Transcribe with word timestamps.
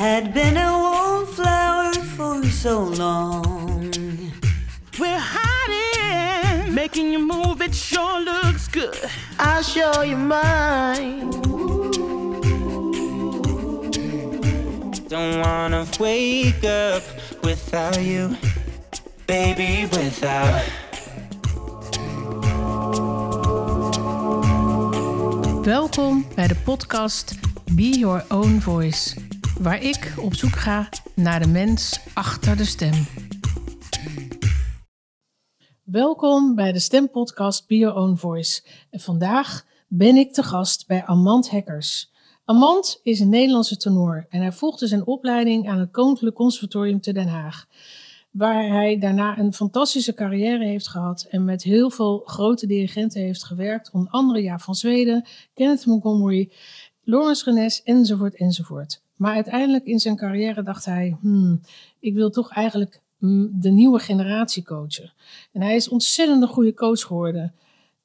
had 0.00 0.32
been 0.32 0.56
a 0.56 0.72
wallflower 0.72 1.92
for 2.16 2.42
so 2.46 2.84
long. 2.84 3.92
We're 4.98 5.20
hiding, 5.20 6.74
making 6.74 7.12
you 7.12 7.18
move. 7.18 7.60
It 7.60 7.74
sure 7.74 8.18
looks 8.20 8.66
good. 8.66 8.96
I'll 9.38 9.62
show 9.62 10.00
you 10.00 10.16
mine. 10.16 11.30
Don't 15.08 15.40
wanna 15.44 15.86
wake 15.98 16.64
up 16.64 17.02
without 17.42 18.00
you, 18.00 18.36
baby, 19.26 19.86
without. 19.90 20.62
Welkom 25.62 26.26
bij 26.34 26.46
de 26.46 26.56
podcast 26.64 27.34
Be 27.72 27.98
Your 27.98 28.24
Own 28.28 28.60
Voice, 28.60 29.14
waar 29.60 29.82
ik 29.82 30.14
op 30.20 30.34
zoek 30.34 30.56
ga 30.56 30.88
naar 31.14 31.40
de 31.40 31.48
mens 31.48 32.00
achter 32.14 32.56
de 32.56 32.64
stem. 32.64 33.06
Welkom 35.82 36.54
bij 36.54 36.72
de 36.72 36.78
stempodcast 36.78 37.66
Be 37.66 37.76
Your 37.76 37.96
Own 37.96 38.16
Voice. 38.16 38.62
En 38.90 39.00
vandaag 39.00 39.64
ben 39.88 40.16
ik 40.16 40.32
te 40.32 40.42
gast 40.42 40.86
bij 40.86 41.04
Amand 41.04 41.50
Hekkers. 41.50 42.12
Amand 42.44 43.00
is 43.02 43.20
een 43.20 43.28
Nederlandse 43.28 43.76
tenor 43.76 44.26
en 44.28 44.40
hij 44.40 44.52
volgde 44.52 44.86
zijn 44.86 45.06
opleiding 45.06 45.68
aan 45.68 45.78
het 45.78 45.90
Koninklijk 45.90 46.36
Conservatorium 46.36 47.00
te 47.00 47.12
Den 47.12 47.28
Haag. 47.28 47.66
Waar 48.30 48.68
hij 48.68 48.98
daarna 48.98 49.38
een 49.38 49.54
fantastische 49.54 50.14
carrière 50.14 50.64
heeft 50.64 50.88
gehad 50.88 51.26
en 51.30 51.44
met 51.44 51.62
heel 51.62 51.90
veel 51.90 52.22
grote 52.24 52.66
dirigenten 52.66 53.20
heeft 53.20 53.44
gewerkt. 53.44 53.90
Onder 53.90 54.12
andere 54.12 54.42
Ja 54.42 54.58
van 54.58 54.74
Zweden, 54.74 55.26
Kenneth 55.54 55.86
Montgomery, 55.86 56.50
Lawrence 57.02 57.44
Renes 57.44 57.82
enzovoort 57.82 58.36
enzovoort. 58.36 59.02
Maar 59.20 59.34
uiteindelijk 59.34 59.84
in 59.84 59.98
zijn 59.98 60.16
carrière 60.16 60.62
dacht 60.62 60.84
hij, 60.84 61.16
hmm, 61.20 61.60
ik 61.98 62.14
wil 62.14 62.30
toch 62.30 62.52
eigenlijk 62.52 63.00
mm, 63.18 63.50
de 63.52 63.70
nieuwe 63.70 63.98
generatie 63.98 64.62
coachen. 64.62 65.12
En 65.52 65.62
hij 65.62 65.74
is 65.74 65.88
ontzettend 65.88 66.42
een 66.42 66.48
goede 66.48 66.74
coach 66.74 67.00
geworden. 67.00 67.54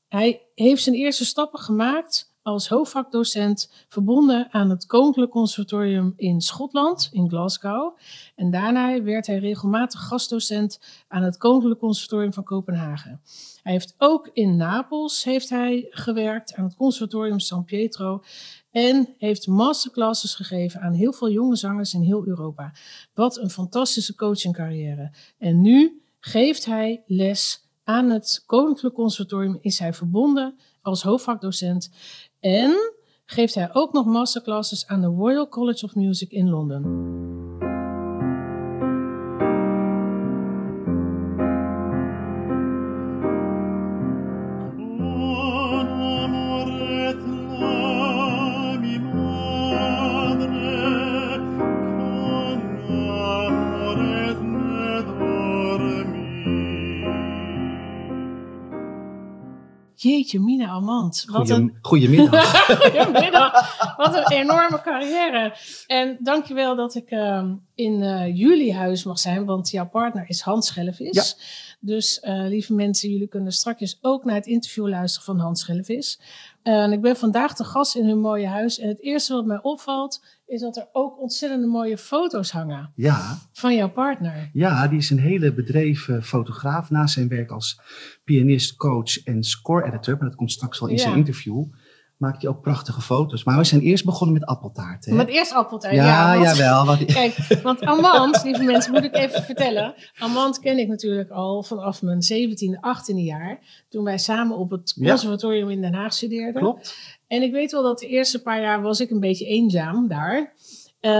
Hij 0.07 0.41
heeft 0.55 0.83
zijn 0.83 0.95
eerste 0.95 1.25
stappen 1.25 1.59
gemaakt 1.59 2.33
als 2.45 2.67
hoofdvakdocent 2.67 3.71
verbonden 3.87 4.47
aan 4.51 4.69
het 4.69 4.85
Koninklijk 4.85 5.31
Conservatorium 5.31 6.13
in 6.15 6.41
Schotland, 6.41 7.09
in 7.11 7.29
Glasgow. 7.29 7.97
En 8.35 8.51
daarna 8.51 9.01
werd 9.03 9.27
hij 9.27 9.37
regelmatig 9.37 9.99
gastdocent 10.07 10.79
aan 11.07 11.23
het 11.23 11.37
Koninklijk 11.37 11.79
Conservatorium 11.79 12.33
van 12.33 12.43
Kopenhagen. 12.43 13.21
Hij 13.63 13.71
heeft 13.71 13.95
ook 13.97 14.29
in 14.33 14.55
Napels 14.55 15.23
heeft 15.23 15.49
hij 15.49 15.85
gewerkt 15.89 16.55
aan 16.55 16.63
het 16.63 16.75
Conservatorium 16.75 17.39
San 17.39 17.63
Pietro 17.63 18.23
en 18.71 19.15
heeft 19.17 19.47
masterclasses 19.47 20.35
gegeven 20.35 20.81
aan 20.81 20.93
heel 20.93 21.13
veel 21.13 21.29
jonge 21.29 21.55
zangers 21.55 21.93
in 21.93 22.01
heel 22.01 22.27
Europa. 22.27 22.73
Wat 23.13 23.37
een 23.37 23.49
fantastische 23.49 24.15
coachingcarrière. 24.15 25.11
En 25.37 25.61
nu 25.61 26.01
geeft 26.19 26.65
hij 26.65 27.03
les 27.05 27.63
aan 27.83 28.09
het 28.09 28.43
Koninklijk 28.45 28.95
Conservatorium, 28.95 29.57
is 29.61 29.79
hij 29.79 29.93
verbonden 29.93 30.55
als 30.85 31.03
hoofdvakdocent. 31.03 31.91
En 32.45 32.93
geeft 33.25 33.55
hij 33.55 33.69
ook 33.73 33.93
nog 33.93 34.05
masterclasses 34.05 34.87
aan 34.87 35.01
de 35.01 35.07
Royal 35.07 35.49
College 35.49 35.85
of 35.85 35.95
Music 35.95 36.31
in 36.31 36.49
Londen. 36.49 36.83
Jeetje, 60.05 60.39
Mina 60.39 60.67
Amand. 60.67 61.23
Wat 61.27 61.49
een, 61.49 61.77
Goedemiddag. 61.81 62.65
Goedemiddag. 62.81 63.95
Wat 63.97 64.15
een 64.15 64.31
enorme 64.31 64.81
carrière. 64.81 65.55
En 65.87 66.17
dankjewel 66.19 66.75
dat 66.75 66.95
ik 66.95 67.09
ehm, 67.09 67.55
in 67.75 68.01
eh, 68.01 68.37
jullie 68.37 68.73
huis 68.73 69.03
mag 69.03 69.19
zijn, 69.19 69.45
want 69.45 69.69
jouw 69.69 69.89
partner 69.89 70.25
is 70.27 70.41
Hans 70.41 70.67
Schellevis. 70.67 71.37
Dus 71.79 72.19
eh, 72.19 72.45
lieve 72.47 72.73
mensen, 72.73 73.09
jullie 73.09 73.27
kunnen 73.27 73.51
straks 73.51 73.97
ook 74.01 74.23
naar 74.25 74.35
het 74.35 74.45
interview 74.45 74.87
luisteren 74.87 75.25
van 75.25 75.39
Hans 75.39 75.59
Schellevis. 75.59 76.19
En 76.65 76.91
ik 76.91 77.01
ben 77.01 77.15
vandaag 77.15 77.55
te 77.55 77.63
gast 77.63 77.95
in 77.95 78.05
hun 78.07 78.19
mooie 78.19 78.47
huis. 78.47 78.79
En 78.79 78.87
het 78.87 79.01
eerste 79.01 79.33
wat 79.33 79.45
mij 79.45 79.59
opvalt, 79.61 80.23
is 80.45 80.61
dat 80.61 80.77
er 80.77 80.87
ook 80.91 81.19
ontzettend 81.21 81.65
mooie 81.65 81.97
foto's 81.97 82.51
hangen 82.51 82.91
ja, 82.95 83.37
van 83.51 83.75
jouw 83.75 83.89
partner. 83.89 84.49
ja, 84.53 84.87
die 84.87 84.97
is 84.97 85.09
een 85.09 85.19
hele 85.19 85.53
bedreven 85.53 86.23
fotograaf. 86.23 86.89
Naast 86.89 87.13
zijn 87.13 87.27
werk 87.27 87.51
als 87.51 87.79
pianist, 88.23 88.75
coach 88.75 89.23
en 89.23 89.43
score 89.43 89.85
editor, 89.85 90.17
maar 90.17 90.27
dat 90.27 90.37
komt 90.37 90.51
straks 90.51 90.79
wel 90.79 90.89
in 90.89 90.95
Ja. 90.95 91.01
zijn 91.01 91.15
interview, 91.17 91.63
maakt 92.17 92.41
hij 92.41 92.51
ook 92.51 92.61
prachtige 92.61 93.01
foto's. 93.01 93.43
Maar 93.43 93.57
we 93.57 93.63
zijn 93.63 93.81
eerst 93.81 94.05
begonnen 94.05 94.39
met 94.39 94.45
appeltaart. 94.49 95.05
Hè? 95.05 95.13
Met 95.13 95.27
eerst 95.27 95.53
appeltaart. 95.53 95.95
ja, 95.95 96.37
want- 96.37 96.45
jawel. 96.57 96.85
Want, 96.85 97.05
Kijk, 97.13 97.35
want 97.63 97.81
Amand, 97.81 98.43
lieve 98.43 98.63
mensen, 98.63 98.91
moet 98.91 99.03
ik 99.03 99.15
even 99.15 99.43
vertellen. 99.43 99.93
Amand 100.19 100.59
ken 100.59 100.77
ik 100.77 100.87
natuurlijk 100.87 101.29
al 101.29 101.63
vanaf 101.63 102.01
mijn 102.01 102.21
17e, 102.33 102.79
18e 102.79 103.15
jaar. 103.15 103.59
Toen 103.89 104.03
wij 104.03 104.17
samen 104.17 104.57
op 104.57 104.69
het 104.71 104.93
Ja. 104.95 105.07
conservatorium 105.09 105.69
in 105.69 105.81
Den 105.81 105.93
Haag 105.93 106.13
studeerden. 106.13 106.61
klopt. 106.61 106.95
En 107.27 107.41
ik 107.41 107.51
weet 107.51 107.71
wel 107.71 107.83
dat 107.83 107.99
de 107.99 108.07
eerste 108.07 108.41
paar 108.41 108.61
jaar 108.61 108.81
was 108.81 108.99
ik 108.99 109.09
een 109.09 109.19
beetje 109.19 109.45
eenzaam 109.45 110.07
daar. 110.07 110.53
Eh, 110.99 111.11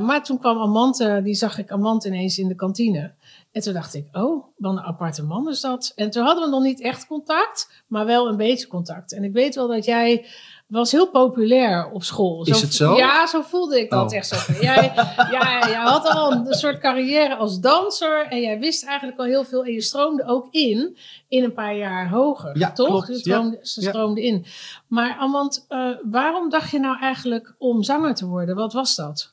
maar 0.00 0.24
toen 0.24 0.38
kwam 0.38 0.58
Amand, 0.58 1.00
eh, 1.00 1.22
die 1.22 1.34
zag 1.34 1.58
ik 1.58 1.70
Amand 1.70 2.04
ineens 2.04 2.38
in 2.38 2.48
de 2.48 2.54
kantine. 2.54 3.14
En 3.52 3.62
toen 3.62 3.72
dacht 3.72 3.94
ik, 3.94 4.08
oh, 4.12 4.44
wat 4.56 4.72
een 4.72 4.80
aparte 4.80 5.22
man 5.22 5.48
is 5.48 5.60
dat. 5.60 5.92
En 5.94 6.10
toen 6.10 6.24
hadden 6.24 6.44
we 6.44 6.50
nog 6.50 6.62
niet 6.62 6.80
echt 6.80 7.06
contact, 7.06 7.84
maar 7.86 8.06
wel 8.06 8.28
een 8.28 8.36
beetje 8.36 8.66
contact. 8.66 9.12
En 9.12 9.24
ik 9.24 9.32
weet 9.32 9.54
wel 9.54 9.68
dat 9.68 9.84
jij 9.84 10.26
was 10.66 10.92
heel 10.92 11.10
populair 11.10 11.90
op 11.90 12.02
school. 12.02 12.46
Is 12.46 12.60
het 12.60 12.74
zo? 12.74 12.96
Ja, 12.96 13.26
zo 13.26 13.42
voelde 13.42 13.80
ik 13.80 13.90
dat 13.90 14.10
Oh. 14.10 14.16
echt 14.16 14.26
zo. 14.26 14.52
Jij, 14.60 14.92
ja, 15.30 15.66
jij 15.68 15.74
had 15.84 16.06
al 16.08 16.32
een 16.32 16.54
soort 16.54 16.78
carrière 16.78 17.34
als 17.36 17.60
danser 17.60 18.26
en 18.28 18.40
jij 18.40 18.58
wist 18.58 18.84
eigenlijk 18.84 19.18
al 19.18 19.24
heel 19.24 19.44
veel. 19.44 19.64
En 19.64 19.72
je 19.72 19.80
stroomde 19.80 20.24
ook 20.26 20.48
in, 20.50 20.96
in 21.28 21.44
een 21.44 21.52
paar 21.52 21.76
jaar 21.76 22.08
hoger, 22.10 22.58
Ja, 22.58 22.72
toch? 22.72 23.04
klopt, 23.04 23.18
stroomde, 23.20 23.58
ze 23.62 23.80
Ja. 23.82 23.88
stroomde 23.88 24.22
in. 24.22 24.44
Maar 24.88 25.16
Amand, 25.18 25.64
eh, 25.68 25.88
waarom 26.10 26.50
dacht 26.50 26.70
je 26.70 26.78
nou 26.78 26.98
eigenlijk 26.98 27.54
om 27.58 27.82
zanger 27.82 28.14
te 28.14 28.26
worden? 28.26 28.54
Wat 28.54 28.72
was 28.72 28.94
dat? 28.94 29.32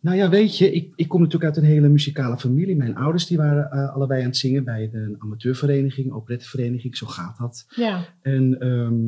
Nou 0.00 0.16
ja, 0.16 0.28
weet 0.28 0.58
je, 0.58 0.72
ik, 0.72 0.92
ik 0.94 1.08
kom 1.08 1.20
natuurlijk 1.22 1.54
uit 1.54 1.64
een 1.64 1.70
hele 1.70 1.88
muzikale 1.88 2.38
familie. 2.38 2.76
Mijn 2.76 2.96
ouders 2.96 3.26
die 3.26 3.36
waren 3.36 3.70
eh, 3.70 3.94
allebei 3.94 4.20
aan 4.20 4.26
het 4.26 4.36
zingen 4.36 4.64
bij 4.64 4.90
een 4.92 5.16
amateurvereniging, 5.18 6.12
operettevereniging, 6.12 6.96
zo 6.96 7.06
gaat 7.06 7.38
dat. 7.38 7.64
Ja, 7.68 8.04
En 8.22 8.56
ehm, 8.60 9.02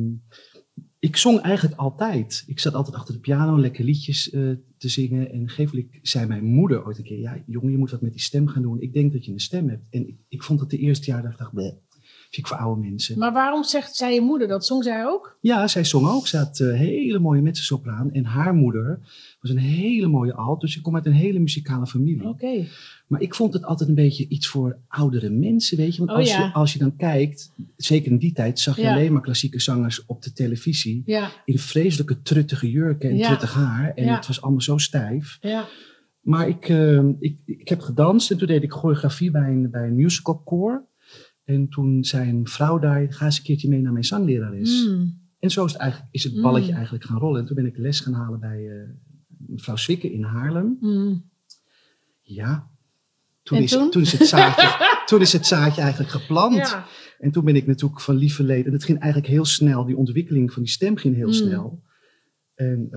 ik 1.05 1.17
zong 1.17 1.39
eigenlijk 1.39 1.79
altijd. 1.79 2.43
Ik 2.47 2.59
zat 2.59 2.73
altijd 2.73 2.95
achter 2.95 3.13
de 3.13 3.19
piano, 3.19 3.59
lekker 3.59 3.83
liedjes 3.83 4.29
eh, 4.29 4.41
te 4.77 4.89
zingen. 4.89 5.31
En 5.31 5.49
geeflijk 5.49 5.99
zei 6.01 6.25
mijn 6.25 6.43
moeder 6.43 6.85
ooit 6.85 6.97
een 6.97 7.03
keer: 7.03 7.19
Ja, 7.19 7.43
jongen, 7.45 7.71
je 7.71 7.77
moet 7.77 7.91
wat 7.91 8.01
met 8.01 8.11
die 8.11 8.21
stem 8.21 8.47
gaan 8.47 8.61
doen. 8.61 8.81
Ik 8.81 8.93
denk 8.93 9.13
dat 9.13 9.25
je 9.25 9.31
een 9.31 9.39
stem 9.39 9.69
hebt. 9.69 9.83
En 9.89 10.07
ik, 10.07 10.17
ik 10.27 10.43
vond 10.43 10.59
dat 10.59 10.69
de 10.69 10.77
eerste 10.77 11.11
jaar, 11.11 11.21
dat 11.21 11.31
ik 11.31 11.37
dacht, 11.37 11.53
bleh, 11.53 11.73
vind 12.01 12.37
ik 12.37 12.47
voor 12.47 12.57
oude 12.57 12.81
mensen. 12.81 13.19
maar 13.19 13.33
waarom 13.33 13.63
zegt 13.63 13.95
zij 13.95 14.13
je 14.13 14.21
moeder 14.21 14.47
dat? 14.47 14.65
Zong 14.65 14.83
zij 14.83 15.05
ook? 15.05 15.37
Ja, 15.41 15.67
zij 15.67 15.83
zong 15.83 16.07
ook. 16.07 16.27
Ze 16.27 16.37
had 16.37 16.59
eh, 16.59 16.73
hele 16.73 17.19
mooie 17.19 17.41
mezzosopraan. 17.41 18.11
En 18.11 18.25
haar 18.25 18.53
moeder 18.53 18.99
was 19.47 19.55
een 19.55 19.69
hele 19.69 20.07
mooie 20.07 20.33
alt. 20.33 20.61
Dus 20.61 20.75
ik 20.77 20.83
kom 20.83 20.95
uit 20.95 21.05
een 21.05 21.11
hele 21.11 21.39
muzikale 21.39 21.87
familie. 21.87 22.27
Oké. 22.27 22.65
Maar 23.07 23.21
ik 23.21 23.35
vond 23.35 23.53
het 23.53 23.63
altijd 23.65 23.89
een 23.89 23.95
beetje 23.95 24.27
iets 24.27 24.47
voor 24.47 24.77
oudere 24.87 25.29
mensen, 25.29 25.77
weet 25.77 25.91
je. 25.95 25.97
Want 25.97 26.11
Oh, 26.11 26.17
als, 26.17 26.29
ja. 26.29 26.45
je, 26.45 26.53
als 26.53 26.73
je 26.73 26.79
dan 26.79 26.95
kijkt, 26.95 27.53
zeker 27.75 28.11
in 28.11 28.17
die 28.17 28.31
tijd, 28.33 28.59
zag 28.59 28.75
je 28.75 28.81
Ja. 28.81 28.93
alleen 28.93 29.11
maar 29.13 29.21
klassieke 29.21 29.59
zangers 29.59 30.05
op 30.05 30.21
de 30.23 30.33
televisie. 30.33 31.01
Ja, 31.05 31.29
In 31.45 31.59
vreselijke 31.59 32.21
truttige 32.21 32.71
jurken 32.71 33.09
en 33.09 33.21
truttig 33.21 33.53
haar. 33.53 33.93
En 33.93 34.13
het 34.13 34.27
was 34.27 34.41
allemaal 34.41 34.61
zo 34.61 34.77
stijf. 34.77 35.37
ja. 35.41 35.65
Maar 36.21 36.47
ik, 36.47 36.69
eh, 36.69 37.03
ik, 37.19 37.37
ik 37.45 37.67
heb 37.69 37.79
gedanst 37.81 38.31
en 38.31 38.37
toen 38.37 38.47
deed 38.47 38.63
ik 38.63 38.71
choreografie 38.73 39.31
bij 39.31 39.49
een, 39.49 39.71
bij 39.71 39.87
een 39.87 39.95
musical 39.95 40.37
koor. 40.37 40.85
En 41.43 41.69
toen 41.69 42.03
zei 42.03 42.29
een 42.29 42.47
vrouw 42.47 42.79
daar, 42.79 43.13
ga 43.13 43.25
eens 43.25 43.37
een 43.37 43.43
keertje 43.43 43.69
mee 43.69 43.81
naar 43.81 43.91
mijn 43.91 44.03
zanglerares. 44.05 44.85
Mm. 44.87 45.23
En 45.39 45.49
zo 45.51 45.65
is 45.65 45.71
het, 45.71 45.81
eigenlijk, 45.81 46.11
is 46.13 46.23
het 46.23 46.41
balletje 46.41 46.69
Mm. 46.71 46.75
eigenlijk 46.75 47.05
gaan 47.05 47.17
rollen. 47.19 47.39
En 47.39 47.45
toen 47.45 47.55
ben 47.55 47.65
ik 47.65 47.77
les 47.77 47.99
gaan 47.99 48.13
halen 48.13 48.39
bij 48.39 48.69
eh, 48.69 48.89
mevrouw 49.37 49.75
Zwikke 49.75 50.11
in 50.13 50.23
Haarlem. 50.23 50.77
Mm. 50.79 51.29
Ja, 52.21 52.67
toen, 53.43 53.57
En 53.57 53.63
is, 53.63 53.71
toen? 53.71 53.89
toen? 53.91 54.01
is 54.01 54.11
het 54.11 54.27
zaadje, 54.27 54.87
toen 55.09 55.21
is 55.21 55.33
het 55.33 55.45
zaadje 55.47 55.81
eigenlijk 55.81 56.11
geplant. 56.11 56.55
Ja. 56.55 56.85
En 57.19 57.31
toen 57.31 57.43
ben 57.45 57.55
ik 57.55 57.67
natuurlijk 57.67 58.01
van 58.01 58.15
lieverleden. 58.15 58.65
En 58.65 58.73
het 58.73 58.83
ging 58.83 58.99
eigenlijk 58.99 59.31
heel 59.31 59.45
snel, 59.45 59.85
die 59.85 59.97
ontwikkeling 59.97 60.53
van 60.53 60.61
die 60.63 60.71
stem 60.71 60.97
ging 60.97 61.15
heel 61.15 61.27
Mm. 61.27 61.33
snel. 61.33 61.83
En, 62.55 62.87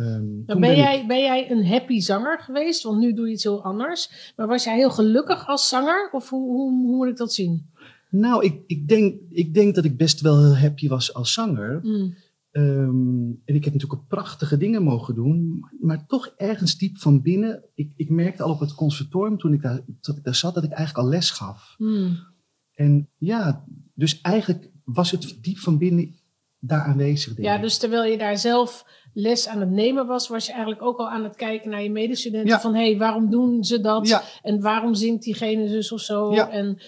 toen 0.46 0.60
ben, 0.60 0.70
ik- 0.70 0.76
jij, 0.76 1.04
ben 1.06 1.20
jij 1.20 1.50
een 1.50 1.66
happy 1.66 2.00
zanger 2.00 2.40
geweest? 2.40 2.82
Want 2.82 2.98
nu 2.98 3.12
doe 3.14 3.26
je 3.26 3.32
iets 3.32 3.42
heel 3.42 3.64
anders. 3.64 4.32
Maar 4.36 4.46
was 4.46 4.64
jij 4.64 4.76
heel 4.76 4.90
gelukkig 4.90 5.46
als 5.46 5.68
zanger? 5.68 6.08
Of 6.12 6.28
hoe, 6.30 6.48
hoe, 6.50 6.70
hoe 6.86 6.96
moet 6.96 7.08
ik 7.08 7.16
dat 7.16 7.32
zien? 7.32 7.70
Nou, 8.10 8.44
ik, 8.44 8.60
ik, 8.66 8.88
denk, 8.88 9.20
ik 9.30 9.54
denk 9.54 9.74
dat 9.74 9.84
ik 9.84 9.96
best 9.96 10.20
wel 10.20 10.38
heel 10.44 10.56
happy 10.56 10.88
was 10.88 11.14
als 11.14 11.32
zanger. 11.32 11.80
Mm. 11.82 12.14
Ehm, 12.58 13.30
en 13.44 13.54
ik 13.54 13.64
heb 13.64 13.72
natuurlijk 13.72 14.08
prachtige 14.08 14.56
dingen 14.56 14.82
mogen 14.82 15.14
doen, 15.14 15.58
maar, 15.58 15.74
maar 15.80 16.06
toch 16.06 16.32
ergens 16.36 16.78
diep 16.78 16.96
van 16.96 17.22
binnen. 17.22 17.64
Ik, 17.74 17.92
ik 17.96 18.10
merkte 18.10 18.42
al 18.42 18.50
op 18.50 18.60
het 18.60 18.74
conservatorium 18.74 19.38
toen 19.38 19.52
ik 19.52 19.62
daar, 19.62 19.80
dat 20.00 20.16
ik 20.16 20.24
daar 20.24 20.34
zat, 20.34 20.54
dat 20.54 20.64
ik 20.64 20.70
eigenlijk 20.70 21.06
al 21.06 21.12
les 21.12 21.30
gaf. 21.30 21.74
Hmm. 21.76 22.16
En 22.74 23.08
ja, 23.18 23.64
dus 23.94 24.20
eigenlijk 24.20 24.70
was 24.84 25.10
het 25.10 25.38
diep 25.40 25.58
van 25.58 25.78
binnen 25.78 26.14
daar 26.58 26.82
aanwezig. 26.82 27.34
denk 27.34 27.48
Ja, 27.48 27.54
ik. 27.54 27.62
dus 27.62 27.78
terwijl 27.78 28.04
je 28.10 28.18
daar 28.18 28.38
zelf 28.38 28.84
les 29.12 29.48
aan 29.48 29.60
het 29.60 29.70
nemen 29.70 30.06
was, 30.06 30.28
was 30.28 30.46
je 30.46 30.52
eigenlijk 30.52 30.82
ook 30.82 30.98
al 30.98 31.08
aan 31.08 31.24
het 31.24 31.36
kijken 31.36 31.70
naar 31.70 31.82
je 31.82 31.90
medestudenten. 31.90 32.50
Ja. 32.50 32.60
Van 32.60 32.74
hé, 32.74 32.88
hey, 32.90 32.98
waarom 32.98 33.30
doen 33.30 33.64
ze 33.64 33.80
dat? 33.80 34.08
Ja, 34.08 34.22
En 34.42 34.60
waarom 34.60 34.94
zingt 34.94 35.22
diegene 35.22 35.68
zus 35.68 35.92
of 35.92 36.00
zo? 36.00 36.34
Ja. 36.34 36.50
En, 36.50 36.78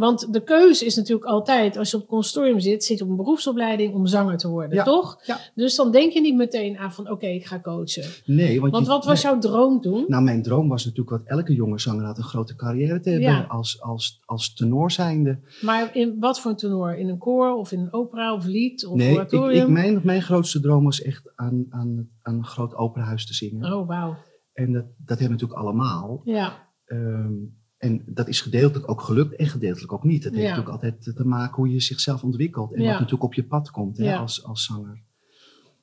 want 0.00 0.32
de 0.32 0.42
keuze 0.42 0.84
is 0.84 0.96
natuurlijk 0.96 1.26
altijd, 1.28 1.76
als 1.76 1.90
je 1.90 1.96
op 1.96 2.02
het 2.02 2.10
consortium 2.10 2.60
zit, 2.60 2.84
zit 2.84 2.98
je 2.98 3.04
op 3.04 3.10
een 3.10 3.16
beroepsopleiding 3.16 3.94
om 3.94 4.06
zanger 4.06 4.36
te 4.38 4.48
worden, 4.48 4.74
Ja. 4.76 4.84
toch? 4.84 5.20
Ja. 5.26 5.38
Dus 5.54 5.76
dan 5.76 5.90
denk 5.92 6.12
je 6.12 6.20
niet 6.20 6.36
meteen 6.36 6.78
aan 6.78 6.92
van 6.92 7.10
oké, 7.10 7.26
ik 7.26 7.46
ga 7.46 7.60
coachen. 7.60 8.04
nee. 8.24 8.60
Want, 8.60 8.72
Want 8.72 8.86
je- 8.86 8.92
wat 8.92 9.04
was 9.04 9.22
nee. 9.22 9.32
jouw 9.32 9.40
droom 9.40 9.80
toen? 9.80 10.04
Nou, 10.08 10.22
mijn 10.22 10.42
droom 10.42 10.68
was 10.68 10.84
natuurlijk 10.84 11.10
wat 11.10 11.22
elke 11.24 11.54
jonge 11.54 11.80
zanger 11.80 12.04
had, 12.04 12.18
een 12.18 12.24
grote 12.24 12.54
carrière 12.56 13.00
te 13.00 13.10
hebben 13.10 13.28
Ja. 13.28 13.44
als, 13.48 13.82
als, 13.82 14.22
als 14.24 14.54
tenor 14.54 14.90
zijnde. 14.90 15.38
Maar 15.60 15.96
in 15.96 16.16
wat 16.20 16.40
voor 16.40 16.50
een 16.50 16.56
tenor? 16.56 16.94
In 16.96 17.08
een 17.08 17.18
koor 17.18 17.54
of 17.54 17.72
in 17.72 17.80
een 17.80 17.92
opera 17.92 18.34
of 18.34 18.44
lied 18.44 18.86
of 18.86 18.96
Nee, 18.96 19.10
ik, 19.10 19.16
oratorium? 19.16 19.62
ik, 19.66 19.68
mijn, 19.72 20.00
mijn 20.04 20.22
grootste 20.22 20.60
droom 20.60 20.84
was 20.84 21.02
echt 21.02 21.32
aan, 21.34 21.66
aan, 21.70 22.08
aan 22.22 22.34
een 22.34 22.44
groot 22.44 22.74
operahuis 22.74 23.26
te 23.26 23.34
zingen. 23.34 23.72
Oh, 23.72 23.86
wauw. 23.88 24.16
En 24.52 24.72
dat, 24.72 24.84
dat 24.84 25.18
hebben 25.18 25.26
we 25.26 25.32
natuurlijk 25.32 25.60
allemaal. 25.60 26.20
Ja, 26.24 26.68
Ehm, 26.84 27.32
en 27.80 28.02
dat 28.06 28.28
is 28.28 28.40
gedeeltelijk 28.40 28.90
ook 28.90 29.00
gelukt 29.00 29.36
en 29.36 29.46
gedeeltelijk 29.46 29.92
ook 29.92 30.04
niet. 30.04 30.24
Het 30.24 30.34
heeft 30.34 30.48
natuurlijk 30.48 30.74
altijd 30.74 31.02
te 31.16 31.24
maken 31.24 31.56
hoe 31.56 31.70
je 31.70 31.80
zichzelf 31.80 32.22
ontwikkelt. 32.22 32.72
En 32.72 32.78
wat 32.78 32.92
natuurlijk 32.92 33.22
op 33.22 33.34
je 33.34 33.44
pad 33.44 33.70
komt 33.70 33.98
hè, 33.98 34.16
als, 34.16 34.44
als 34.44 34.64
zanger. 34.64 35.02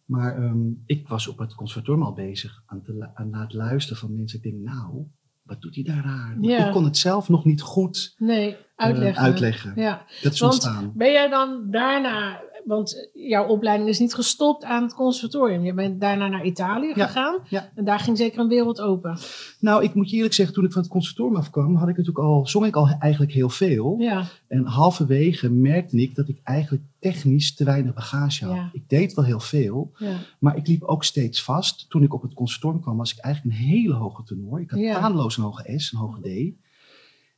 Maar 0.06 0.38
ehm, 0.38 0.70
ik 0.86 1.08
was 1.08 1.28
op 1.28 1.38
het 1.38 1.56
conservatorium 1.56 2.04
al 2.04 2.14
bezig 2.14 2.64
aan, 2.66 2.82
te, 2.82 3.10
aan 3.14 3.34
het 3.34 3.54
luisteren 3.54 3.98
van 3.98 4.16
mensen. 4.16 4.38
Ik 4.38 4.44
denk, 4.44 4.64
nou, 4.64 5.06
wat 5.44 5.62
doet 5.62 5.76
hij 5.76 5.84
daar 5.84 6.04
raar? 6.04 6.38
Ja. 6.42 6.66
Ik 6.66 6.72
kon 6.72 6.84
het 6.84 6.98
zelf 6.98 7.30
nog 7.30 7.46
niet 7.46 7.62
goed 7.62 8.16
nee, 8.18 8.52
eh, 8.52 8.58
uitleggen. 8.76 9.24
uitleggen. 9.24 9.74
Ja, 9.76 10.06
Dat 10.22 10.34
is 10.34 10.40
Want 10.40 10.54
ontstaan. 10.54 10.92
ben 10.96 11.12
jij 11.12 11.30
dan 11.30 11.68
daarna, 11.72 12.42
want 12.68 13.10
jouw 13.14 13.48
opleiding 13.48 13.90
is 13.90 14.00
niet 14.00 14.14
gestopt 14.14 14.64
aan 14.64 14.84
het 14.84 14.94
conservatorium. 14.94 15.64
Je 15.64 15.74
bent 15.74 16.02
daarna 16.02 16.28
naar 16.28 16.46
Italië 16.46 16.94
Ja, 16.96 17.06
gegaan 17.06 17.40
ja. 17.50 17.72
en 17.76 17.86
daar 17.86 18.00
ging 18.00 18.18
zeker 18.18 18.40
een 18.40 18.48
wereld 18.48 18.82
open. 18.82 19.18
Nou, 19.60 19.84
ik 19.84 19.94
moet 19.94 20.10
je 20.10 20.16
eerlijk 20.16 20.34
zeggen, 20.34 20.56
toen 20.56 20.66
ik 20.66 20.72
van 20.72 20.82
het 20.82 20.92
conservatorium 20.92 21.40
afkwam, 21.40 21.76
had 21.76 21.90
ik 21.90 21.98
natuurlijk 21.98 22.26
al, 22.26 22.48
zong 22.48 22.66
ik 22.66 22.76
al 22.76 22.90
eigenlijk 23.00 23.32
heel 23.32 23.50
veel. 23.50 23.96
Ja, 24.00 24.24
En 24.48 24.66
halverwege 24.66 25.52
merkte 25.52 26.02
ik 26.02 26.16
dat 26.16 26.28
ik 26.28 26.40
eigenlijk 26.44 26.84
technisch 27.00 27.56
te 27.56 27.64
weinig 27.64 27.94
bagage 27.94 28.46
had. 28.46 28.70
Ik 28.72 28.90
deed 28.90 29.14
wel 29.14 29.26
heel 29.26 29.40
veel, 29.40 29.92
maar 30.40 30.58
ik 30.58 30.68
liep 30.68 30.84
ook 30.84 31.04
steeds 31.04 31.44
vast. 31.44 31.90
Toen 31.90 32.04
ik 32.04 32.14
op 32.14 32.22
het 32.22 32.34
conservatorium 32.34 32.82
kwam, 32.82 32.98
was 32.98 33.12
ik 33.12 33.20
eigenlijk 33.20 33.56
een 33.56 33.66
hele 33.66 33.94
hoge 33.94 34.24
tenor. 34.24 34.62
Ik 34.62 34.70
had 34.70 34.80
taanloos 34.80 35.38
een 35.38 35.44
hoge 35.44 35.80
S, 35.80 35.92
een 35.92 36.00
hoge 36.00 36.22
D. 36.22 36.56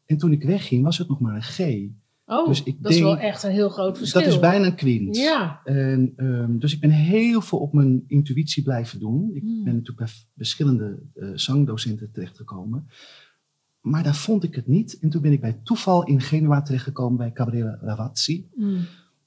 En 0.06 0.18
toen 0.18 0.32
ik 0.32 0.44
wegging, 0.44 0.84
was 0.84 0.98
het 0.98 1.08
nog 1.08 1.20
maar 1.20 1.36
een 1.36 1.42
G. 1.42 1.58
Oh, 2.32 2.48
Dus 2.48 2.64
ik 2.64 2.76
dat 2.84 2.92
is 2.92 3.00
wel 3.00 3.18
echt 3.18 3.44
een 3.44 3.52
heel 3.52 3.70
groot 3.70 3.98
verschil. 3.98 4.22
Dat 4.22 4.30
is 4.30 4.40
bijna 4.40 4.66
een 4.66 4.76
kwint. 4.76 5.16
Ja, 5.18 5.62
En, 5.64 6.14
ehm, 6.16 6.58
dus 6.58 6.74
ik 6.74 6.80
ben 6.80 6.90
heel 6.90 7.42
veel 7.42 7.60
op 7.60 7.74
mijn 7.74 8.04
intuïtie 8.08 8.64
blijven 8.64 9.00
doen. 9.00 9.32
Ik 9.34 9.42
Hmm. 9.42 9.64
ben 9.64 9.74
natuurlijk 9.74 9.98
bij 9.98 10.08
verschillende 10.38 11.00
eh, 11.16 11.30
zangdocenten 11.36 12.12
terechtgekomen. 12.12 12.88
Maar 13.82 14.04
daar 14.04 14.16
vond 14.16 14.44
ik 14.44 14.56
het 14.56 14.68
niet. 14.68 15.00
En 15.00 15.10
toen 15.10 15.22
ben 15.22 15.32
ik 15.32 15.42
bij 15.42 15.60
toeval 15.64 16.04
in 16.06 16.22
Genua 16.22 16.62
terechtgekomen 16.62 17.18
bij 17.18 17.32
Gabriele 17.34 17.78
Ravazzi. 17.82 18.48
Mm. 18.56 18.78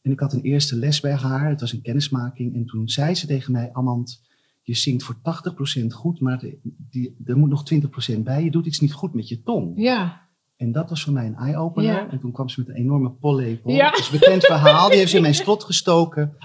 En 0.03 0.11
ik 0.11 0.21
had 0.21 0.33
een 0.33 0.41
eerste 0.43 0.77
les 0.77 1.01
bij 1.01 1.15
haar. 1.15 1.49
Het 1.49 1.61
was 1.61 1.73
een 1.73 1.83
kennismaking. 1.83 2.55
En 2.55 2.67
toen 2.67 2.89
zei 2.89 3.15
ze 3.15 3.27
tegen 3.27 3.53
mij, 3.53 3.71
Amand, 3.73 4.23
je 4.63 4.75
zingt 4.75 5.03
voor 5.03 5.17
80% 5.23 5.87
goed, 5.95 6.21
maar 6.21 6.39
de- 6.39 6.59
die, 6.91 7.17
er 7.25 7.37
moet 7.39 7.49
nog 7.51 7.65
20% 7.65 8.25
bij. 8.25 8.45
Je 8.45 8.51
doet 8.51 8.67
iets 8.67 8.81
niet 8.81 8.93
goed 8.93 9.15
met 9.15 9.29
je 9.29 9.43
tong. 9.43 9.73
ja, 9.81 10.21
En 10.63 10.73
dat 10.73 10.89
was 10.89 11.03
voor 11.03 11.13
mij 11.13 11.27
een 11.27 11.35
eye-opener. 11.37 11.93
Ja. 11.93 12.11
En 12.11 12.21
toen 12.21 12.33
kwam 12.33 12.49
ze 12.49 12.61
met 12.61 12.69
een 12.69 12.75
enorme 12.75 13.11
pollepel. 13.11 13.71
Ja. 13.73 13.91
Dat 13.91 13.99
is 13.99 14.11
een 14.11 14.19
bekend 14.19 14.45
verhaal. 14.45 14.89
Die 14.89 14.99
heeft 14.99 15.11
ze 15.11 15.17
in 15.17 15.23
mijn 15.23 15.35
strot 15.35 15.65
gestoken. 15.65 16.37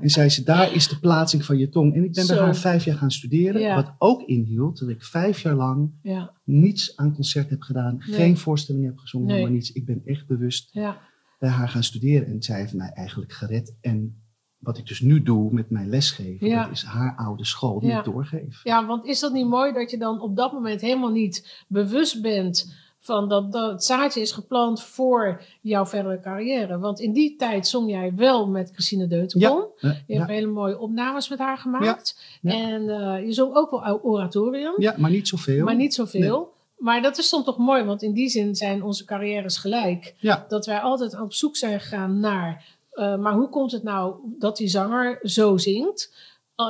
En 0.00 0.10
zei 0.10 0.28
ze, 0.28 0.42
daar 0.42 0.74
is 0.74 0.88
de 0.88 0.98
plaatsing 0.98 1.44
van 1.44 1.58
je 1.58 1.68
tong. 1.68 1.94
En 1.94 2.04
ik 2.04 2.12
ben 2.12 2.26
bij 2.26 2.36
haar 2.38 2.56
vijf 2.56 2.84
jaar 2.84 2.96
gaan 2.96 3.10
studeren. 3.10 3.60
Ja. 3.60 3.74
Wat 3.74 3.94
ook 3.98 4.22
inhield 4.22 4.78
dat 4.78 4.88
ik 4.88 5.04
vijf 5.04 5.40
jaar 5.40 5.54
lang 5.54 5.90
niets 6.44 6.96
aan 6.96 7.14
concert 7.14 7.50
heb 7.50 7.62
gedaan. 7.62 7.96
Nee. 8.06 8.16
Geen 8.16 8.36
voorstelling 8.36 8.84
heb 8.84 8.98
gezongen, 8.98 9.26
Nee. 9.26 9.42
maar 9.42 9.50
niets. 9.50 9.72
Ik 9.72 9.84
ben 9.86 10.02
echt 10.04 10.26
bewust 10.26 10.68
ja, 10.72 10.96
bij 11.38 11.50
haar 11.50 11.68
gaan 11.68 11.82
studeren. 11.84 12.26
En 12.28 12.42
zij 12.42 12.58
heeft 12.58 12.74
mij 12.74 12.90
eigenlijk 12.94 13.32
gered. 13.32 13.76
En 13.80 14.22
wat 14.58 14.78
ik 14.78 14.86
dus 14.86 15.00
nu 15.00 15.22
doe 15.22 15.52
met 15.52 15.70
mijn 15.70 15.88
lesgeven, 15.88 16.46
Ja. 16.48 16.62
dat 16.62 16.72
is 16.72 16.82
haar 16.82 17.16
oude 17.16 17.44
school 17.44 17.80
die 17.80 17.92
ik 17.92 18.04
doorgeef. 18.04 18.60
ja, 18.62 18.86
want 18.86 19.06
is 19.06 19.20
dat 19.20 19.32
niet 19.32 19.48
mooi 19.48 19.72
dat 19.72 19.90
je 19.90 19.98
dan 19.98 20.20
op 20.20 20.36
dat 20.36 20.52
moment 20.52 20.80
helemaal 20.80 21.12
niet 21.12 21.64
bewust 21.68 22.22
bent 22.22 22.80
van 23.04 23.28
dat, 23.28 23.52
dat 23.52 23.70
het 23.70 23.84
zaadje 23.84 24.20
is 24.20 24.32
geplant 24.32 24.82
voor 24.82 25.42
jouw 25.60 25.86
verdere 25.86 26.20
carrière? 26.20 26.78
Want 26.78 27.00
in 27.00 27.12
die 27.12 27.36
tijd 27.36 27.66
zong 27.66 27.90
jij 27.90 28.12
wel 28.16 28.48
met 28.48 28.70
Christine 28.72 29.06
Deutenkom. 29.06 29.66
Ja, 29.76 29.88
Je 30.06 30.14
hebt 30.14 30.28
ja, 30.28 30.34
hele 30.34 30.46
mooie 30.46 30.78
opnames 30.78 31.28
met 31.28 31.38
haar 31.38 31.58
gemaakt. 31.58 32.38
En 32.42 32.88
eh, 32.88 33.24
je 33.26 33.32
zong 33.32 33.54
ook 33.54 33.70
wel 33.70 34.00
oratorium, 34.02 34.74
ja, 34.76 34.94
maar 34.96 35.10
niet 35.10 35.28
zoveel. 35.28 35.64
maar 35.64 35.76
niet 35.76 35.94
zoveel. 35.94 36.52
Maar 36.76 37.02
dat 37.02 37.18
is 37.18 37.30
dan 37.30 37.44
toch 37.44 37.58
mooi, 37.58 37.84
want 37.84 38.02
in 38.02 38.12
die 38.12 38.28
zin 38.28 38.54
zijn 38.54 38.82
onze 38.82 39.04
carrières 39.04 39.56
gelijk. 39.56 40.14
Ja. 40.18 40.44
Dat 40.48 40.66
wij 40.66 40.80
altijd 40.80 41.20
op 41.20 41.32
zoek 41.32 41.56
zijn 41.56 41.80
gegaan 41.80 42.20
naar, 42.20 42.64
eh, 42.90 43.16
maar 43.16 43.32
hoe 43.34 43.48
komt 43.48 43.72
het 43.72 43.82
nou 43.82 44.14
dat 44.38 44.56
die 44.56 44.68
zanger 44.68 45.18
zo 45.22 45.56
zingt? 45.56 46.14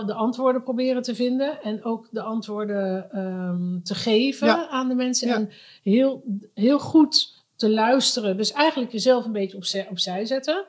De 0.00 0.14
antwoorden 0.14 0.62
proberen 0.62 1.02
te 1.02 1.14
vinden 1.14 1.62
en 1.62 1.84
ook 1.84 2.08
de 2.10 2.22
antwoorden 2.22 3.10
ehm, 3.10 3.80
te 3.82 3.94
geven 3.94 4.46
Ja. 4.46 4.68
aan 4.68 4.88
de 4.88 4.94
mensen. 4.94 5.28
Ja. 5.28 5.34
En 5.34 5.50
heel, 5.82 6.22
heel 6.54 6.78
goed 6.78 7.42
te 7.56 7.70
luisteren. 7.70 8.36
Dus 8.36 8.52
eigenlijk 8.52 8.92
jezelf 8.92 9.24
een 9.24 9.32
beetje 9.32 9.56
opzij, 9.56 9.88
opzij 9.90 10.24
zetten 10.24 10.66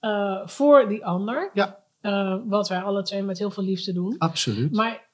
eh, 0.00 0.46
voor 0.46 0.88
die 0.88 1.04
ander. 1.04 1.50
Ja. 1.54 1.78
Eh, 2.00 2.36
wat 2.44 2.68
wij 2.68 2.80
alle 2.82 3.02
twee 3.02 3.22
met 3.22 3.38
heel 3.38 3.50
veel 3.50 3.64
liefde 3.64 3.92
doen. 3.92 4.14
Absoluut. 4.18 4.72
Maar 4.72 5.08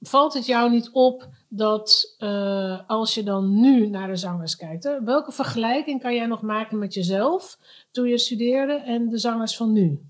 valt 0.00 0.34
het 0.34 0.46
jou 0.46 0.70
niet 0.70 0.90
op 0.92 1.28
dat 1.48 2.14
eh, 2.18 2.80
als 2.86 3.14
je 3.14 3.22
dan 3.22 3.60
nu 3.60 3.86
naar 3.86 4.08
de 4.08 4.16
zangers 4.16 4.56
kijkt, 4.56 4.84
hè, 4.84 5.02
welke 5.04 5.32
vergelijking 5.32 6.00
kan 6.00 6.14
jij 6.14 6.26
nog 6.26 6.42
maken 6.42 6.78
met 6.78 6.94
jezelf 6.94 7.58
toen 7.90 8.08
je 8.08 8.18
studeerde 8.18 8.72
en 8.72 9.08
de 9.08 9.18
zangers 9.18 9.56
van 9.56 9.72
nu? 9.72 10.00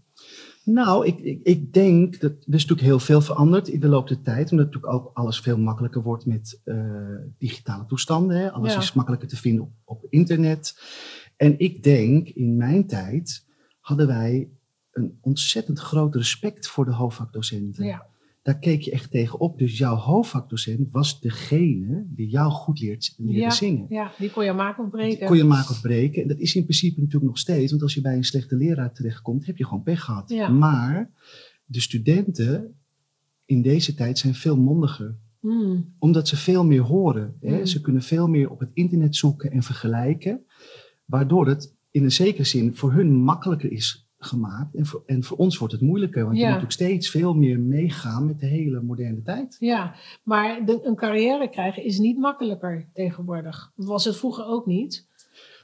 Nou, 0.65 1.07
ik, 1.07 1.19
ik, 1.19 1.41
ik 1.43 1.73
denk 1.73 2.21
dat 2.21 2.31
er 2.31 2.39
is 2.39 2.47
natuurlijk 2.47 2.81
heel 2.81 2.99
veel 2.99 3.21
veranderd 3.21 3.69
in 3.69 3.81
de 3.81 3.89
loop 3.89 4.09
der 4.09 4.23
tijd. 4.23 4.51
Omdat 4.51 4.67
natuurlijk 4.67 4.93
ook 4.93 5.11
alles 5.15 5.41
veel 5.41 5.59
makkelijker 5.59 6.03
wordt 6.03 6.27
met 6.27 6.61
eh, 6.65 6.77
digitale 7.39 7.87
toestanden. 7.87 8.37
Hè. 8.37 8.51
Alles 8.53 8.73
Ja. 8.73 8.79
is 8.79 8.93
makkelijker 8.93 9.29
te 9.29 9.37
vinden 9.37 9.63
op, 9.65 9.73
op 9.85 10.07
internet. 10.09 10.75
En 11.37 11.59
ik 11.59 11.83
denk, 11.83 12.29
in 12.29 12.57
mijn 12.57 12.87
tijd 12.87 13.47
hadden 13.81 14.07
wij 14.07 14.49
een 14.93 15.19
ontzettend 15.21 15.79
groot 15.79 16.15
respect 16.15 16.69
voor 16.69 16.85
de 16.85 16.93
hoofdvakdocenten. 16.95 17.85
Ja, 17.85 18.07
Daar 18.43 18.59
keek 18.59 18.81
je 18.83 18.91
echt 18.91 19.11
tegenop. 19.11 19.59
Dus 19.59 19.79
jouw 19.79 19.95
hoofdvakdocent 19.95 20.91
was 20.93 21.21
degene 21.21 22.07
die 22.09 22.29
jou 22.29 22.51
goed 22.51 22.81
leert, 22.81 23.15
leerde 23.17 23.41
Ja. 23.41 23.51
zingen. 23.51 23.87
ja 23.89 24.13
die 24.19 24.31
kon 24.31 24.45
je 24.45 24.53
maken 24.53 24.85
of 24.85 24.91
breken. 24.91 25.27
Kon 25.27 25.37
je 25.37 25.45
maken 25.45 25.71
of 25.71 25.81
breken. 25.81 26.23
En 26.23 26.29
dat 26.29 26.39
is 26.39 26.55
in 26.55 26.63
principe 26.63 27.01
natuurlijk 27.01 27.27
nog 27.27 27.39
steeds. 27.39 27.71
Want 27.71 27.83
als 27.83 27.95
je 27.95 28.01
bij 28.01 28.17
een 28.17 28.25
slechte 28.25 28.57
leraar 28.57 28.93
terechtkomt, 28.93 29.47
heb 29.47 29.57
je 29.57 29.65
gewoon 29.65 29.83
pech 29.83 30.05
gehad. 30.05 30.31
Ja. 30.31 30.49
Maar 30.49 31.11
de 31.65 31.81
studenten 31.81 32.75
in 33.45 33.63
deze 33.63 33.95
tijd 33.95 34.19
zijn 34.19 34.35
veel 34.35 34.57
mondiger. 34.57 35.17
Hmm, 35.41 35.95
Omdat 35.99 36.29
ze 36.29 36.37
veel 36.37 36.65
meer 36.65 36.83
horen. 36.83 37.37
Hè? 37.41 37.59
Mm. 37.59 37.67
Ze 37.67 37.81
kunnen 37.81 38.03
veel 38.03 38.29
meer 38.29 38.51
op 38.51 38.61
het 38.61 38.71
internet 38.75 39.17
zoeken 39.17 39.51
en 39.51 39.63
vergelijken. 39.63 40.45
Waardoor 41.05 41.47
het 41.49 41.75
in 41.91 42.05
een 42.05 42.13
zekere 42.13 42.45
zin 42.45 42.77
voor 42.77 42.93
hun 42.93 43.13
makkelijker 43.15 43.73
is 43.73 44.09
gemaakt. 44.23 44.75
En 44.75 44.87
voor, 44.87 45.03
en 45.07 45.23
voor 45.25 45.37
ons 45.37 45.59
wordt 45.59 45.73
het 45.73 45.83
moeilijker. 45.83 46.25
Want 46.25 46.37
Ja. 46.37 46.41
je 46.43 46.53
moet 46.53 46.63
natuurlijk 46.63 46.91
steeds 46.91 47.11
veel 47.11 47.35
meer 47.35 47.61
meegaan 47.61 48.27
met 48.27 48.41
de 48.41 48.47
hele 48.47 48.81
moderne 48.83 49.23
tijd. 49.23 49.57
ja, 49.59 49.95
maar 50.23 50.65
de, 50.67 50.81
een 50.83 50.97
carrière 50.97 51.49
krijgen 51.51 51.85
is 51.85 51.99
niet 51.99 52.19
makkelijker 52.19 52.89
tegenwoordig. 52.93 53.73
Dat 53.77 53.87
was 53.87 54.05
het 54.05 54.17
vroeger 54.17 54.45
ook 54.47 54.67
niet. 54.67 55.09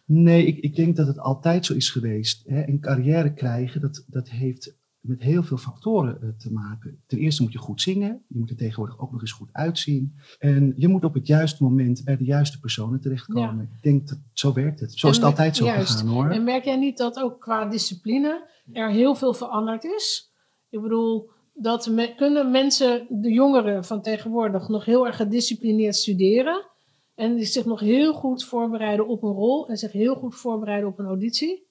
Nee, 0.05 0.47
ik, 0.47 0.59
ik 0.59 0.77
denk 0.77 0.97
dat 0.97 1.07
het 1.07 1.19
altijd 1.19 1.67
zo 1.67 1.75
is 1.75 1.91
geweest. 1.91 2.43
Hè. 2.47 2.69
Een 2.69 2.81
carrière 2.81 3.33
krijgen, 3.35 3.81
dat, 3.81 4.05
dat 4.09 4.29
heeft 4.29 4.77
met 5.09 5.23
heel 5.23 5.43
veel 5.43 5.57
factoren 5.57 6.23
eh, 6.23 6.29
te 6.39 6.53
maken. 6.53 7.03
Ten 7.07 7.19
eerste 7.19 7.43
moet 7.43 7.53
je 7.53 7.59
goed 7.59 7.81
zingen. 7.81 8.25
Je 8.29 8.39
moet 8.39 8.51
er 8.51 8.57
tegenwoordig 8.57 8.99
ook 8.99 9.13
nog 9.13 9.21
eens 9.21 9.33
goed 9.33 9.49
uitzien. 9.53 10.15
En 10.39 10.73
je 10.77 10.89
moet 10.89 11.05
op 11.05 11.15
het 11.15 11.27
juiste 11.27 11.63
moment 11.63 12.05
bij 12.05 12.17
de 12.17 12.25
juiste 12.25 12.61
personen 12.61 13.01
terechtkomen. 13.01 13.71
Ik 13.77 13.83
denk 13.83 14.09
dat 14.09 14.19
zo 14.33 14.53
werkt 14.53 14.81
het. 14.81 14.93
Zo 14.93 15.09
is 15.09 15.17
het 15.17 15.25
altijd 15.25 15.57
zo 15.57 15.65
juist. 15.65 15.91
gegaan 15.91 16.09
hoor. 16.09 16.31
En 16.31 16.45
merk 16.45 16.65
jij 16.65 16.77
niet 16.77 16.97
dat 16.97 17.19
ook 17.19 17.41
qua 17.41 17.65
discipline 17.65 18.49
er 18.73 18.91
heel 18.91 19.15
veel 19.15 19.35
veranderd 19.35 19.85
is? 19.85 20.33
Ik 20.69 20.81
bedoel, 20.83 21.31
dat 21.55 21.87
me- 21.87 22.15
kunnen 22.15 22.51
mensen, 22.51 23.07
de 23.11 23.33
jongeren 23.33 23.85
van 23.85 24.03
tegenwoordig, 24.03 24.69
nog 24.69 24.85
heel 24.85 25.07
erg 25.07 25.17
gedisciplineerd 25.17 25.97
studeren 25.97 26.67
en 27.15 27.35
die 27.35 27.45
zich 27.45 27.65
nog 27.65 27.81
heel 27.81 28.15
goed 28.15 28.45
voorbereiden 28.45 29.07
op 29.07 29.23
een 29.23 29.33
rol 29.33 29.69
en 29.69 29.77
zich 29.77 29.93
heel 29.93 30.15
goed 30.15 30.35
voorbereiden 30.35 30.89
op 30.89 30.99
een 30.99 31.07
auditie? 31.07 31.66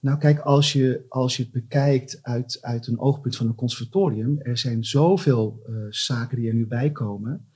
Nou 0.00 0.18
kijk, 0.18 0.38
als 0.38 0.72
je, 0.72 1.04
als 1.08 1.36
je 1.36 1.42
het 1.42 1.52
bekijkt 1.52 2.18
uit, 2.22 2.58
uit 2.60 2.86
een 2.86 2.98
oogpunt 2.98 3.36
van 3.36 3.46
een 3.46 3.54
conservatorium, 3.54 4.38
er 4.40 4.58
zijn 4.58 4.84
zoveel 4.84 5.62
eh, 5.66 5.74
zaken 5.88 6.36
die 6.36 6.48
er 6.48 6.54
nu 6.54 6.66
bij 6.66 6.90
komen, 6.92 7.48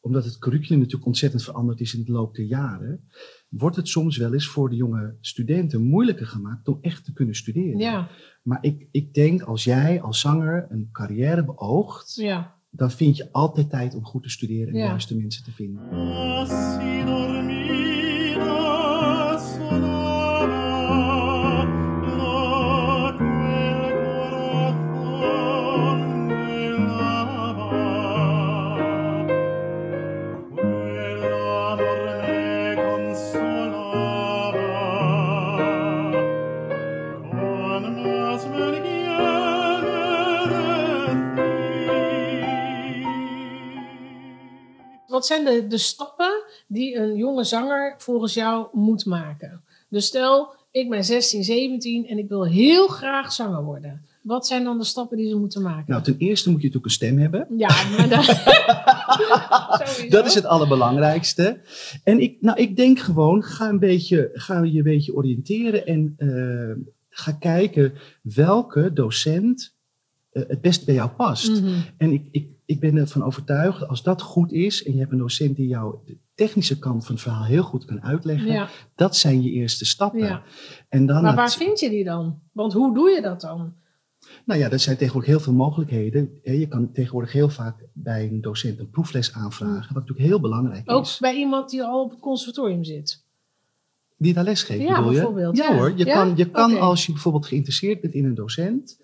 omdat 0.00 0.24
het 0.24 0.38
curriculum 0.38 0.78
natuurlijk 0.78 1.06
ontzettend 1.06 1.42
veranderd 1.44 1.80
is 1.80 1.94
in 1.94 2.00
het 2.00 2.08
loop 2.08 2.34
der 2.34 2.44
jaren, 2.44 3.08
wordt 3.48 3.76
het 3.76 3.88
soms 3.88 4.16
wel 4.16 4.32
eens 4.32 4.46
voor 4.48 4.70
de 4.70 4.76
jonge 4.76 5.16
studenten 5.20 5.82
moeilijker 5.82 6.26
gemaakt 6.26 6.68
om 6.68 6.78
echt 6.80 7.04
te 7.04 7.12
kunnen 7.12 7.34
studeren. 7.34 7.78
Ja, 7.78 8.08
Maar 8.42 8.58
ik, 8.60 8.88
ik 8.90 9.14
denk, 9.14 9.42
als 9.42 9.64
jij 9.64 10.00
als 10.02 10.20
zanger 10.20 10.66
een 10.70 10.88
carrière 10.92 11.44
beoogt, 11.44 12.14
ja. 12.14 12.54
dan 12.70 12.90
vind 12.90 13.16
je 13.16 13.32
altijd 13.32 13.70
tijd 13.70 13.94
om 13.94 14.04
goed 14.04 14.22
te 14.22 14.30
studeren 14.30 14.68
en 14.68 14.74
Ja. 14.74 14.82
de 14.82 14.88
juiste 14.88 15.16
mensen 15.16 15.44
te 15.44 15.52
vinden. 15.52 15.82
Wat 45.24 45.32
zijn 45.32 45.44
de, 45.44 45.66
de 45.66 45.78
stappen 45.78 46.42
die 46.66 46.96
een 46.96 47.16
jonge 47.16 47.44
zanger 47.44 47.94
volgens 47.98 48.34
jou 48.34 48.66
moet 48.72 49.04
maken? 49.04 49.62
Dus 49.88 50.06
stel, 50.06 50.54
ik 50.70 50.88
ben 50.90 51.04
16, 51.04 51.44
17 51.44 52.06
en 52.06 52.18
ik 52.18 52.28
wil 52.28 52.46
heel 52.46 52.86
graag 52.86 53.32
zanger 53.32 53.62
worden. 53.62 54.04
Wat 54.22 54.46
zijn 54.46 54.64
dan 54.64 54.78
de 54.78 54.84
stappen 54.84 55.16
die 55.16 55.28
ze 55.28 55.36
moeten 55.36 55.62
maken? 55.62 55.84
Nou, 55.86 56.02
ten 56.02 56.16
eerste 56.18 56.50
moet 56.50 56.60
je 56.60 56.66
natuurlijk 56.66 56.84
een 56.84 57.06
stem 57.06 57.18
hebben. 57.18 57.46
Ja, 57.56 57.68
maar 57.96 58.08
dat... 58.08 58.26
Dat 60.10 60.26
is 60.26 60.34
het 60.34 60.44
allerbelangrijkste. 60.44 61.58
En 62.02 62.20
ik, 62.20 62.36
nou, 62.40 62.60
ik 62.60 62.76
denk 62.76 62.98
gewoon, 62.98 63.42
ga, 63.42 63.68
een 63.68 63.78
beetje, 63.78 64.30
ga 64.32 64.62
je 64.62 64.78
een 64.78 64.84
beetje 64.84 65.14
oriënteren 65.14 65.86
en 65.86 66.14
eh, 66.16 66.92
ga 67.10 67.32
kijken 67.32 67.94
welke 68.22 68.92
docent 68.92 69.74
eh, 70.32 70.42
het 70.48 70.60
best 70.60 70.84
bij 70.84 70.94
jou 70.94 71.10
past. 71.10 71.50
Mhm. 71.50 71.74
En 71.96 72.12
ik, 72.12 72.24
ik, 72.30 72.46
ik 72.66 72.80
ben 72.80 72.96
ervan 72.96 73.22
overtuigd, 73.22 73.88
als 73.88 74.02
dat 74.02 74.22
goed 74.22 74.52
is 74.52 74.84
en 74.84 74.92
je 74.92 74.98
hebt 74.98 75.12
een 75.12 75.18
docent 75.18 75.56
die 75.56 75.66
jou 75.68 75.96
de 76.06 76.16
technische 76.34 76.78
kant 76.78 77.04
van 77.06 77.14
het 77.14 77.24
verhaal 77.24 77.44
heel 77.44 77.62
goed 77.62 77.84
kan 77.84 78.02
uitleggen, 78.02 78.52
Ja, 78.52 78.68
dat 78.94 79.16
zijn 79.16 79.42
je 79.42 79.50
eerste 79.50 79.84
stappen. 79.84 80.20
ja. 80.20 80.42
En 80.88 81.06
dan 81.06 81.16
Maar 81.22 81.26
het- 81.30 81.40
waar 81.40 81.52
vind 81.52 81.80
je 81.80 81.90
die 81.90 82.04
dan? 82.04 82.38
Want 82.52 82.72
hoe 82.72 82.94
doe 82.94 83.10
je 83.10 83.20
dat 83.22 83.40
dan? 83.40 83.72
Nou 84.44 84.60
ja, 84.60 84.70
er 84.70 84.78
zijn 84.78 84.96
tegenwoordig 84.96 85.30
heel 85.30 85.40
veel 85.40 85.52
mogelijkheden. 85.52 86.30
Je 86.42 86.66
kan 86.68 86.92
tegenwoordig 86.92 87.32
heel 87.32 87.48
vaak 87.48 87.84
bij 87.92 88.26
een 88.28 88.40
docent 88.40 88.78
een 88.78 88.90
proefles 88.90 89.32
aanvragen, 89.32 89.94
wat 89.94 90.02
natuurlijk 90.02 90.28
heel 90.28 90.40
belangrijk 90.40 90.90
Ook 90.90 91.02
is. 91.04 91.18
bij 91.20 91.34
iemand 91.36 91.70
die 91.70 91.82
al 91.82 92.02
op 92.02 92.10
het 92.10 92.20
conservatorium 92.20 92.84
zit. 92.84 93.22
Die 94.16 94.34
daar 94.34 94.44
les 94.44 94.62
geeft, 94.62 94.82
Ja, 94.82 94.94
bedoel 94.96 95.10
je? 95.10 95.14
bijvoorbeeld, 95.16 95.56
Ja, 95.56 95.64
ja. 95.70 95.76
hoor, 95.76 95.92
je 95.96 96.04
Ja? 96.04 96.14
kan, 96.14 96.36
je 96.36 96.50
kan 96.50 96.80
als 96.80 97.06
je 97.06 97.12
bijvoorbeeld 97.12 97.46
geïnteresseerd 97.46 98.00
bent 98.00 98.14
in 98.14 98.24
een 98.24 98.34
docent, 98.34 99.00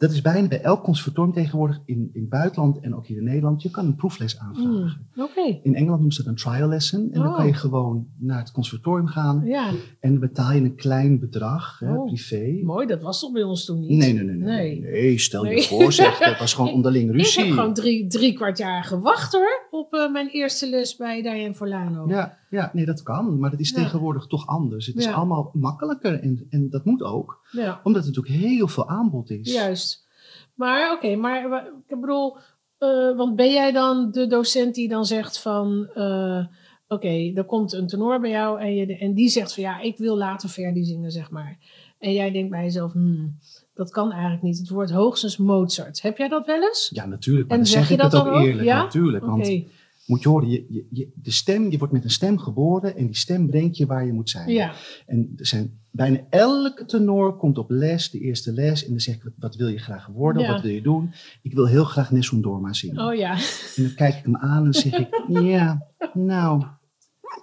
dat 0.00 0.10
is 0.10 0.20
bijna 0.20 0.48
bij 0.48 0.60
elk 0.60 0.82
conservatorium 0.82 1.34
tegenwoordig 1.34 1.80
in, 1.84 2.10
in 2.12 2.20
het 2.20 2.28
buitenland 2.30 2.80
en 2.80 2.94
ook 2.96 3.06
hier 3.06 3.16
in 3.18 3.24
Nederland, 3.24 3.62
je 3.62 3.70
kan 3.70 3.86
een 3.86 3.94
proefles 3.94 4.38
aanvragen. 4.38 4.70
Hmm, 5.14 5.24
Oké, 5.24 5.58
In 5.62 5.74
Engeland 5.74 5.90
noemen 5.98 6.12
ze 6.12 6.22
dat 6.22 6.30
een 6.32 6.38
trial 6.38 6.68
lesson. 6.68 7.00
En 7.12 7.20
dan 7.20 7.28
Oh. 7.28 7.36
kan 7.36 7.46
je 7.46 7.52
gewoon 7.52 8.06
naar 8.18 8.38
het 8.38 8.52
conservatorium 8.52 9.06
gaan 9.06 9.42
ja, 9.44 9.68
en 10.00 10.10
dan 10.10 10.18
betaal 10.20 10.52
je 10.52 10.60
een 10.60 10.74
klein 10.76 11.18
bedrag, 11.18 11.78
hè, 11.78 11.94
Oh. 11.96 12.06
privé. 12.06 12.60
mooi. 12.64 12.86
Dat 12.86 13.02
was 13.02 13.20
toch 13.20 13.32
bij 13.32 13.42
ons 13.42 13.64
toen 13.64 13.80
niet? 13.80 13.98
Nee, 13.98 14.12
nee, 14.12 14.22
nee, 14.24 14.34
nee, 14.36 14.46
Nee. 14.56 14.80
nee. 14.80 14.90
Nee, 14.90 15.18
stel 15.18 15.44
je 15.46 15.62
voor, 15.62 15.92
zeg, 15.92 16.18
dat 16.18 16.38
was 16.38 16.54
gewoon 16.54 16.72
onderling 16.78 17.08
Ik 17.10 17.16
ruzie. 17.16 17.44
heb 17.44 17.52
gewoon 17.52 17.74
drie, 17.74 18.06
drie 18.06 18.32
kwart 18.32 18.58
jaar 18.58 18.84
gewacht 18.84 19.32
hoor, 19.32 19.66
op 19.70 19.92
eh, 19.94 20.12
mijn 20.12 20.28
eerste 20.28 20.68
les 20.70 20.96
bij 20.96 21.22
Diane 21.22 21.54
Forlano. 21.54 22.08
Ja, 22.08 22.36
ja, 22.50 22.70
nee, 22.72 22.84
dat 22.84 23.02
kan. 23.02 23.38
Maar 23.38 23.50
dat 23.50 23.60
is 23.60 23.70
Ja. 23.70 23.76
tegenwoordig 23.82 24.26
toch 24.26 24.46
anders. 24.46 24.86
Het 24.86 24.96
is 24.96 25.06
allemaal 25.06 25.50
makkelijker 25.52 26.20
en, 26.20 26.46
en 26.50 26.70
dat 26.70 26.84
moet 26.84 27.02
ook. 27.02 27.40
Ja, 27.50 27.80
Omdat 27.84 28.02
er 28.06 28.08
natuurlijk 28.08 28.34
heel 28.44 28.68
veel 28.68 28.88
aanbod 28.88 29.30
is. 29.30 29.52
juist. 29.52 30.08
Maar 30.54 30.92
oké, 30.92 31.16
maar 31.16 31.66
ik 31.86 32.00
bedoel, 32.00 32.36
eh, 32.78 33.16
want 33.16 33.36
ben 33.36 33.52
jij 33.52 33.72
dan 33.72 34.10
de 34.10 34.26
docent 34.26 34.74
die 34.74 34.88
dan 34.88 35.04
zegt 35.06 35.38
van, 35.38 35.88
eh, 35.94 36.44
oké, 36.88 37.32
er 37.34 37.44
komt 37.44 37.72
een 37.72 37.86
tenor 37.86 38.20
bij 38.20 38.30
jou 38.30 38.60
en, 38.60 38.74
je, 38.74 38.96
en 38.98 39.14
die 39.14 39.28
zegt 39.28 39.54
van 39.54 39.62
ja, 39.62 39.80
ik 39.80 39.98
wil 39.98 40.16
later 40.16 40.48
Verdi 40.48 40.84
zingen, 40.84 41.10
zeg 41.10 41.30
maar. 41.30 41.58
En 41.98 42.12
jij 42.12 42.30
denkt 42.30 42.50
bij 42.50 42.62
jezelf, 42.62 42.92
hmm, 42.92 43.38
dat 43.74 43.90
kan 43.90 44.12
eigenlijk 44.12 44.42
niet. 44.42 44.58
Het 44.58 44.68
wordt 44.68 44.90
hoogstens 44.90 45.36
Mozart. 45.36 46.02
Heb 46.02 46.16
jij 46.18 46.28
dat 46.28 46.46
wel 46.46 46.62
eens? 46.62 46.90
Ja, 46.94 47.06
natuurlijk. 47.06 47.48
Maar 47.48 47.56
En 47.58 47.62
dan 47.64 47.72
zeg 47.72 47.80
zeg, 47.80 47.88
je 47.88 47.94
ik 47.94 48.00
dat 48.00 48.12
het 48.12 48.24
dan 48.24 48.32
ook 48.32 48.38
ook? 48.40 48.46
eerlijk. 48.46 48.64
Ja? 48.66 48.82
Natuurlijk. 48.82 49.24
Want 49.24 49.46
moet 50.10 50.22
je 50.22 50.28
horen, 50.28 50.48
je, 50.48 50.66
je, 50.68 50.86
je- 50.90 51.10
de 51.14 51.30
stem, 51.30 51.70
je 51.70 51.78
wordt 51.78 51.92
met 51.92 52.04
een 52.04 52.10
stem 52.10 52.38
geboren 52.38 52.96
en 52.96 53.06
die 53.06 53.16
stem 53.16 53.46
brengt 53.50 53.76
je 53.76 53.86
waar 53.86 54.06
je 54.06 54.12
moet 54.12 54.30
zijn. 54.30 54.48
ja, 54.48 54.72
En 55.06 55.32
er 55.36 55.46
zijn 55.46 55.78
bijna 55.90 56.20
elke 56.30 56.84
tenor 56.84 57.36
komt 57.36 57.58
op 57.58 57.70
les, 57.70 58.10
de 58.10 58.20
eerste 58.20 58.52
les, 58.52 58.84
en 58.84 58.90
dan 58.90 59.00
zeg 59.00 59.14
ik, 59.14 59.22
wat, 59.38 59.56
wil 59.56 59.68
je 59.68 59.78
graag 59.78 60.06
worden? 60.06 60.42
Ja. 60.42 60.52
Wat 60.52 60.62
wil 60.62 60.70
je 60.72 60.82
doen? 60.82 61.10
Ik 61.42 61.54
wil 61.54 61.66
heel 61.66 61.84
graag 61.84 62.10
Nessun 62.10 62.40
Dorma 62.40 62.72
zingen. 62.72 63.06
oh 63.06 63.14
ja. 63.14 63.32
En 63.76 63.82
dan 63.82 63.94
kijk 63.94 64.14
ik 64.14 64.24
hem 64.24 64.36
aan 64.36 64.64
en 64.66 64.74
zeg 64.74 64.98
ik, 64.98 65.08
ja, 65.52 65.86
nou, 66.14 66.64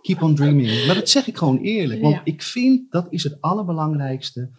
keep 0.01 0.21
on 0.21 0.35
dreaming. 0.35 0.85
Maar 0.85 0.95
dat 0.95 1.09
zeg 1.09 1.27
ik 1.27 1.37
gewoon 1.37 1.57
eerlijk, 1.57 2.01
want 2.01 2.13
Ja. 2.13 2.21
ik 2.23 2.41
vind 2.41 2.91
dat 2.91 3.07
is 3.09 3.23
het 3.23 3.41
allerbelangrijkste. 3.41 4.49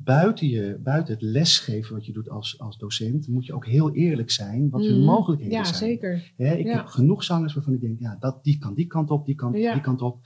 Buiten, 0.00 0.48
je, 0.48 0.78
buiten 0.82 1.14
het 1.14 1.22
lesgeven 1.22 1.94
wat 1.94 2.06
je 2.06 2.12
doet 2.12 2.28
als, 2.30 2.58
als 2.60 2.78
docent, 2.78 3.28
moet 3.28 3.46
je 3.46 3.52
ook 3.54 3.66
heel 3.66 3.92
eerlijk 3.94 4.30
zijn 4.30 4.70
wat 4.70 4.84
hun 4.84 4.96
Mhm. 4.96 5.04
mogelijkheden 5.06 5.56
Ja, 5.58 5.64
zijn. 5.64 5.74
zeker. 5.90 6.32
Hè, 6.36 6.54
ik 6.54 6.66
Ja. 6.66 6.76
heb 6.76 6.86
genoeg 6.86 7.24
zangers 7.24 7.54
waarvan 7.54 7.72
ik 7.74 7.80
denk, 7.80 7.98
ja, 8.00 8.16
dat, 8.20 8.44
die 8.44 8.58
kan 8.58 8.74
die 8.74 8.86
kant 8.86 9.10
op, 9.10 9.26
die 9.26 9.34
kan 9.34 9.52
Ja. 9.52 9.72
die 9.72 9.82
kant 9.82 10.02
op. 10.02 10.18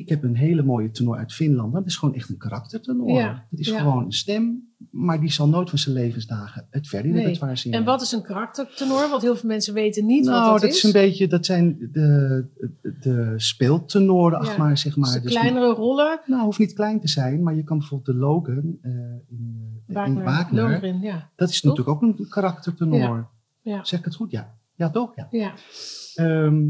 Ik 0.00 0.08
heb 0.08 0.22
een 0.22 0.36
hele 0.36 0.62
mooie 0.62 0.90
tenor 0.90 1.16
uit 1.16 1.32
Finland. 1.32 1.72
Dat 1.72 1.86
is 1.86 1.96
gewoon 1.96 2.14
echt 2.14 2.28
een 2.28 2.36
karaktertenor. 2.36 3.10
Ja, 3.10 3.46
Het 3.50 3.60
is 3.60 3.68
ja. 3.68 3.78
gewoon 3.78 4.04
een 4.04 4.12
stem, 4.12 4.68
maar 4.90 5.20
die 5.20 5.30
zal 5.30 5.48
nooit 5.48 5.68
van 5.68 5.78
zijn 5.78 5.94
levensdagen 5.94 6.66
het 6.70 6.88
verder 6.88 7.10
Nee. 7.10 7.20
repertoire 7.20 7.56
zingen. 7.56 7.78
En 7.78 7.84
wat 7.84 8.02
is 8.02 8.12
een 8.12 8.22
karaktertenor? 8.22 9.08
Want 9.10 9.22
heel 9.22 9.36
veel 9.36 9.48
mensen 9.48 9.74
weten 9.74 10.06
niet 10.06 10.24
nou, 10.24 10.42
wat 10.42 10.52
dat, 10.52 10.60
dat 10.60 10.70
is 10.70 10.82
een 10.82 10.92
beetje, 10.92 11.26
dat 11.26 11.46
zijn 11.46 11.88
de, 11.92 12.44
de 13.00 13.32
speeltenoren, 13.36 14.38
ach 14.38 14.56
maar, 14.56 14.78
zeg 14.78 14.96
maar. 14.96 15.04
Dus 15.12 15.14
de 15.14 15.28
Dus 15.28 15.32
kleinere 15.38 15.72
rollen. 15.74 16.20
nou, 16.26 16.44
hoeft 16.44 16.58
niet 16.58 16.72
klein 16.72 17.00
te 17.00 17.08
zijn, 17.08 17.42
maar 17.42 17.54
je 17.54 17.64
kan 17.64 17.78
bijvoorbeeld 17.78 18.16
de 18.18 18.24
Logan 18.24 18.78
eh, 18.82 18.90
in, 19.28 19.74
in 19.86 19.94
Wagner, 19.94 20.24
Wagner. 20.24 20.62
Lohengrin, 20.62 21.00
ja. 21.00 21.30
Dat 21.36 21.48
is 21.48 21.62
natuurlijk 21.62 21.88
ook 21.88 22.02
een 22.02 22.26
karaktertenor. 22.28 22.98
Ja. 22.98 23.28
Ja. 23.62 23.84
Zeg 23.84 23.98
ik 23.98 24.04
het 24.04 24.14
goed? 24.14 24.30
Ja. 24.30 24.54
Ja, 24.74 24.90
toch? 24.90 25.12
Ja. 25.16 25.28
Ja, 25.30 25.52
Ehm, 26.14 26.62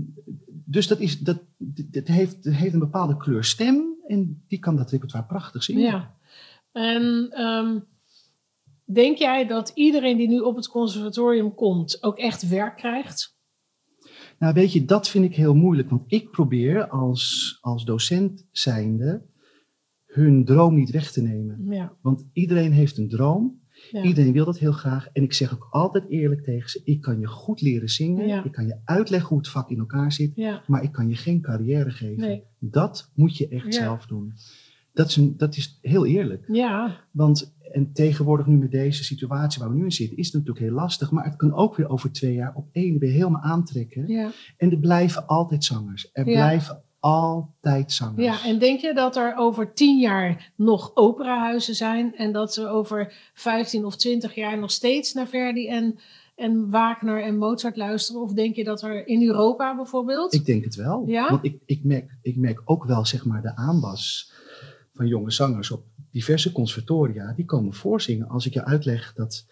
dus 0.70 0.86
dat, 0.86 1.00
is, 1.00 1.18
dat, 1.18 1.42
dat 1.90 2.06
heeft, 2.06 2.44
dat 2.44 2.52
heeft 2.52 2.72
een 2.72 2.78
bepaalde 2.78 3.16
kleur 3.16 3.44
stem 3.44 3.96
en 4.06 4.44
die 4.48 4.58
kan 4.58 4.76
dat 4.76 4.90
repertoire 4.90 5.26
prachtig 5.26 5.62
zingen. 5.62 5.82
ja. 5.82 6.18
En 6.72 7.28
ehm, 7.30 7.78
denk 8.84 9.16
jij 9.16 9.46
dat 9.46 9.72
iedereen 9.74 10.16
die 10.16 10.28
nu 10.28 10.38
op 10.38 10.56
het 10.56 10.68
conservatorium 10.68 11.54
komt 11.54 12.02
ook 12.02 12.18
echt 12.18 12.48
werk 12.48 12.76
krijgt? 12.76 13.38
Nou, 14.38 14.54
weet 14.54 14.72
je, 14.72 14.84
dat 14.84 15.08
vind 15.08 15.24
ik 15.24 15.34
heel 15.34 15.54
moeilijk, 15.54 15.90
want 15.90 16.02
ik 16.06 16.30
probeer 16.30 16.88
als, 16.88 17.58
als 17.60 17.84
docent 17.84 18.46
zijnde 18.50 19.26
hun 20.06 20.44
droom 20.44 20.74
niet 20.74 20.90
weg 20.90 21.12
te 21.12 21.22
nemen. 21.22 21.66
Ja, 21.68 21.96
Want 22.02 22.26
iedereen 22.32 22.72
heeft 22.72 22.98
een 22.98 23.08
droom, 23.08 23.59
ja. 23.90 24.02
iedereen 24.02 24.32
wil 24.32 24.44
dat 24.44 24.58
heel 24.58 24.72
graag. 24.72 25.08
En 25.12 25.22
ik 25.22 25.32
zeg 25.32 25.52
ook 25.54 25.68
altijd 25.70 26.04
eerlijk 26.08 26.44
tegen 26.44 26.70
ze, 26.70 26.80
ik 26.84 27.00
kan 27.00 27.20
je 27.20 27.26
goed 27.26 27.60
leren 27.60 27.88
zingen, 27.88 28.26
Ja. 28.26 28.44
ik 28.44 28.52
kan 28.52 28.66
je 28.66 28.78
uitleggen 28.84 29.28
hoe 29.28 29.38
het 29.38 29.48
vak 29.48 29.70
in 29.70 29.78
elkaar 29.78 30.12
zit, 30.12 30.32
ja. 30.34 30.62
maar 30.66 30.82
ik 30.82 30.92
kan 30.92 31.08
je 31.08 31.16
geen 31.16 31.40
carrière 31.40 31.90
geven. 31.90 32.18
Nee. 32.20 32.42
Dat 32.58 33.10
moet 33.14 33.36
je 33.36 33.48
echt 33.48 33.74
zelf 33.74 34.06
doen. 34.06 34.32
Dat 34.92 35.08
is, 35.08 35.16
een, 35.16 35.36
dat 35.36 35.56
is 35.56 35.78
heel 35.82 36.06
eerlijk. 36.06 36.44
ja. 36.48 36.96
Want 37.10 37.54
en 37.72 37.92
tegenwoordig 37.92 38.46
nu 38.46 38.56
met 38.56 38.70
deze 38.70 39.04
situatie 39.04 39.60
waar 39.60 39.70
we 39.70 39.76
nu 39.76 39.84
in 39.84 39.92
zitten, 39.92 40.16
is 40.16 40.26
het 40.26 40.34
natuurlijk 40.34 40.64
heel 40.64 40.74
lastig. 40.74 41.10
Maar 41.10 41.24
het 41.24 41.36
kan 41.36 41.54
ook 41.54 41.76
weer 41.76 41.88
over 41.88 42.12
twee 42.12 42.34
jaar 42.34 42.54
op 42.54 42.68
één 42.72 42.98
weer 42.98 43.10
helemaal 43.12 43.40
aantrekken. 43.42 44.32
En 44.56 44.70
er 44.70 44.78
blijven 44.78 45.26
altijd 45.26 45.64
zangers. 45.64 46.10
Er 46.12 46.24
blijven 46.24 46.82
altijd 47.00 47.92
zangers. 47.92 48.24
Ja, 48.24 48.44
en 48.44 48.58
denk 48.58 48.80
je 48.80 48.94
dat 48.94 49.16
er 49.16 49.36
over 49.36 49.72
tien 49.72 49.98
jaar 49.98 50.52
nog 50.56 50.90
operahuizen 50.94 51.74
zijn 51.74 52.16
en 52.16 52.32
dat 52.32 52.56
we 52.56 52.66
over 52.66 53.30
15 53.34 53.84
of 53.84 53.96
20 53.96 54.34
jaar 54.34 54.58
nog 54.58 54.70
steeds 54.70 55.12
naar 55.12 55.28
Verdi 55.28 55.68
en, 55.68 55.98
en 56.36 56.70
Wagner 56.70 57.22
en 57.22 57.38
Mozart 57.38 57.76
luisteren? 57.76 58.22
Of 58.22 58.32
denk 58.32 58.56
je 58.56 58.64
dat 58.64 58.82
er 58.82 59.06
in 59.06 59.22
Europa 59.22 59.76
bijvoorbeeld? 59.76 60.34
Ik 60.34 60.44
denk 60.44 60.64
het 60.64 60.74
wel. 60.74 61.04
Ja? 61.06 61.30
Want 61.30 61.44
ik, 61.44 61.60
ik, 61.64 61.84
merk, 61.84 62.16
ik 62.22 62.36
merk 62.36 62.62
ook 62.64 62.84
wel 62.84 63.04
zeg 63.04 63.24
maar, 63.24 63.42
de 63.42 63.56
aanwas 63.56 64.32
van 64.92 65.06
jonge 65.06 65.30
zangers 65.30 65.70
op 65.70 65.84
diverse 66.10 66.52
conservatoria. 66.52 67.32
Die 67.32 67.44
komen 67.44 67.74
voorzingen. 67.74 68.28
Als 68.28 68.46
ik 68.46 68.52
je 68.52 68.64
uitleg 68.64 69.12
dat... 69.14 69.46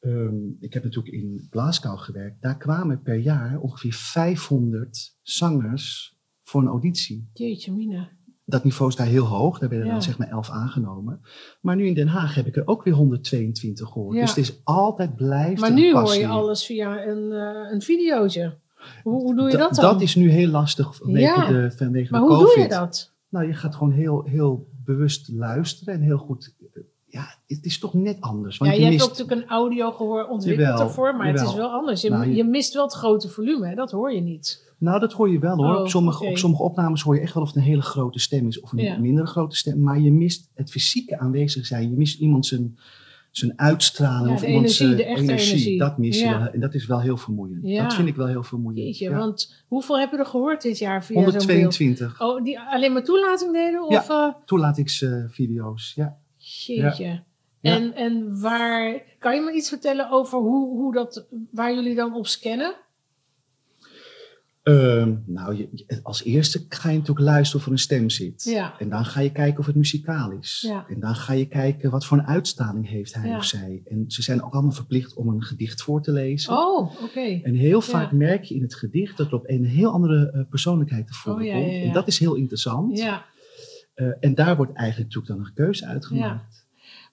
ehm, 0.00 0.36
ik 0.60 0.72
heb 0.72 0.84
natuurlijk 0.84 1.14
in 1.14 1.46
Glasgow 1.50 1.98
gewerkt. 1.98 2.42
Daar 2.42 2.56
kwamen 2.56 3.02
per 3.02 3.16
jaar 3.16 3.60
ongeveer 3.60 3.92
500 3.92 5.16
zangers 5.22 6.20
voor 6.52 6.60
een 6.62 6.68
auditie. 6.68 7.28
Jeetje 7.32 7.72
mina. 7.72 8.08
dat 8.44 8.64
niveau 8.64 8.90
is 8.90 8.96
daar 8.96 9.06
heel 9.06 9.24
hoog. 9.24 9.58
Daar 9.58 9.68
werden 9.68 9.86
Ja. 9.86 9.92
dan 9.92 10.02
zeg 10.02 10.18
maar 10.18 10.28
11 10.28 10.50
aangenomen. 10.50 11.20
Maar 11.60 11.76
nu 11.76 11.86
in 11.86 11.94
Den 11.94 12.06
Haag 12.08 12.34
heb 12.34 12.46
ik 12.46 12.56
er 12.56 12.66
ook 12.66 12.82
weer 12.82 12.94
122 12.94 13.88
gehoord. 13.88 14.14
Ja. 14.14 14.20
Dus 14.20 14.30
het 14.30 14.38
is 14.38 14.60
altijd 14.64 15.16
blijft 15.16 15.60
Maar 15.60 15.72
nu 15.72 15.92
hoor 15.94 16.14
je 16.14 16.26
alles 16.26 16.66
via 16.66 17.06
een, 17.06 17.32
eh 17.32 17.72
een 17.72 17.82
videootje. 17.82 18.58
Hoe, 19.02 19.20
hoe 19.22 19.34
doe 19.36 19.46
je 19.50 19.52
Da- 19.56 19.58
dat 19.58 19.74
dan? 19.74 19.84
Dat 19.92 20.00
is 20.02 20.14
nu 20.14 20.30
heel 20.30 20.48
lastig 20.48 20.96
vanwege 20.96 21.20
Ja. 21.40 21.46
de, 21.46 21.70
vanwege 21.76 22.10
maar 22.12 22.20
de 22.20 22.26
hoe 22.26 22.36
COVID. 22.36 22.54
doe 22.54 22.62
je 22.62 22.68
dat? 22.68 23.12
Nou, 23.28 23.46
je 23.46 23.52
gaat 23.54 23.74
gewoon 23.74 23.92
heel, 23.92 24.22
heel 24.24 24.68
bewust 24.84 25.28
luisteren 25.32 25.94
en 25.94 26.00
heel 26.00 26.18
goed. 26.18 26.54
eh, 26.74 26.82
Ja, 27.06 27.24
het 27.46 27.64
is 27.64 27.78
toch 27.78 27.94
net 27.94 28.16
anders. 28.20 28.58
Want 28.58 28.70
Ja, 28.70 28.76
je, 28.76 28.82
je 28.84 28.88
hebt 28.90 29.02
mist, 29.02 29.18
natuurlijk 29.18 29.40
een 29.42 29.56
audiogehoor 29.56 30.24
ontwikkeld 30.26 30.68
Jawel, 30.68 30.86
ervoor, 30.86 31.16
maar 31.16 31.26
het 31.26 31.40
is 31.40 31.54
wel 31.54 31.68
anders. 31.70 32.00
Je, 32.00 32.10
Nou, 32.10 32.26
je- 32.26 32.34
je 32.34 32.44
mist 32.44 32.74
wel 32.74 32.82
het 32.84 32.92
grote 32.92 33.28
volume, 33.28 33.68
hè? 33.68 33.74
dat 33.74 33.90
hoor 33.90 34.12
je 34.12 34.20
niet. 34.20 34.71
Nou, 34.82 35.00
dat 35.00 35.12
hoor 35.12 35.30
je 35.30 35.38
wel 35.38 35.56
hoor. 35.56 35.74
Oh, 35.74 35.80
op, 35.80 35.88
sommige, 35.88 36.22
oké. 36.22 36.30
op 36.30 36.38
sommige 36.38 36.62
opnames 36.62 37.02
hoor 37.02 37.14
je 37.14 37.20
echt 37.20 37.34
wel 37.34 37.42
of 37.42 37.48
het 37.48 37.56
een 37.58 37.62
hele 37.62 37.82
grote 37.82 38.18
stem 38.18 38.46
is 38.46 38.60
of 38.60 38.72
een 38.72 38.78
Ja. 38.78 38.98
mindere 38.98 39.26
grote 39.26 39.56
stem. 39.56 39.82
Maar 39.82 40.00
je 40.00 40.12
mist 40.12 40.50
het 40.54 40.70
fysieke 40.70 41.18
aanwezig 41.18 41.66
zijn. 41.66 41.90
Je 41.90 41.96
mist 41.96 42.20
iemand 42.20 42.46
zijn, 42.46 42.78
zijn 43.30 43.52
uitstraling 43.58 44.28
Ja, 44.28 44.34
of 44.34 44.42
iemand 44.42 44.64
energie, 44.80 44.96
zijn 44.96 45.16
energie. 45.18 45.78
Dat 45.78 45.98
mis 45.98 46.18
je 46.18 46.24
Ja. 46.24 46.52
En 46.52 46.60
dat 46.60 46.74
is 46.74 46.86
wel 46.86 47.00
heel 47.00 47.16
vermoeiend. 47.16 47.66
Ja. 47.66 47.82
Dat 47.82 47.94
vind 47.94 48.08
ik 48.08 48.16
wel 48.16 48.26
heel 48.26 48.42
vermoeiend. 48.42 48.84
Jeetje, 48.84 49.10
Ja. 49.10 49.16
want 49.18 49.64
hoeveel 49.68 49.98
heb 49.98 50.10
je 50.10 50.16
er 50.18 50.26
gehoord 50.26 50.62
dit 50.62 50.78
jaar 50.78 51.04
via 51.04 51.14
zo'n 51.14 51.24
beeld? 51.30 51.42
122 51.42 52.20
Oh, 52.20 52.42
die 52.44 52.60
alleen 52.60 52.92
maar 52.92 53.04
toelating 53.04 53.52
deden? 53.52 53.82
Of, 53.86 54.08
eh 54.08 54.28
toelatingsvideo's. 54.44 55.92
ja. 55.94 56.16
jeetje. 56.38 57.22
En, 57.60 57.94
en 57.94 58.40
waar, 58.40 59.02
kan 59.18 59.34
je 59.34 59.40
me 59.40 59.52
iets 59.52 59.68
vertellen 59.68 60.10
over 60.10 60.38
hoe, 60.38 60.68
hoe 60.78 60.92
dat, 60.92 61.26
waar 61.50 61.74
jullie 61.74 61.94
dan 61.94 62.14
op 62.14 62.26
scannen? 62.26 62.74
Ehm, 64.62 65.14
nou, 65.26 65.56
je, 65.56 66.00
als 66.02 66.24
eerste 66.24 66.64
ga 66.68 66.90
je 66.90 66.98
natuurlijk 66.98 67.26
luisteren 67.26 67.60
of 67.60 67.66
er 67.66 67.72
een 67.72 67.78
stem 67.78 68.10
zit. 68.10 68.42
Ja. 68.44 68.78
En 68.78 68.88
dan 68.88 69.04
ga 69.04 69.20
je 69.20 69.32
kijken 69.32 69.58
of 69.60 69.66
het 69.66 69.74
muzikaal 69.74 70.30
is. 70.30 70.64
Ja. 70.68 70.86
En 70.88 71.00
dan 71.00 71.14
ga 71.14 71.32
je 71.32 71.46
kijken 71.46 71.90
wat 71.90 72.04
voor 72.06 72.18
een 72.18 72.26
uitstraling 72.26 72.88
heeft 72.88 73.14
hij 73.14 73.28
Ja. 73.28 73.36
of 73.36 73.44
zij. 73.44 73.82
En 73.84 74.04
ze 74.06 74.22
zijn 74.22 74.42
ook 74.42 74.52
allemaal 74.52 74.72
verplicht 74.72 75.14
om 75.14 75.28
een 75.28 75.42
gedicht 75.42 75.82
voor 75.82 76.02
te 76.02 76.12
lezen. 76.12 76.52
Oh, 76.52 77.02
oké. 77.02 77.40
En 77.42 77.54
heel 77.54 77.80
vaak 77.80 78.12
merk 78.12 78.44
je 78.44 78.54
in 78.54 78.62
het 78.62 78.74
gedicht 78.74 79.16
dat 79.16 79.26
er 79.26 79.34
op 79.34 79.48
een 79.48 79.64
heel 79.64 79.90
andere 79.92 80.30
eh, 80.30 80.42
persoonlijkheid 80.50 81.06
te 81.06 81.12
voren 81.14 81.46
Oh, 81.46 81.52
komt. 81.52 81.70
En 81.72 81.92
dat 81.92 82.06
is 82.06 82.18
heel 82.18 82.34
interessant. 82.34 82.98
Ja, 82.98 83.24
Eh, 83.94 84.06
en 84.20 84.34
daar 84.34 84.56
wordt 84.56 84.72
eigenlijk 84.76 85.14
natuurlijk 85.14 85.38
dan 85.38 85.46
een 85.46 85.54
keuze 85.66 85.86
uitgemaakt. 85.86 86.66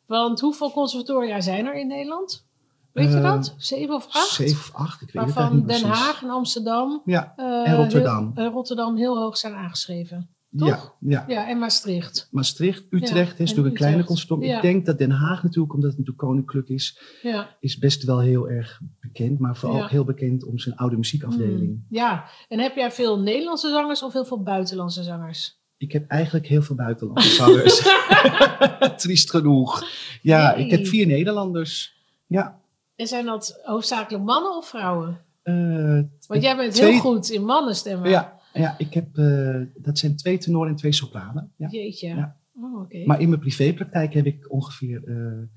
want 0.05 0.39
hoeveel 0.39 0.71
conservatoria 0.71 1.41
zijn 1.41 1.65
er 1.65 1.79
in 1.79 1.87
Nederland? 1.87 2.47
Weet 2.93 3.09
je 3.09 3.15
Eh, 3.15 3.23
dat? 3.23 3.53
Zeven 3.57 3.95
of 3.95 4.07
acht? 4.11 4.29
Zeven 4.29 4.57
of 4.57 4.71
acht, 4.73 5.01
ik 5.01 5.11
weet 5.11 5.35
het 5.35 5.51
niet 5.51 5.67
Den 5.67 5.81
precies. 5.81 5.83
Haag 5.99 6.23
en 6.23 6.29
Amsterdam 6.29 7.01
Ja, 7.05 7.33
eh, 7.35 7.67
En 7.69 7.75
Rotterdam. 7.75 8.31
Heel, 8.35 8.45
eh, 8.45 8.51
Rotterdam 8.51 8.95
heel 8.97 9.17
hoog 9.17 9.37
zijn 9.37 9.53
aangeschreven. 9.53 10.29
ja, 10.49 10.65
Toch? 10.65 10.95
ja. 10.99 11.25
Ja, 11.27 11.47
en 11.49 11.57
Maastricht. 11.57 12.27
Maastricht, 12.31 12.83
Utrecht 12.89 13.37
Ja, 13.37 13.43
is 13.43 13.49
natuurlijk 13.49 13.67
een 13.67 13.73
kleine. 14.07 14.45
Ja. 14.47 14.55
Ik 14.55 14.61
denk 14.61 14.85
dat 14.85 14.97
Den 14.97 15.11
Haag 15.11 15.43
natuurlijk, 15.43 15.73
omdat 15.73 15.89
het 15.89 15.99
natuurlijk 15.99 16.27
koninklijk 16.27 16.67
is, 16.69 16.99
Ja. 17.21 17.55
is 17.59 17.77
best 17.77 18.03
wel 18.03 18.19
heel 18.19 18.49
erg 18.49 18.79
bekend. 19.01 19.39
Maar 19.39 19.57
vooral 19.57 19.87
heel 19.87 20.03
bekend 20.03 20.43
om 20.45 20.59
zijn 20.59 20.75
oude 20.75 20.95
muziekafdeling. 20.97 21.59
Mm, 21.69 21.85
ja, 21.89 22.25
en 22.47 22.59
heb 22.59 22.75
jij 22.75 22.91
veel 22.91 23.19
Nederlandse 23.19 23.69
zangers 23.69 24.03
of 24.03 24.13
heel 24.13 24.25
veel 24.25 24.43
buitenlandse 24.43 25.03
zangers? 25.03 25.57
Ik 25.77 25.91
heb 25.91 26.07
eigenlijk 26.07 26.45
heel 26.47 26.61
veel 26.61 26.75
buitenlandse 26.75 27.29
zangers. 27.29 27.81
Triest 29.01 29.29
genoeg. 29.29 29.83
Ja, 30.21 30.55
Nee. 30.55 30.65
ik 30.65 30.71
heb 30.71 30.87
vier 30.87 31.05
Nederlanders. 31.07 31.97
Ja. 32.27 32.59
En 32.99 33.07
zijn 33.07 33.25
dat 33.25 33.59
hoofdzakelijk 33.63 34.23
mannen 34.23 34.57
of 34.57 34.67
vrouwen? 34.67 35.21
eh, 35.43 35.99
Want 36.27 36.41
jij 36.41 36.55
bent 36.55 36.73
twee- 36.75 36.91
heel 36.91 36.99
goed 36.99 37.29
in 37.29 37.45
mannenstemmen. 37.45 38.09
Ja, 38.09 38.39
ja 38.53 38.75
ik 38.77 38.93
heb, 38.93 39.17
eh, 39.17 39.61
dat 39.75 39.97
zijn 39.97 40.15
twee 40.15 40.37
tenoren 40.37 40.69
en 40.69 40.75
twee 40.75 40.91
sopranen. 40.91 41.51
Ja. 41.57 41.67
Jeetje. 41.69 42.07
Ja. 42.07 42.35
Oh, 42.55 42.79
oké. 42.81 43.03
Maar 43.05 43.21
in 43.21 43.29
mijn 43.29 43.41
privépraktijk 43.41 44.13
heb 44.13 44.25
ik 44.25 44.51
ongeveer, 44.51 45.01
eh, 45.07 45.47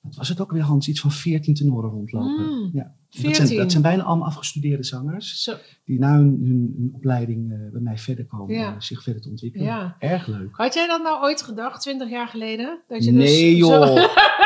wat 0.00 0.14
was 0.16 0.28
het 0.28 0.40
ook 0.40 0.52
weer 0.52 0.62
Hans, 0.62 0.88
iets 0.88 1.00
van 1.00 1.10
14 1.10 1.54
tenoren 1.54 1.90
rondlopen. 1.90 2.46
Mm, 2.46 2.70
ja. 2.72 2.82
Dat, 2.82 3.20
14. 3.20 3.46
zijn, 3.46 3.58
dat 3.58 3.70
zijn 3.70 3.82
bijna 3.82 4.02
allemaal 4.02 4.26
afgestudeerde 4.26 4.84
zangers. 4.84 5.42
Zo, 5.42 5.54
Die 5.84 5.98
na 5.98 6.16
hun, 6.16 6.40
hun, 6.44 6.74
hun 6.78 6.90
opleiding 6.94 7.48
bij 7.72 7.80
mij 7.80 7.98
verder 7.98 8.26
komen, 8.26 8.54
Ja. 8.54 8.80
zich 8.80 9.02
verder 9.02 9.22
te 9.22 9.28
ontwikkelen. 9.28 9.66
Ja. 9.66 9.96
Erg 9.98 10.26
leuk. 10.26 10.48
Had 10.56 10.74
jij 10.74 10.86
dat 10.86 11.02
nou 11.02 11.22
ooit 11.22 11.42
gedacht, 11.42 11.80
20 11.82 12.10
jaar 12.10 12.28
geleden? 12.28 12.80
Dat 12.88 13.04
je 13.04 13.10
Nee 13.10 13.56
dus 13.56 13.66
zo- 13.68 13.72
joh, 13.78 13.96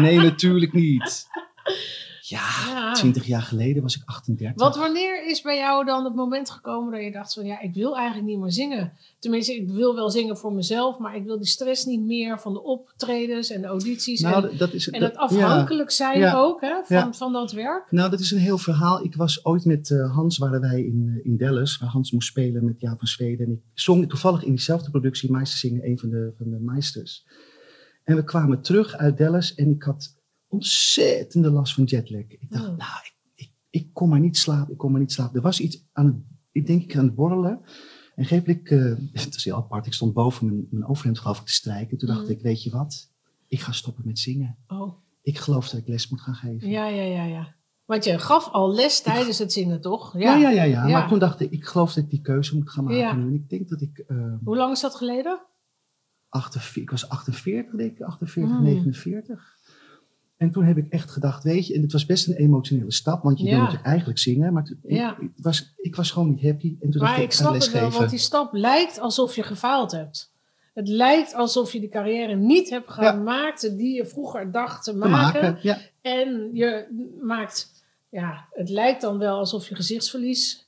nee 0.00 0.16
natuurlijk 0.18 0.72
niet. 0.72 1.26
Ja, 2.20 2.40
Ja. 2.68 2.92
20 2.92 3.26
jaar 3.26 3.42
geleden 3.42 3.82
was 3.82 3.96
ik 3.96 4.02
38. 4.04 4.62
Want 4.62 4.76
wanneer 4.76 5.26
is 5.28 5.42
bij 5.42 5.56
jou 5.56 5.84
dan 5.84 6.04
het 6.04 6.14
moment 6.14 6.50
gekomen 6.50 6.92
dat 6.92 7.02
je 7.02 7.10
dacht 7.12 7.34
van 7.34 7.44
ja, 7.44 7.60
ik 7.60 7.74
wil 7.74 7.96
eigenlijk 7.96 8.26
niet 8.26 8.38
meer 8.38 8.52
zingen. 8.52 8.92
Tenminste, 9.18 9.54
ik 9.54 9.68
wil 9.68 9.94
wel 9.94 10.10
zingen 10.10 10.36
voor 10.36 10.52
mezelf, 10.52 10.98
maar 10.98 11.16
ik 11.16 11.24
wil 11.24 11.36
die 11.38 11.46
stress 11.46 11.84
niet 11.84 12.00
meer 12.00 12.40
van 12.40 12.52
de 12.52 12.62
optredens 12.62 13.50
en 13.50 13.60
de 13.60 13.66
audities 13.66 14.20
nou, 14.20 14.48
en, 14.48 14.56
dat 14.56 14.72
is, 14.72 14.88
en 14.90 15.00
dat- 15.00 15.16
afhankelijk 15.16 15.90
zijn 15.90 16.18
Ja. 16.18 16.34
ook 16.36 16.60
hè, 16.60 16.74
van, 16.84 16.96
Ja. 16.96 17.12
van 17.12 17.32
dat 17.32 17.52
werk. 17.52 17.86
Nou, 17.90 18.10
dat 18.10 18.20
is 18.20 18.30
een 18.30 18.38
heel 18.38 18.58
verhaal. 18.58 19.04
Ik 19.04 19.14
was 19.14 19.44
ooit 19.44 19.64
met 19.64 19.90
eh, 19.90 20.14
Hans, 20.14 20.38
waren 20.38 20.60
wij 20.60 20.82
in, 20.82 21.12
eh, 21.18 21.24
in 21.30 21.36
Dallas, 21.36 21.78
waar 21.78 21.88
Hans 21.90 22.12
moest 22.12 22.28
spelen 22.28 22.64
met 22.64 22.80
Jaap 22.80 22.98
van 22.98 23.08
Zweden. 23.08 23.46
En 23.46 23.52
ik 23.52 23.60
zong 23.74 24.08
toevallig 24.08 24.42
in 24.42 24.50
diezelfde 24.50 24.90
productie 24.90 25.30
Meisters 25.30 25.60
zingen, 25.60 25.86
een 25.88 25.98
van 25.98 26.08
de, 26.10 26.32
van 26.38 26.50
de 26.50 26.58
meisters. 26.60 27.24
En 28.06 28.16
we 28.16 28.24
kwamen 28.24 28.62
terug 28.62 28.94
uit 28.96 29.18
Dallas 29.18 29.54
en 29.54 29.70
ik 29.70 29.82
had 29.82 30.16
ontzettende 30.48 31.50
last 31.50 31.74
van 31.74 31.84
jetlag. 31.84 32.20
Ik 32.20 32.50
dacht, 32.50 32.62
Oh. 32.68 32.76
nou, 32.76 32.90
ik, 33.04 33.14
ik, 33.34 33.50
ik 33.70 33.88
kon 33.92 34.08
maar 34.08 34.20
niet 34.20 34.36
slapen, 34.38 34.72
ik 34.72 34.78
kon 34.78 34.90
maar 34.90 35.00
niet 35.00 35.12
slapen. 35.12 35.36
Er 35.36 35.42
was 35.42 35.60
iets 35.60 35.84
aan 35.92 36.06
het, 36.06 36.16
ik 36.52 36.66
denk 36.66 36.82
ik 36.82 36.96
aan 36.96 37.04
het 37.04 37.14
borrelen. 37.14 37.60
En 38.14 38.24
geeflijk, 38.24 38.70
eh 38.70 38.94
het 39.12 39.34
is 39.34 39.44
heel 39.44 39.56
apart, 39.56 39.86
ik 39.86 39.92
stond 39.92 40.12
boven 40.14 40.46
mijn, 40.46 40.66
mijn 40.70 40.86
overhemd 40.86 41.18
geloof 41.18 41.38
ik 41.40 41.46
te 41.46 41.52
strijken. 41.52 41.98
Toen 41.98 42.08
dacht 42.08 42.22
Mhm. 42.22 42.30
ik, 42.30 42.40
weet 42.40 42.62
je 42.62 42.70
wat, 42.70 43.10
ik 43.46 43.60
ga 43.60 43.72
stoppen 43.72 44.02
met 44.06 44.18
zingen. 44.18 44.56
Oh, 44.66 44.92
Ik 45.22 45.38
geloof 45.38 45.68
dat 45.68 45.80
ik 45.80 45.88
les 45.88 46.08
moet 46.08 46.20
gaan 46.20 46.34
geven. 46.34 46.68
ja, 46.68 46.86
ja, 46.88 47.02
ja, 47.02 47.24
ja. 47.24 47.54
Want 47.84 48.04
je 48.04 48.18
gaf 48.18 48.48
al 48.48 48.74
les 48.74 49.00
tijdens 49.00 49.38
het 49.38 49.52
zingen, 49.52 49.80
toch? 49.80 50.18
Ja, 50.18 50.36
ja, 50.36 50.50
ja, 50.50 50.62
ja. 50.62 50.86
Ja. 50.86 50.98
Maar 50.98 51.08
toen 51.08 51.18
dacht 51.18 51.40
ik, 51.40 51.50
ik 51.50 51.64
geloof 51.64 51.92
dat 51.92 52.04
ik 52.04 52.10
die 52.10 52.20
keuze 52.20 52.54
moet 52.56 52.70
gaan 52.70 52.84
maken 52.84 52.98
Ja. 52.98 53.10
En 53.10 53.34
ik 53.34 53.48
denk 53.48 53.68
dat 53.68 53.80
ik, 53.80 53.98
eh, 53.98 54.32
Hoe 54.44 54.56
lang 54.56 54.72
is 54.72 54.80
dat 54.80 54.94
geleden? 54.94 55.40
48, 56.28 56.82
ik 56.82 56.90
was 56.90 57.08
48, 57.08 57.74
denk 57.76 57.90
ik, 57.90 58.00
48, 58.02 58.56
Mm. 58.58 58.62
49. 58.64 59.54
En 60.36 60.50
toen 60.50 60.64
heb 60.64 60.76
ik 60.76 60.86
echt 60.88 61.10
gedacht, 61.10 61.42
weet 61.44 61.66
je, 61.66 61.74
en 61.74 61.82
het 61.82 61.92
was 61.92 62.06
best 62.06 62.26
een 62.28 62.34
emotionele 62.34 62.92
stap, 62.92 63.22
want 63.22 63.38
je 63.38 63.44
Ja. 63.44 63.50
wil 63.50 63.58
natuurlijk 63.60 63.86
eigenlijk 63.86 64.18
zingen, 64.18 64.52
maar 64.52 64.64
toen- 64.64 64.78
ik, 64.82 64.96
Ja. 64.96 65.18
ik 65.20 65.30
was, 65.36 65.74
ik 65.76 65.96
was 65.96 66.10
gewoon 66.10 66.28
niet 66.28 66.42
happy. 66.42 66.76
En 66.80 66.90
toen 66.90 67.00
dacht 67.00 67.02
Maar 67.02 67.12
ik, 67.12 67.18
ik 67.18 67.24
ik 67.24 67.32
snap 67.32 67.54
het 67.54 67.70
wel, 67.70 67.90
want 67.90 68.10
die 68.10 68.18
stap 68.18 68.52
lijkt 68.52 68.98
alsof 69.00 69.36
je 69.36 69.42
gefaald 69.42 69.92
hebt. 69.92 70.34
Het 70.74 70.88
lijkt 70.88 71.34
alsof 71.34 71.72
je 71.72 71.80
die 71.80 71.88
carrière 71.88 72.34
niet 72.36 72.70
hebt 72.70 72.94
Ja. 72.96 73.10
gemaakt 73.12 73.76
die 73.76 73.94
je 73.94 74.06
vroeger 74.06 74.52
dacht 74.52 74.84
te 74.84 74.90
te 74.92 74.96
maken. 74.98 75.42
maken. 75.42 75.58
Ja, 75.62 75.78
En 76.00 76.50
je 76.52 76.86
maakt, 77.22 77.84
ja, 78.10 78.46
het 78.50 78.68
lijkt 78.68 79.00
dan 79.00 79.18
wel 79.18 79.38
alsof 79.38 79.68
je 79.68 79.74
gezichtsverlies 79.74 80.65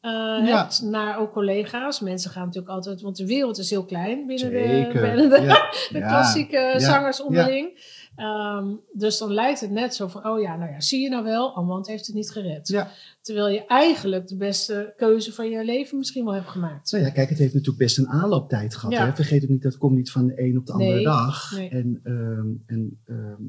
Ja. 0.00 0.42
hebt 0.42 0.82
naar 0.82 1.18
ook 1.18 1.32
collega's. 1.32 2.00
Mensen 2.00 2.30
gaan 2.30 2.44
natuurlijk 2.44 2.72
altijd, 2.72 3.00
want 3.00 3.16
de 3.16 3.26
wereld 3.26 3.58
is 3.58 3.70
heel 3.70 3.84
klein 3.84 4.26
binnen 4.26 4.50
de, 4.50 4.90
binnen 4.92 5.30
de, 5.30 5.40
Ja, 5.40 5.70
de 5.92 5.98
ja, 5.98 6.08
klassieke 6.08 6.56
ja, 6.56 6.78
zangers 6.78 7.22
onderling. 7.22 7.98
Ehm, 8.16 8.74
dus 8.92 9.18
dan 9.18 9.32
lijkt 9.32 9.60
het 9.60 9.70
net 9.70 9.94
zo 9.94 10.08
van, 10.08 10.26
oh 10.26 10.40
ja, 10.40 10.56
nou 10.56 10.70
ja, 10.70 10.80
zie 10.80 11.00
je 11.02 11.08
nou 11.08 11.24
wel, 11.24 11.56
Amand 11.56 11.86
heeft 11.86 12.06
het 12.06 12.14
niet 12.14 12.30
gered. 12.30 12.86
Terwijl 13.20 13.48
je 13.48 13.66
eigenlijk 13.66 14.28
de 14.28 14.36
beste 14.36 14.92
keuze 14.96 15.32
van 15.32 15.50
je 15.50 15.64
leven 15.64 15.98
misschien 15.98 16.24
wel 16.24 16.34
hebt 16.34 16.48
gemaakt. 16.48 16.92
Nou 16.92 17.04
ja, 17.04 17.10
kijk, 17.10 17.28
het 17.28 17.38
heeft 17.38 17.52
natuurlijk 17.54 17.78
best 17.84 17.98
een 17.98 18.08
aanlooptijd 18.08 18.74
gehad. 18.74 18.98
Hè? 18.98 19.14
Vergeet 19.14 19.42
ook 19.42 19.48
niet, 19.48 19.62
dat 19.62 19.78
komt 19.78 19.96
niet 19.96 20.10
van 20.10 20.26
de 20.26 20.42
een 20.42 20.58
op 20.58 20.66
de 20.66 20.72
andere 20.72 20.94
Nee, 20.94 21.04
dag. 21.04 21.52
nee. 21.56 21.68
En, 21.68 22.00
ehm, 22.04 22.48
en 22.66 23.00
ehm, 23.04 23.42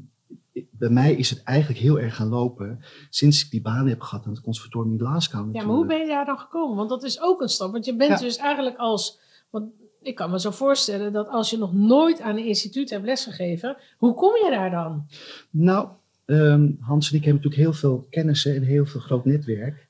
bij 0.70 0.88
mij 0.88 1.14
is 1.14 1.30
het 1.30 1.42
eigenlijk 1.42 1.80
heel 1.80 2.00
erg 2.00 2.16
gaan 2.16 2.28
lopen 2.28 2.80
sinds 3.10 3.44
ik 3.44 3.50
die 3.50 3.62
baan 3.62 3.86
heb 3.88 4.00
gehad 4.00 4.24
aan 4.26 4.32
het 4.32 4.40
conservatorium 4.40 4.92
in 4.92 4.98
Glasgow. 5.06 5.54
Ja, 5.54 5.64
maar 5.64 5.74
hoe 5.76 5.86
ben 5.86 5.98
je 5.98 6.06
daar 6.06 6.24
dan 6.24 6.38
gekomen? 6.38 6.76
Want 6.76 6.88
dat 6.88 7.02
is 7.02 7.20
ook 7.20 7.40
een 7.40 7.48
stap. 7.48 7.72
Want 7.72 7.84
je 7.84 7.96
bent 7.96 8.10
Ja. 8.10 8.16
dus 8.26 8.36
eigenlijk 8.36 8.76
als. 8.76 9.18
Want 9.50 9.70
ik 10.02 10.14
kan 10.14 10.30
me 10.30 10.40
zo 10.40 10.50
voorstellen 10.50 11.12
dat 11.12 11.28
als 11.28 11.50
je 11.50 11.58
nog 11.58 11.72
nooit 11.72 12.20
aan 12.20 12.36
een 12.36 12.44
instituut 12.46 12.90
hebt 12.90 13.04
lesgegeven, 13.04 13.76
hoe 13.98 14.14
kom 14.14 14.34
je 14.34 14.50
daar 14.50 14.70
dan? 14.70 15.06
Nou, 15.50 15.88
ehm, 16.24 16.70
Hans 16.80 17.10
en 17.10 17.16
ik 17.16 17.24
hebben 17.24 17.42
natuurlijk 17.42 17.62
heel 17.62 17.72
veel 17.72 18.06
kennissen 18.10 18.54
en 18.54 18.62
heel 18.62 18.86
veel 18.86 19.00
groot 19.00 19.24
netwerk. 19.24 19.88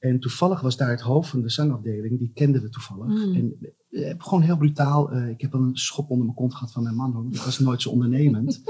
En 0.00 0.20
toevallig 0.20 0.60
was 0.60 0.76
daar 0.76 0.90
het 0.90 1.00
hoofd 1.00 1.30
van 1.30 1.42
de 1.42 1.50
zangafdeling, 1.50 2.18
die 2.18 2.30
kenden 2.34 2.62
we 2.62 2.68
toevallig. 2.68 3.26
Mm. 3.26 3.34
En 3.34 3.56
eh, 3.90 4.06
heb 4.06 4.22
gewoon 4.22 4.42
heel 4.44 4.56
brutaal, 4.56 5.10
eh, 5.10 5.28
ik 5.28 5.40
heb 5.40 5.52
een 5.52 5.76
schop 5.76 6.10
onder 6.10 6.24
mijn 6.24 6.36
kont 6.36 6.54
gehad 6.54 6.72
van 6.72 6.82
mijn 6.82 6.94
man, 6.94 7.12
want 7.12 7.34
ik 7.34 7.40
was 7.40 7.58
nooit 7.58 7.82
zo 7.82 7.90
ondernemend. 7.90 8.62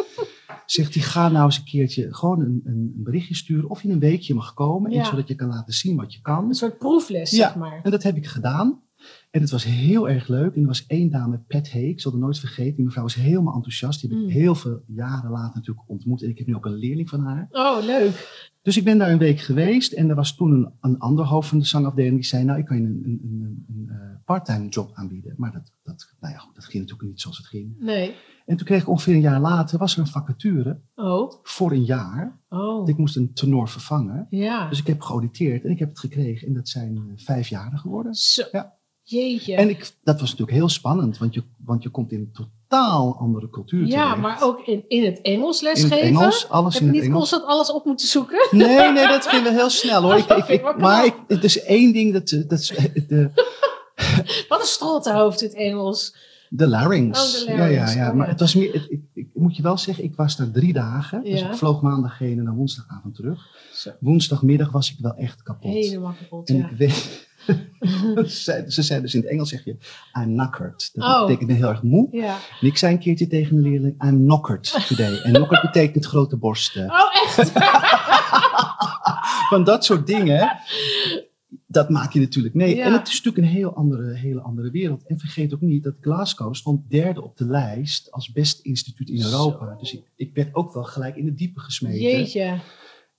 Zegt 0.66 0.94
hij, 0.94 1.02
ga 1.02 1.28
nou 1.28 1.44
eens 1.44 1.56
een 1.58 1.64
keertje 1.64 2.14
gewoon 2.14 2.40
een, 2.40 2.60
een, 2.64 2.92
een 2.96 3.02
berichtje 3.02 3.34
sturen 3.34 3.70
of 3.70 3.82
je 3.82 3.88
een 3.88 3.98
weekje 3.98 4.34
mag 4.34 4.54
komen, 4.54 4.90
Ja. 4.90 4.98
en 4.98 5.06
zodat 5.06 5.28
je 5.28 5.34
kan 5.34 5.48
laten 5.48 5.74
zien 5.74 5.96
wat 5.96 6.14
je 6.14 6.20
kan. 6.20 6.44
Een 6.48 6.54
soort 6.54 6.78
proefles, 6.78 7.30
Ja. 7.30 7.36
zeg 7.36 7.56
maar. 7.56 7.80
En 7.82 7.90
dat 7.90 8.02
heb 8.02 8.16
ik 8.16 8.26
gedaan. 8.26 8.80
En 9.30 9.40
het 9.40 9.50
was 9.50 9.64
heel 9.64 10.08
erg 10.08 10.28
leuk. 10.28 10.54
En 10.54 10.60
er 10.60 10.66
was 10.66 10.86
één 10.86 11.10
dame, 11.10 11.38
Pat 11.48 11.70
Hay, 11.72 11.82
ik 11.82 12.00
zal 12.00 12.12
het 12.12 12.20
nooit 12.20 12.38
vergeten. 12.38 12.76
Die 12.76 12.84
mevrouw 12.84 13.02
was 13.02 13.14
helemaal 13.14 13.54
enthousiast. 13.54 14.00
Die 14.00 14.10
heb 14.10 14.18
ik 14.18 14.24
Mm. 14.24 14.30
heel 14.30 14.54
veel 14.54 14.82
jaren 14.86 15.30
later 15.30 15.54
natuurlijk 15.54 15.88
ontmoet. 15.88 16.22
En 16.22 16.28
ik 16.28 16.38
heb 16.38 16.46
nu 16.46 16.54
ook 16.54 16.66
een 16.66 16.74
leerling 16.74 17.08
van 17.08 17.20
haar. 17.20 17.46
Oh, 17.50 17.84
leuk. 17.84 18.48
Dus 18.62 18.76
ik 18.76 18.84
ben 18.84 18.98
daar 18.98 19.10
een 19.10 19.18
week 19.18 19.40
geweest. 19.40 19.92
En 19.92 20.08
er 20.08 20.14
was 20.14 20.36
toen 20.36 20.52
een, 20.52 20.72
een 20.80 20.98
ander 20.98 21.24
hoofd 21.24 21.48
van 21.48 21.58
de 21.58 21.64
zangafdeling. 21.64 22.14
Die 22.14 22.24
zei, 22.24 22.44
nou, 22.44 22.58
ik 22.58 22.64
kan 22.64 22.76
je 22.76 22.82
een, 22.82 23.00
een, 23.04 23.20
een, 23.22 23.64
een, 23.68 23.88
eh, 23.88 23.96
parttime 24.24 24.68
job 24.68 24.90
aanbieden. 24.94 25.34
Maar 25.36 25.52
dat, 25.52 25.72
dat, 25.82 26.14
nou 26.20 26.34
ja, 26.34 26.38
goed, 26.40 26.54
dat 26.54 26.64
ging 26.64 26.82
natuurlijk 26.82 27.08
niet 27.10 27.20
zoals 27.20 27.36
het 27.38 27.46
ging. 27.46 27.76
Nee. 27.78 28.14
En 28.46 28.56
toen 28.56 28.66
kreeg 28.66 28.80
ik 28.82 28.88
ongeveer 28.88 29.14
een 29.14 29.20
jaar 29.20 29.40
later, 29.40 29.78
was 29.78 29.94
er 29.94 30.00
een 30.00 30.06
vacature 30.06 30.80
Oh. 30.94 31.32
voor 31.42 31.72
een 31.72 31.84
jaar. 31.84 32.40
Oh. 32.48 32.88
Ik 32.88 32.96
moest 32.96 33.16
een 33.16 33.32
tenor 33.32 33.68
vervangen. 33.68 34.26
Ja. 34.30 34.68
Dus 34.68 34.78
ik 34.78 34.86
heb 34.86 35.00
geauditeerd 35.00 35.64
en 35.64 35.70
ik 35.70 35.78
heb 35.78 35.88
het 35.88 35.98
gekregen. 35.98 36.48
En 36.48 36.54
dat 36.54 36.68
zijn 36.68 36.96
eh, 36.96 37.02
vijf 37.16 37.48
jaren 37.48 37.78
geworden. 37.78 38.14
Zo. 38.14 38.44
Ja. 38.52 38.78
Jeetje. 39.10 39.54
En 39.54 39.68
ik, 39.68 39.90
dat 40.02 40.20
was 40.20 40.30
natuurlijk 40.30 40.56
heel 40.58 40.68
spannend, 40.68 41.18
want 41.18 41.34
je, 41.34 41.42
want 41.64 41.82
je 41.82 41.88
komt 41.88 42.12
in 42.12 42.18
een 42.20 42.32
totaal 42.68 43.16
andere 43.18 43.50
cultuur 43.50 43.86
ja, 43.86 44.02
terecht. 44.02 44.20
maar 44.20 44.42
ook 44.42 44.66
in, 44.66 44.84
in 44.88 45.04
het 45.04 45.20
Engels 45.20 45.60
in 45.60 45.66
lesgeven. 45.66 45.96
het 45.96 46.06
Engels, 46.06 46.48
alles 46.48 46.74
Heb 46.74 46.82
in 46.82 46.88
je 46.88 46.92
het 46.94 47.02
niet 47.02 47.10
Engels. 47.14 47.30
constant 47.30 47.50
alles 47.52 47.72
op 47.72 47.84
moeten 47.84 48.06
zoeken? 48.08 48.48
Nee, 48.50 48.92
nee, 48.92 49.06
dat 49.06 49.26
ging 49.26 49.42
wel 49.42 49.52
heel 49.52 49.70
snel 49.70 50.02
hoor. 50.02 50.14
Ik, 50.22 50.28
ik, 50.28 50.48
ik 50.48 50.78
maar 50.78 51.04
ik, 51.04 51.14
het 51.28 51.44
is 51.44 51.62
één 51.62 51.92
ding, 51.92 52.12
dat, 52.12 52.28
dat 52.48 52.58
is 52.60 52.68
de, 53.08 53.30
Wat 54.48 54.60
een 54.60 54.66
strottenhoofd, 54.66 55.40
het 55.40 55.54
Engels. 55.54 56.16
de 56.48 56.66
larynx. 56.68 57.18
Oh, 57.42 57.46
de 57.48 57.54
larynx, 57.56 57.74
Ja, 57.74 57.94
ja, 57.94 58.04
ja. 58.04 58.10
oh, 58.10 58.16
maar 58.16 58.28
het 58.28 58.40
was 58.40 58.54
meer, 58.54 58.86
ik, 58.88 59.00
ik 59.14 59.28
moet 59.34 59.56
je 59.56 59.62
wel 59.62 59.78
zeggen, 59.78 60.04
ik 60.04 60.14
was 60.16 60.36
daar 60.36 60.50
drie 60.50 60.72
dagen. 60.72 61.24
Dus 61.24 61.40
ik 61.42 61.54
vloog 61.54 61.80
maandag 61.82 62.18
heen 62.18 62.38
en 62.38 62.44
dan 62.44 62.54
woensdagavond 62.54 63.14
terug. 63.14 63.46
Zo. 63.72 63.90
Woensdagmiddag 64.00 64.70
was 64.72 64.90
ik 64.90 64.96
wel 65.00 65.14
echt 65.14 65.42
kapot. 65.42 65.72
Helemaal 65.72 66.14
kapot, 66.20 66.48
En 66.48 66.56
ja. 66.56 66.68
ik 66.70 66.76
weet, 66.76 67.28
ze 67.80 68.24
zeiden- 68.26 68.72
ze 68.72 68.82
zeiden 68.82 69.06
dus 69.06 69.14
in 69.14 69.20
het 69.20 69.30
Engels 69.30 69.48
zeg 69.48 69.64
je, 69.64 69.76
I'm 70.18 70.32
knackered. 70.32 70.90
Dat 70.92 71.04
Oh. 71.04 71.26
betekent 71.26 71.50
heel 71.58 71.68
erg 71.68 71.82
moe. 71.82 72.08
Ja. 72.10 72.36
En 72.60 72.66
ik 72.66 72.76
zei 72.76 72.92
een 72.92 72.98
keertje 73.00 73.26
tegen 73.26 73.56
een 73.56 73.62
leerling, 73.62 74.02
I'm 74.04 74.16
knockered 74.24 74.84
today. 74.88 75.16
En 75.18 75.32
knockered 75.32 75.62
betekent 75.62 76.06
grote 76.06 76.36
borsten. 76.36 76.84
Oh, 76.90 77.14
echt? 77.22 77.50
Van 79.50 79.64
dat 79.64 79.84
soort 79.84 80.06
dingen, 80.06 80.56
dat 81.66 81.88
maak 81.88 82.12
je 82.12 82.20
natuurlijk 82.20 82.54
mee. 82.54 82.76
Ja. 82.76 82.84
En 82.84 82.92
het 82.92 83.08
is 83.08 83.22
natuurlijk 83.22 83.44
een 83.46 83.58
heel 83.58 83.74
andere, 83.74 84.14
hele 84.14 84.40
andere 84.40 84.70
wereld. 84.70 85.06
En 85.06 85.18
vergeet 85.18 85.54
ook 85.54 85.60
niet 85.60 85.82
dat 85.82 85.94
Glasgow 86.00 86.54
stond 86.54 86.90
derde 86.90 87.22
op 87.22 87.36
de 87.36 87.46
lijst 87.46 88.10
als 88.12 88.32
beste 88.32 88.62
instituut 88.62 89.08
in 89.08 89.22
Europa. 89.22 89.66
Zo. 89.72 89.78
Dus 89.78 89.92
ik, 89.94 90.02
ik 90.16 90.34
werd 90.34 90.54
ook 90.54 90.72
wel 90.74 90.84
gelijk 90.84 91.16
in 91.16 91.24
de 91.24 91.34
diepe 91.34 91.60
gesmeten. 91.60 92.00
Jeetje. 92.00 92.58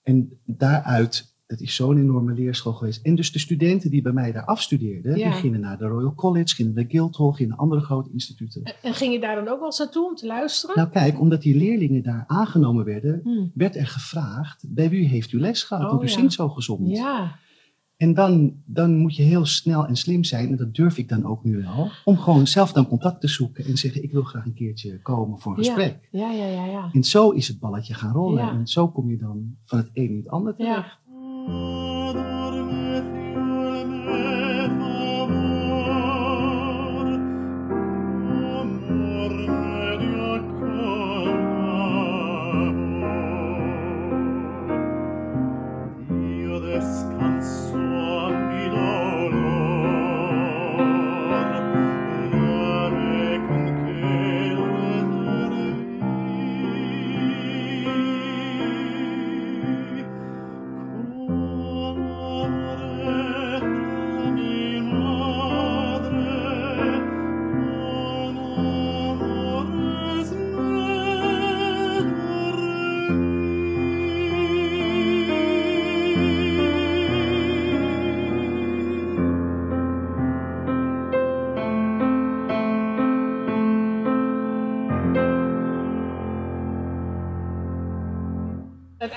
En 0.04 0.40
daaruit, 0.46 1.31
het 1.52 1.62
is 1.62 1.76
zo'n 1.76 1.98
enorme 1.98 2.34
leerschool 2.34 2.74
geweest. 2.74 3.06
En 3.06 3.16
dus 3.16 3.32
de 3.32 3.40
studenten 3.40 3.90
die 3.92 4.02
bij 4.02 4.12
mij 4.12 4.32
daar 4.32 4.46
afstudeerden, 4.46 5.18
Ja. 5.18 5.30
die 5.32 5.40
gingen 5.40 5.60
naar 5.60 5.78
de 5.78 5.86
Royal 5.86 6.14
College, 6.16 6.56
gingen 6.56 6.74
naar 6.74 6.84
de 6.84 6.90
Guildhall, 6.90 7.32
gingen 7.32 7.50
naar 7.50 7.60
andere 7.60 7.82
grote 7.82 8.10
instituten. 8.14 8.64
En- 8.82 8.94
ging 8.94 9.14
je 9.14 9.20
daar 9.20 9.36
dan 9.36 9.48
ook 9.48 9.58
wel 9.58 9.66
eens 9.66 9.78
naartoe 9.80 10.08
om 10.10 10.16
te 10.16 10.26
luisteren? 10.26 10.76
Nou 10.76 10.90
kijk, 10.90 11.20
omdat 11.20 11.42
die 11.42 11.58
leerlingen 11.58 12.04
daar 12.04 12.24
aangenomen 12.28 12.86
werden, 12.86 13.20
Hm. 13.24 13.48
werd 13.54 13.76
er 13.76 13.88
gevraagd, 13.88 14.66
bij 14.68 14.90
wie 14.90 15.08
heeft 15.08 15.32
u 15.32 15.40
les 15.40 15.64
gehad? 15.64 15.84
Oh, 15.84 15.90
Want 15.90 16.04
u 16.04 16.06
ja. 16.08 16.12
zingt 16.14 16.34
zo 16.34 16.50
gezond. 16.50 16.90
Ja. 16.90 17.40
En 17.98 18.14
dan, 18.14 18.54
dan 18.66 18.98
moet 18.98 19.16
je 19.16 19.24
heel 19.24 19.46
snel 19.46 19.86
en 19.88 19.96
slim 19.96 20.24
zijn, 20.24 20.50
en 20.50 20.56
dat 20.56 20.74
durf 20.76 20.98
ik 20.98 21.10
dan 21.10 21.26
ook 21.26 21.44
nu 21.44 21.58
wel, 21.58 21.92
om 22.06 22.18
gewoon 22.18 22.48
zelf 22.48 22.72
dan 22.72 22.88
contact 22.88 23.22
te 23.22 23.28
zoeken 23.28 23.66
en 23.66 23.78
zeggen, 23.78 24.04
ik 24.04 24.12
wil 24.12 24.24
graag 24.24 24.46
een 24.46 24.54
keertje 24.54 25.02
komen 25.02 25.40
voor 25.40 25.58
een 25.58 25.64
Ja. 25.64 25.74
gesprek. 25.74 26.08
Ja, 26.12 26.32
ja, 26.32 26.46
ja, 26.46 26.66
ja. 26.66 26.90
En 26.94 27.04
zo 27.04 27.30
is 27.30 27.48
het 27.48 27.60
balletje 27.60 27.94
gaan 27.94 28.14
rollen. 28.14 28.44
Ja. 28.46 28.52
En 28.52 28.68
zo 28.68 28.88
kom 28.88 29.10
je 29.10 29.18
dan 29.18 29.56
van 29.66 29.78
het 29.78 29.90
een 29.94 30.10
in 30.10 30.16
het 30.18 30.28
ander 30.30 30.56
terecht. 30.56 31.00
Ja. 31.48 31.91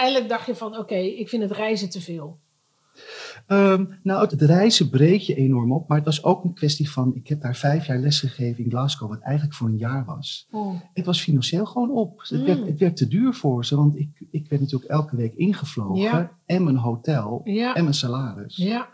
Uiteindelijk 0.04 0.28
dacht 0.28 0.46
je 0.46 0.54
van, 0.64 0.78
oké, 0.78 0.94
ik 0.94 1.28
vind 1.28 1.42
het 1.42 1.52
reizen 1.52 1.90
te 1.90 2.00
veel. 2.00 2.38
Ehm, 3.46 3.84
nou, 4.02 4.20
het 4.28 4.42
reizen 4.42 4.90
breek 4.90 5.20
je 5.20 5.34
enorm 5.34 5.72
op. 5.72 5.88
Maar 5.88 5.96
het 5.96 6.06
was 6.06 6.24
ook 6.24 6.44
een 6.44 6.54
kwestie 6.54 6.90
van, 6.90 7.14
ik 7.14 7.28
heb 7.28 7.40
daar 7.40 7.56
vijf 7.56 7.86
jaar 7.86 7.98
lesgegeven 7.98 8.64
in 8.64 8.70
Glasgow, 8.70 9.08
wat 9.08 9.20
eigenlijk 9.20 9.56
voor 9.56 9.68
een 9.68 9.76
jaar 9.76 10.04
was. 10.04 10.48
Het 10.94 11.06
was 11.06 11.20
financieel 11.20 11.66
gewoon 11.66 11.90
op. 11.90 12.20
Het, 12.20 12.30
Mm. 12.40 12.44
werd, 12.46 12.66
het 12.66 12.78
werd 12.78 12.96
te 12.96 13.08
duur 13.08 13.34
voor 13.34 13.64
ze, 13.64 13.76
want 13.76 13.96
ik, 13.98 14.08
ik 14.30 14.48
werd 14.48 14.62
natuurlijk 14.62 14.90
elke 14.90 15.16
week 15.16 15.34
ingevlogen. 15.34 16.00
Ja. 16.02 16.38
En 16.46 16.64
mijn 16.64 16.76
hotel 16.76 17.40
Ja. 17.44 17.74
en 17.74 17.82
mijn 17.82 17.94
salaris. 17.94 18.56
Ja, 18.56 18.88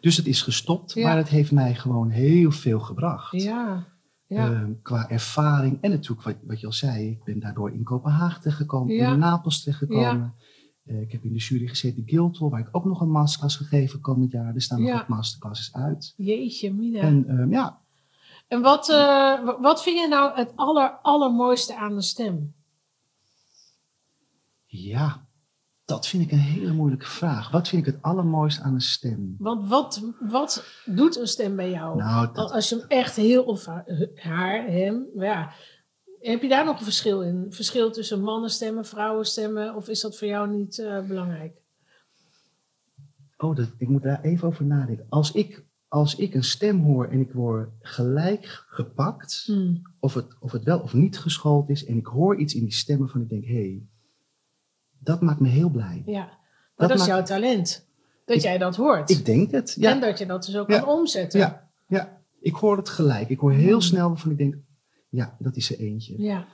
Dus 0.00 0.16
het 0.16 0.26
is 0.26 0.42
gestopt, 0.42 0.96
maar 0.96 1.16
het 1.16 1.28
heeft 1.28 1.52
mij 1.52 1.74
gewoon 1.74 2.10
heel 2.10 2.50
veel 2.50 2.80
gebracht. 2.80 3.42
ja, 3.42 3.86
ja. 4.28 4.50
Ehm, 4.52 4.72
qua 4.82 5.08
ervaring 5.10 5.78
en 5.80 5.90
natuurlijk 5.90 6.22
wat, 6.22 6.36
wat 6.42 6.60
je 6.60 6.66
al 6.66 6.72
zei, 6.72 7.10
ik 7.10 7.24
ben 7.24 7.38
daardoor 7.40 7.72
in 7.72 7.82
Kopenhagen 7.82 8.40
terechtgekomen, 8.40 8.94
Ja. 8.94 9.12
in 9.12 9.18
Napels 9.18 9.62
terechtgekomen. 9.62 10.34
Eh, 10.84 11.00
ik 11.00 11.12
heb 11.12 11.24
in 11.24 11.32
de 11.32 11.38
jury 11.38 11.66
gezeten 11.66 11.98
in 11.98 12.08
Guildhall, 12.08 12.48
waar 12.48 12.60
ik 12.60 12.68
ook 12.72 12.84
nog 12.84 13.00
een 13.00 13.10
masterclass 13.10 13.56
gegeven 13.56 14.00
komend 14.00 14.32
jaar. 14.32 14.54
Er 14.54 14.62
staan 14.62 14.82
nog 14.82 14.92
wat 14.92 15.08
masterclasses 15.08 15.74
uit. 15.74 16.14
Jeetje, 16.16 16.74
mina. 16.74 17.00
En 17.00 17.28
ehm, 17.28 17.50
ja, 17.50 17.78
En 18.48 18.60
wat, 18.62 18.88
eh, 18.90 18.96
wa- 19.44 19.60
wat 19.60 19.82
vind 19.82 19.98
je 20.00 20.08
nou 20.08 20.36
het 20.36 20.52
aller, 20.56 20.90
allermooiste 21.02 21.76
aan 21.76 21.94
de 21.94 22.02
stem? 22.02 22.54
ja, 24.66 25.26
dat 25.88 26.06
vind 26.06 26.22
ik 26.22 26.32
een 26.32 26.38
hele 26.38 26.72
moeilijke 26.72 27.06
vraag. 27.06 27.50
Wat 27.50 27.68
vind 27.68 27.86
ik 27.86 27.92
het 27.92 28.02
allermooiste 28.02 28.62
aan 28.62 28.74
een 28.74 28.80
stem? 28.80 29.36
Want 29.38 29.68
wat, 29.68 30.02
wat 30.20 30.64
doet 30.84 31.16
een 31.16 31.26
stem 31.26 31.56
bij 31.56 31.70
jou? 31.70 31.96
Nou, 31.96 32.28
dat, 32.32 32.52
als 32.52 32.68
je 32.68 32.76
hem 32.76 32.84
echt 32.88 33.16
heel, 33.16 33.44
of 33.44 33.66
haar, 33.66 33.84
haar, 34.14 34.66
hem, 34.66 35.06
ja. 35.14 35.52
Heb 36.20 36.42
je 36.42 36.48
daar 36.48 36.64
nog 36.64 36.78
een 36.78 36.84
verschil 36.84 37.22
in? 37.22 37.46
Verschil 37.50 37.90
tussen 37.90 38.20
mannenstemmen, 38.20 38.84
vrouwenstemmen? 38.84 39.74
Of 39.74 39.88
is 39.88 40.00
dat 40.00 40.16
voor 40.16 40.28
jou 40.28 40.50
niet 40.50 40.78
eh, 40.78 41.06
belangrijk? 41.06 41.56
oh, 43.36 43.56
dat, 43.56 43.68
ik 43.78 43.88
moet 43.88 44.02
daar 44.02 44.22
even 44.22 44.48
over 44.48 44.64
nadenken. 44.64 45.06
Als 45.08 45.32
ik, 45.32 45.64
als 45.88 46.14
ik 46.16 46.34
een 46.34 46.44
stem 46.44 46.80
hoor 46.80 47.06
en 47.06 47.20
ik 47.20 47.32
word 47.32 47.68
gelijk 47.80 48.64
gepakt, 48.68 49.42
Hmm. 49.46 49.82
of 50.00 50.14
het, 50.14 50.26
of 50.40 50.52
het 50.52 50.64
wel 50.64 50.80
of 50.80 50.94
niet 50.94 51.18
geschoold 51.18 51.68
is, 51.68 51.84
en 51.84 51.96
ik 51.96 52.06
hoor 52.06 52.36
iets 52.36 52.54
in 52.54 52.62
die 52.62 52.72
stemmen 52.72 53.08
van 53.08 53.20
ik 53.20 53.28
denk, 53.28 53.44
hé, 53.44 53.52
hey, 53.52 53.82
dat 55.08 55.20
maakt 55.20 55.40
me 55.40 55.48
heel 55.48 55.68
blij. 55.70 56.02
Ja, 56.06 56.24
maar 56.24 56.28
Dat 56.76 56.88
dat, 56.88 56.90
is 56.90 57.06
maakt- 57.06 57.28
jouw 57.28 57.38
talent. 57.38 57.86
Dat 58.24 58.36
Ik- 58.36 58.42
jij 58.42 58.58
dat 58.58 58.76
hoort. 58.76 59.10
Ik 59.10 59.24
denk 59.24 59.50
het, 59.50 59.76
ja. 59.78 59.90
En 59.90 60.00
dat 60.00 60.18
je 60.18 60.26
dat 60.26 60.44
dus 60.44 60.56
ook 60.56 60.70
Ja. 60.70 60.78
kan 60.78 60.88
omzetten. 60.88 61.40
Ja, 61.40 61.68
ja, 61.88 62.20
ik 62.40 62.54
hoor 62.54 62.76
het 62.76 62.88
gelijk. 62.88 63.28
Ik 63.28 63.38
hoor 63.38 63.52
heel 63.52 63.70
Hmm. 63.70 63.80
snel 63.80 64.08
waarvan 64.08 64.30
ik 64.30 64.38
denk, 64.38 64.54
ja, 65.08 65.36
dat 65.38 65.56
is 65.56 65.70
er 65.70 65.78
eentje. 65.78 66.22
Ja, 66.22 66.46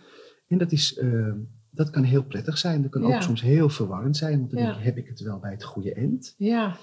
En 0.49 0.59
dat, 0.59 0.73
is, 0.73 0.97
eh, 0.99 1.33
dat 1.71 1.91
kan 1.91 2.03
heel 2.03 2.25
prettig 2.25 2.59
zijn. 2.59 2.83
Dat 2.83 2.91
kan 2.91 3.07
Ja. 3.07 3.15
ook 3.17 3.23
soms 3.23 3.43
heel 3.43 3.69
verwarrend 3.69 4.17
zijn. 4.17 4.39
Want 4.39 4.51
dan 4.51 4.63
Ja. 4.63 4.71
denk 4.73 4.85
heb 4.85 4.97
ik 4.97 5.09
het 5.09 5.21
wel 5.21 5.39
bij 5.39 5.51
het 5.51 5.65
goede 5.65 5.95
eind? 5.95 6.35
ja. 6.39 6.77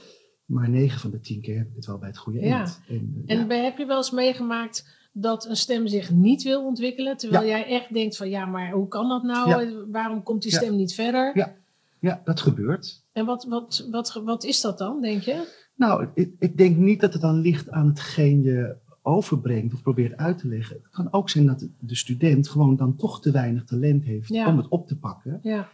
Maar 0.46 0.70
negen 0.70 1.00
van 1.00 1.12
de 1.12 1.20
tien 1.20 1.42
keer 1.42 1.58
heb 1.58 1.68
ik 1.70 1.76
het 1.76 1.86
wel 1.86 1.98
bij 1.98 2.08
het 2.08 2.18
goede 2.18 2.40
eind. 2.40 2.82
En, 2.88 3.24
eh, 3.28 3.40
En 3.40 3.64
heb 3.64 3.78
je 3.78 3.86
wel 3.86 3.98
eens 3.98 4.12
meegemaakt 4.12 4.88
dat 5.14 5.46
een 5.50 5.56
stem 5.56 5.88
zich 5.88 6.12
niet 6.12 6.44
wil 6.44 6.66
ontwikkelen? 6.66 7.18
Terwijl 7.18 7.46
jij 7.48 7.66
echt 7.68 7.94
denkt 7.94 8.18
van 8.18 8.30
ja, 8.30 8.46
maar 8.46 8.72
hoe 8.72 8.88
kan 8.88 9.10
dat 9.10 9.24
nou? 9.24 9.86
Waarom 9.92 10.24
komt 10.24 10.42
die 10.42 10.52
stem 10.52 10.76
niet 10.76 10.94
verder? 10.94 11.38
Ja. 11.38 11.56
Ja, 12.02 12.22
dat 12.24 12.40
gebeurt. 12.42 13.04
En 13.12 13.26
wat, 13.26 13.46
wat, 13.46 13.88
wat, 13.92 14.22
wat 14.26 14.44
is 14.44 14.62
dat 14.62 14.78
dan, 14.78 15.02
denk 15.02 15.22
je? 15.22 15.60
Nou, 15.76 16.08
ik, 16.14 16.32
ik 16.40 16.58
denk 16.58 16.78
niet 16.78 17.00
dat 17.02 17.14
het 17.14 17.22
dan 17.22 17.40
ligt 17.40 17.70
aan 17.70 17.88
hetgeen 17.88 18.42
je 18.42 18.76
overbrengt 19.02 19.74
of 19.74 19.82
probeert 19.82 20.18
uit 20.18 20.38
te 20.38 20.48
leggen. 20.48 20.76
Het 20.76 20.92
kan 20.92 21.14
ook 21.14 21.30
zijn 21.30 21.46
dat 21.46 21.60
de- 21.60 21.70
de 21.80 21.96
student 21.96 22.48
gewoon 22.50 22.76
dan 22.76 22.96
toch 22.96 23.22
te 23.22 23.32
weinig 23.32 23.64
talent 23.66 24.04
heeft 24.04 24.28
Ja. 24.30 24.48
om 24.48 24.58
het 24.58 24.68
op 24.68 24.88
te 24.88 24.98
pakken. 24.98 25.40
Ja, 25.42 25.70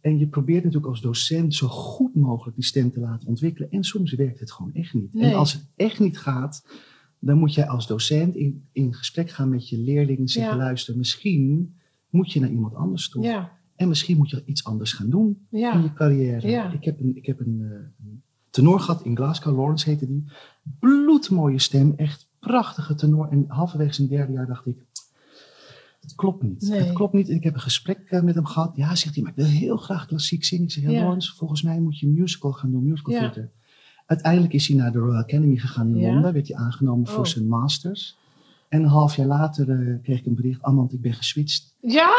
En 0.00 0.18
je 0.18 0.26
probeert 0.26 0.64
natuurlijk 0.64 0.90
als 0.92 1.00
docent 1.00 1.54
zo 1.54 1.68
goed 1.68 2.14
mogelijk 2.14 2.56
die 2.56 2.64
stem 2.64 2.92
te 2.92 3.00
laten 3.00 3.28
ontwikkelen. 3.28 3.70
En 3.70 3.84
soms 3.84 4.12
werkt 4.12 4.40
het 4.40 4.52
gewoon 4.52 4.74
echt 4.74 4.94
niet. 4.94 5.14
Nee. 5.14 5.30
En 5.30 5.36
als 5.36 5.52
het 5.52 5.66
echt 5.76 6.00
niet 6.00 6.18
gaat, 6.18 6.66
dan 7.18 7.38
moet 7.38 7.54
jij 7.54 7.68
als 7.68 7.86
docent 7.86 8.34
in, 8.34 8.68
in 8.72 8.94
gesprek 8.94 9.30
gaan 9.30 9.48
met 9.48 9.68
je 9.68 9.78
leerlingen. 9.78 10.20
en 10.20 10.28
Zeggen, 10.28 10.56
Ja. 10.56 10.62
luister, 10.62 10.96
misschien 10.96 11.74
moet 12.10 12.32
je 12.32 12.40
naar 12.40 12.50
iemand 12.50 12.74
anders 12.74 13.08
toe. 13.08 13.22
ja, 13.24 13.52
En 13.82 13.88
misschien 13.88 14.16
moet 14.16 14.30
je 14.30 14.42
iets 14.44 14.64
anders 14.64 14.92
gaan 14.92 15.10
doen 15.10 15.46
in 15.50 15.58
je 15.82 15.92
carrière. 15.94 16.48
Ja. 16.48 16.72
Ik 16.72 16.84
heb 16.84 17.00
een, 17.00 17.16
ik 17.16 17.26
heb 17.26 17.40
een, 17.40 17.58
eh, 17.62 18.06
een 18.06 18.22
tenor 18.50 18.80
gehad 18.80 19.04
in 19.04 19.16
Glasgow, 19.16 19.56
Lawrence 19.56 19.88
heette 19.88 20.06
die. 20.06 20.24
Bloedmooie 20.78 21.58
stem, 21.58 21.92
echt 21.96 22.28
prachtige 22.40 22.94
tenor. 22.94 23.28
En 23.30 23.44
halverwege 23.48 23.92
zijn 23.92 24.08
derde 24.08 24.32
jaar 24.32 24.46
dacht 24.46 24.66
ik, 24.66 24.76
het 26.00 26.14
klopt 26.14 26.42
niet. 26.42 26.68
Nee. 26.68 26.80
Het 26.80 26.92
klopt 26.92 27.12
niet. 27.12 27.28
En 27.28 27.34
ik 27.34 27.42
heb 27.44 27.54
een 27.54 27.60
gesprek 27.60 27.98
eh, 27.98 28.22
met 28.22 28.34
hem 28.34 28.44
gehad. 28.46 28.76
Ja, 28.76 28.94
zegt 28.94 29.14
hij, 29.14 29.22
maar 29.22 29.32
ik 29.32 29.38
wil 29.38 29.46
heel 29.46 29.76
graag 29.76 30.06
klassiek 30.06 30.44
zingen. 30.44 30.64
Ik 30.64 30.70
zeg, 30.70 30.82
ja, 30.82 30.90
Ja. 30.90 31.00
Lawrence, 31.02 31.34
volgens 31.34 31.62
mij 31.62 31.80
moet 31.80 31.98
je 31.98 32.08
musical 32.08 32.52
gaan 32.52 32.70
doen, 32.70 32.84
musical 32.88 33.14
theater. 33.14 33.50
Uiteindelijk 34.06 34.52
is 34.52 34.68
hij 34.68 34.76
naar 34.76 34.92
de 34.92 34.98
Royal 34.98 35.22
Academy 35.22 35.56
gegaan 35.56 35.96
in. 35.96 36.12
Londen. 36.12 36.32
Werd 36.32 36.48
hij 36.48 36.56
aangenomen 36.56 37.08
Oh. 37.08 37.14
voor 37.14 37.26
zijn 37.26 37.48
masters. 37.48 38.16
En 38.68 38.82
een 38.82 38.88
half 38.88 39.16
jaar 39.16 39.26
later 39.26 39.70
eh, 39.70 40.02
kreeg 40.02 40.18
ik 40.18 40.26
een 40.26 40.34
bericht. 40.34 40.62
Amand, 40.62 40.92
ik 40.92 41.00
ben 41.00 41.12
geswitcht. 41.14 41.74
Ja? 41.80 42.10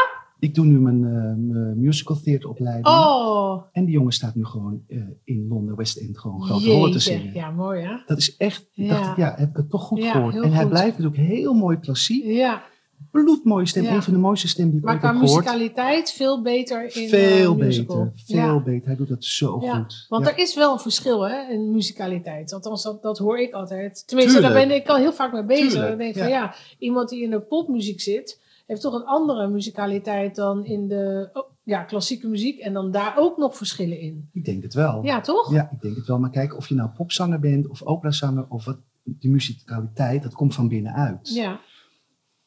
Ik 0.44 0.54
doe 0.54 0.64
nu 0.64 0.78
mijn, 0.80 1.04
eh, 1.04 1.12
mijn 1.54 1.80
musical 1.80 2.16
theateropleiding. 2.20 2.86
Oh, 2.86 3.62
En 3.72 3.84
die 3.84 3.94
jongen 3.94 4.12
staat 4.12 4.34
nu 4.34 4.44
gewoon 4.44 4.82
eh, 4.88 4.98
in 5.24 5.46
Londen, 5.48 5.76
West 5.76 5.96
End, 5.96 6.18
gewoon 6.18 6.42
grote 6.42 6.66
rollen 6.70 6.90
te 6.92 6.98
zingen. 6.98 7.34
Ja, 7.34 7.50
mooi 7.50 7.82
hè? 7.82 7.96
Dat 8.06 8.18
is 8.18 8.36
echt, 8.36 8.66
Ja. 8.72 8.88
dacht 8.88 9.10
ik, 9.10 9.16
ja, 9.16 9.34
heb 9.36 9.50
ik 9.50 9.56
het 9.56 9.70
toch 9.70 9.82
goed 9.82 10.04
gehoord. 10.04 10.34
En 10.34 10.52
hij 10.52 10.66
blijft 10.66 10.98
natuurlijk 10.98 11.28
heel 11.28 11.52
mooi 11.54 11.78
klassiek. 11.78 12.24
Ja, 12.24 12.62
Bloedmooie 13.10 13.66
stem, 13.66 13.82
Ja. 13.82 13.94
een 13.94 14.02
van 14.02 14.12
de 14.12 14.18
mooiste 14.18 14.48
stemmen 14.48 14.70
die 14.72 14.80
ik 14.80 14.86
maar 14.86 14.94
ooit 14.94 15.02
qua 15.04 15.12
heb 15.12 15.22
gehoord. 15.22 15.44
musicaliteit 15.44 16.10
veel 16.12 16.42
beter 16.42 16.96
in 16.96 17.08
Veel 17.08 17.52
eh, 17.52 17.58
musical. 17.58 18.04
beter, 18.04 18.12
veel 18.26 18.36
Ja. 18.36 18.62
beter. 18.62 18.86
Hij 18.86 18.96
doet 18.96 19.08
dat 19.08 19.24
zo 19.24 19.58
Ja, 19.62 19.74
goed. 19.78 20.06
Want 20.08 20.26
er 20.26 20.38
is 20.38 20.54
wel 20.54 20.72
een 20.72 20.78
verschil 20.78 21.28
hè, 21.28 21.52
in 21.52 21.70
musicaliteit. 21.72 22.52
Althans, 22.52 22.82
dat, 22.82 23.02
dat 23.02 23.18
hoor 23.18 23.38
ik 23.38 23.52
altijd. 23.52 24.06
Tenminste, 24.08 24.40
daar 24.40 24.52
ben 24.52 24.70
ik 24.74 24.88
al 24.88 24.96
heel 24.96 25.12
vaak 25.12 25.32
mee 25.32 25.44
bezig. 25.44 25.90
Ik 25.90 25.98
denk 25.98 26.16
van 26.16 26.28
ja, 26.28 26.54
iemand 26.78 27.08
die 27.08 27.22
in 27.22 27.30
de 27.30 27.40
popmuziek 27.40 28.00
zit, 28.00 28.40
heeft 28.66 28.80
toch 28.80 28.94
een 28.94 29.04
andere 29.06 29.48
musicaliteit 29.48 30.34
dan 30.34 30.64
in 30.64 30.88
de 30.88 31.30
oh, 31.32 31.50
ja, 31.62 31.82
klassieke 31.82 32.28
muziek. 32.28 32.58
En 32.58 32.72
dan 32.72 32.90
daar 32.90 33.14
ook 33.16 33.36
nog 33.36 33.56
verschillen 33.56 34.00
in. 34.00 34.28
Ik 34.32 34.44
denk 34.44 34.62
het 34.62 34.74
wel. 34.74 35.04
Ja, 35.04 35.20
toch? 35.20 35.52
Ja, 35.52 35.68
ik 35.72 35.80
denk 35.80 35.96
het 35.96 36.06
wel. 36.06 36.18
Maar 36.18 36.30
kijk, 36.30 36.56
of 36.56 36.68
je 36.68 36.74
nou 36.74 36.90
popzanger 36.90 37.40
bent 37.40 37.68
of 37.68 37.82
operazanger 37.82 38.46
of 38.48 38.64
wat, 38.64 38.78
die 39.04 39.30
musicaliteit, 39.30 40.22
dat 40.22 40.34
komt 40.34 40.54
van 40.54 40.68
binnenuit. 40.68 41.34
Ja, 41.34 41.60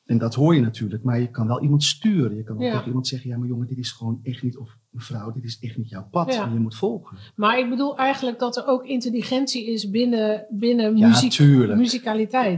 En 0.07 0.17
dat 0.17 0.35
hoor 0.35 0.55
je 0.55 0.61
natuurlijk, 0.61 1.03
maar 1.03 1.19
je 1.19 1.29
kan 1.31 1.47
wel 1.47 1.61
iemand 1.61 1.83
sturen. 1.83 2.37
Je 2.37 2.43
kan 2.43 2.57
wel 2.57 2.65
Ja. 2.65 2.71
tegen 2.71 2.87
iemand 2.87 3.07
zeggen, 3.07 3.29
ja 3.29 3.37
maar 3.37 3.47
jongen, 3.47 3.67
dit 3.67 3.77
is 3.77 3.91
gewoon 3.91 4.19
echt 4.23 4.43
niet, 4.43 4.57
of 4.57 4.77
mevrouw, 4.89 5.31
dit 5.31 5.43
is 5.43 5.59
echt 5.59 5.77
niet 5.77 5.89
jouw 5.89 6.07
pad. 6.11 6.33
Ja. 6.33 6.43
En 6.45 6.53
je 6.53 6.59
moet 6.59 6.75
volgen. 6.75 7.17
maar 7.35 7.59
ik 7.59 7.69
bedoel 7.69 7.97
eigenlijk 7.97 8.39
dat 8.39 8.57
er 8.57 8.67
ook 8.67 8.85
intelligentie 8.85 9.65
is 9.71 9.89
binnen, 9.89 10.45
binnen 10.49 10.97
Ja, 10.97 11.07
muziek. 11.07 11.31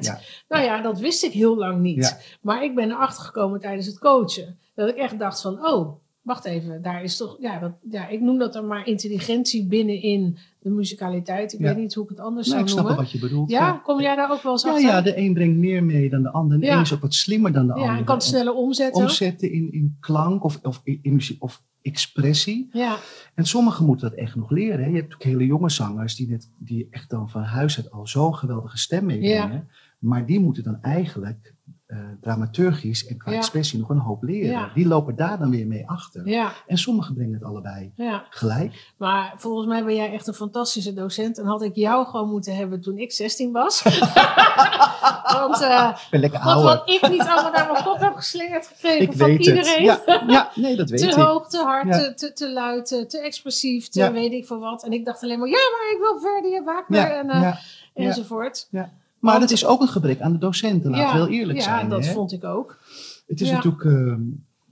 Ja. 0.05 0.19
Nou 0.47 0.63
ja, 0.63 0.81
dat 0.81 0.99
wist 0.99 1.23
ik 1.23 1.31
heel 1.31 1.57
lang 1.57 1.81
niet. 1.81 2.37
Maar 2.41 2.63
ik 2.63 2.75
ben 2.75 2.89
erachter 2.91 3.23
gekomen 3.23 3.59
tijdens 3.59 3.85
het 3.85 3.99
coachen. 3.99 4.57
Dat 4.75 4.89
ik 4.89 4.95
echt 4.95 5.19
dacht 5.19 5.41
van, 5.41 5.65
oh, 5.65 5.99
wacht 6.29 6.45
even, 6.45 6.81
daar 6.81 7.03
is 7.03 7.17
toch, 7.17 7.37
ja, 7.39 7.59
dat, 7.59 7.71
ja 7.89 8.07
ik 8.07 8.21
noem 8.21 8.37
dat 8.37 8.53
dan 8.53 8.67
maar 8.67 8.87
intelligentie 8.87 9.67
binnenin 9.67 10.37
de 10.59 10.69
musicaliteit. 10.69 11.53
Ik 11.53 11.59
Ja. 11.59 11.65
weet 11.65 11.77
niet 11.77 11.93
hoe 11.93 12.03
ik 12.03 12.09
het 12.09 12.19
anders 12.19 12.47
Nou, 12.47 12.59
ik 12.61 12.67
zou 12.69 12.79
snap 12.79 12.87
wel 12.89 12.95
noemen. 12.95 13.11
wat 13.13 13.21
je 13.21 13.27
bedoelt. 13.29 13.49
Ja, 13.51 13.71
kom 13.83 14.01
jij 14.01 14.15
daar 14.15 14.31
ook 14.31 14.41
wel 14.43 14.51
eens 14.51 14.63
Ja, 14.63 14.69
achter? 14.69 14.85
ja, 14.87 15.01
de 15.01 15.17
een 15.17 15.33
brengt 15.33 15.57
meer 15.57 15.83
mee 15.83 16.09
dan 16.09 16.21
de 16.23 16.31
ander. 16.31 16.53
En 16.55 16.59
de 16.59 16.65
Ja. 16.65 16.75
een 16.75 16.81
is 16.81 16.93
ook 16.93 17.01
wat 17.01 17.13
slimmer 17.13 17.51
dan 17.51 17.67
de 17.67 17.73
Ja, 17.73 17.79
ander. 17.81 17.97
en 17.97 18.03
kan 18.03 18.15
het 18.15 18.23
sneller 18.23 18.53
omzetten. 18.53 19.01
omzetten 19.03 19.51
in, 19.51 19.71
in 19.71 19.97
klank 19.99 20.43
of, 20.43 20.59
of, 20.63 20.81
in, 20.83 20.99
in 21.01 21.13
muziek, 21.13 21.43
of 21.43 21.63
expressie. 21.81 22.69
Ja, 22.71 22.97
En 23.35 23.45
sommigen 23.45 23.85
moeten 23.85 24.09
dat 24.09 24.19
echt 24.19 24.35
nog 24.35 24.49
leren. 24.49 24.79
Hè. 24.83 24.89
Je 24.89 24.95
hebt 24.95 25.13
ook 25.13 25.23
hele 25.23 25.45
jonge 25.45 25.69
zangers 25.69 26.15
die, 26.15 26.27
net, 26.29 26.49
die 26.57 26.87
echt 26.91 27.09
dan 27.09 27.29
van 27.29 27.41
huis 27.43 27.77
uit 27.77 27.91
al 27.91 28.07
zo'n 28.07 28.35
geweldige 28.35 28.77
stem 28.77 29.05
meebrengen. 29.05 29.67
Maar 29.99 30.25
die 30.25 30.39
moeten 30.39 30.63
dan 30.63 30.81
eigenlijk 30.81 31.53
eh, 31.89 31.97
dramaturgisch 32.21 33.05
en 33.07 33.17
qua 33.17 33.31
Ja. 33.31 33.37
expressie 33.37 33.79
nog 33.79 33.89
een 33.89 33.97
hoop 33.97 34.23
leren. 34.23 34.49
Ja. 34.51 34.71
Die 34.73 34.87
lopen 34.87 35.15
daar 35.15 35.39
dan 35.39 35.49
weer 35.49 35.67
mee 35.67 35.87
achter. 35.89 36.27
ja, 36.27 36.51
En 36.67 36.77
sommigen 36.77 37.13
brengen 37.15 37.33
het 37.33 37.43
allebei 37.43 37.93
gelijk. 38.29 38.91
Maar 38.97 39.33
volgens 39.37 39.67
mij 39.67 39.83
ben 39.85 39.95
jij 39.95 40.11
echt 40.13 40.27
een 40.27 40.33
fantastische 40.33 40.93
docent. 40.93 41.37
En 41.37 41.45
had 41.45 41.61
ik 41.63 41.75
jou 41.75 42.05
gewoon 42.07 42.29
moeten 42.29 42.55
hebben 42.55 42.81
toen 42.81 42.97
ik 42.97 43.11
16 43.11 43.51
was. 43.51 43.83
Want 45.33 45.61
eh, 45.61 45.97
wat, 46.43 46.63
wat 46.63 46.89
ik 46.89 47.09
niet 47.09 47.21
allemaal 47.21 47.51
naar 47.51 47.71
mijn 47.71 47.83
kop 47.83 47.99
heb 47.99 48.15
geslingerd 48.15 48.67
gekregen 48.67 49.01
Ik 49.01 49.13
van 49.13 49.27
weet 49.27 49.39
iedereen. 49.45 49.89
het. 49.89 50.03
Ja, 50.05 50.23
ja, 50.27 50.51
nee, 50.55 50.75
dat 50.75 50.89
weet 50.91 50.99
te 50.99 51.07
ik. 51.07 51.13
hoog, 51.13 51.47
te 51.49 51.57
hard, 51.57 51.91
te, 51.93 52.13
te, 52.13 52.33
te 52.33 52.51
luid, 52.53 52.85
te, 52.87 53.05
te 53.05 53.19
expressief, 53.21 53.87
te 53.87 54.11
weet 54.11 54.31
ik 54.33 54.45
veel 54.47 54.59
wat. 54.59 54.83
En 54.83 54.91
ik 54.91 55.05
dacht 55.05 55.23
alleen 55.23 55.39
maar, 55.39 55.47
ja, 55.47 55.57
maar 55.71 55.91
ik 55.93 55.97
wil 55.99 56.55
en 56.55 56.63
Wagner 56.63 56.99
Ja, 56.99 57.09
en, 57.19 57.29
eh, 57.29 57.41
ja, 57.41 57.57
enzovoort. 57.93 58.67
ja. 58.71 58.89
Maar 59.19 59.33
Want- 59.37 59.49
dat 59.49 59.57
is 59.57 59.65
ook 59.65 59.81
een 59.81 59.87
gebrek 59.87 60.19
aan 60.21 60.31
de 60.31 60.37
docenten, 60.37 60.91
laten 60.91 61.19
we 61.19 61.25
heel 61.25 61.39
eerlijk 61.39 61.57
ja, 61.57 61.63
zijn. 61.63 61.89
dat 61.89 62.05
hè. 62.05 62.11
vond 62.11 62.31
ik 62.31 62.43
ook. 62.43 62.79
Het 63.27 63.41
is 63.41 63.49
Ja. 63.49 63.55
natuurlijk, 63.55 63.83
ehm, 63.83 64.21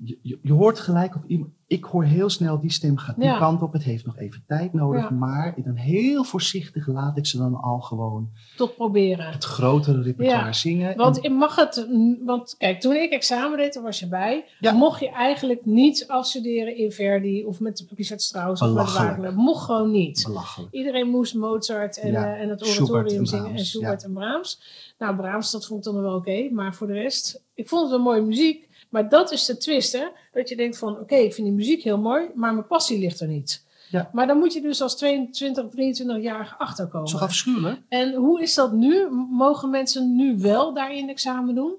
je, 0.03 0.17
je, 0.21 0.39
je 0.41 0.53
hoort 0.53 0.79
gelijk 0.79 1.15
op 1.15 1.23
iemand. 1.27 1.51
Ik 1.69 1.83
hoor 1.83 2.03
heel 2.03 2.29
snel 2.29 2.59
die 2.59 2.71
stem 2.71 2.97
gaat 2.97 3.15
die 3.15 3.25
Ja. 3.25 3.37
kant 3.37 3.61
op. 3.61 3.73
Het 3.73 3.83
heeft 3.83 4.05
nog 4.05 4.17
even 4.17 4.43
tijd 4.47 4.73
nodig. 4.73 5.01
Ja. 5.01 5.09
Maar 5.09 5.53
dan 5.63 5.75
heel 5.75 6.23
voorzichtig 6.23 6.87
laat 6.87 7.17
ik 7.17 7.25
ze 7.25 7.37
dan 7.37 7.55
al 7.55 7.79
gewoon 7.79 8.29
Toch 8.55 8.75
proberen. 8.75 9.31
het 9.31 9.43
grotere 9.43 10.01
repertoire 10.01 10.45
Ja, 10.45 10.53
zingen. 10.53 10.97
Want 10.97 11.21
En- 11.21 11.33
mag 11.33 11.55
het, 11.55 11.87
want 12.25 12.55
kijk, 12.57 12.79
toen 12.79 12.93
ik 12.93 13.11
examen 13.11 13.57
deed, 13.57 13.71
toen 13.71 13.83
was 13.83 13.99
je 13.99 14.07
bij, 14.07 14.45
mocht 14.73 14.99
je 14.99 15.09
eigenlijk 15.09 15.65
niet 15.65 16.07
afstuderen 16.07 16.77
in 16.77 16.91
Verdi 16.91 17.43
of 17.45 17.59
met 17.59 17.85
Richard 17.95 18.21
Strauss 18.21 18.61
of 18.61 18.67
met. 18.73 18.93
Wagner. 18.93 19.33
Mocht 19.33 19.65
gewoon 19.65 19.91
niet. 19.91 20.23
belachelijk. 20.27 20.73
Iedereen 20.73 21.09
moest 21.09 21.33
Mozart 21.35 21.99
en, 21.99 22.15
eh, 22.15 22.41
en 22.41 22.49
het 22.49 22.67
oratorium 22.79 23.19
en 23.19 23.25
zingen 23.27 23.51
en 23.55 23.65
Schubert 23.65 24.03
en 24.03 24.13
Brahms. 24.13 24.61
Nou, 24.99 25.15
Brahms, 25.15 25.51
dat 25.51 25.65
vond 25.65 25.85
ik 25.85 25.93
dan 25.93 26.01
wel 26.01 26.15
oké, 26.15 26.49
maar 26.51 26.75
voor 26.75 26.87
de 26.87 26.93
rest, 26.93 27.43
ik 27.53 27.67
vond 27.67 27.81
het 27.81 27.91
wel 27.91 27.99
mooie 28.01 28.21
muziek. 28.21 28.66
Maar 28.89 29.09
dat 29.09 29.31
is 29.31 29.45
de 29.45 29.57
twist, 29.57 29.93
hè? 29.93 30.05
Dat 30.31 30.49
je 30.49 30.55
denkt 30.55 30.77
van, 30.77 30.99
oké, 30.99 31.15
ik 31.15 31.33
vind 31.33 31.47
die 31.47 31.55
muziek 31.55 31.81
heel 31.81 31.99
mooi, 31.99 32.29
maar 32.35 32.53
mijn 32.53 32.67
passie 32.67 32.99
ligt 32.99 33.19
er 33.19 33.27
niet. 33.27 33.65
Ja. 33.89 34.09
Maar 34.13 34.27
dan 34.27 34.37
moet 34.37 34.53
je 34.53 34.61
dus 34.61 34.81
als 34.81 34.97
22, 34.97 35.65
23-jarige 35.65 36.55
Dat 36.57 36.67
achterkomen. 36.67 37.09
toch 37.09 37.21
afschuwelijk? 37.21 37.81
En 37.89 38.13
hoe 38.13 38.41
is 38.41 38.53
dat 38.55 38.73
nu? 38.73 39.09
Mogen 39.31 39.69
mensen 39.69 40.15
nu 40.15 40.37
wel 40.37 40.73
daarin 40.73 41.09
examen 41.09 41.55
doen? 41.55 41.75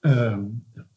Ehm, 0.00 0.44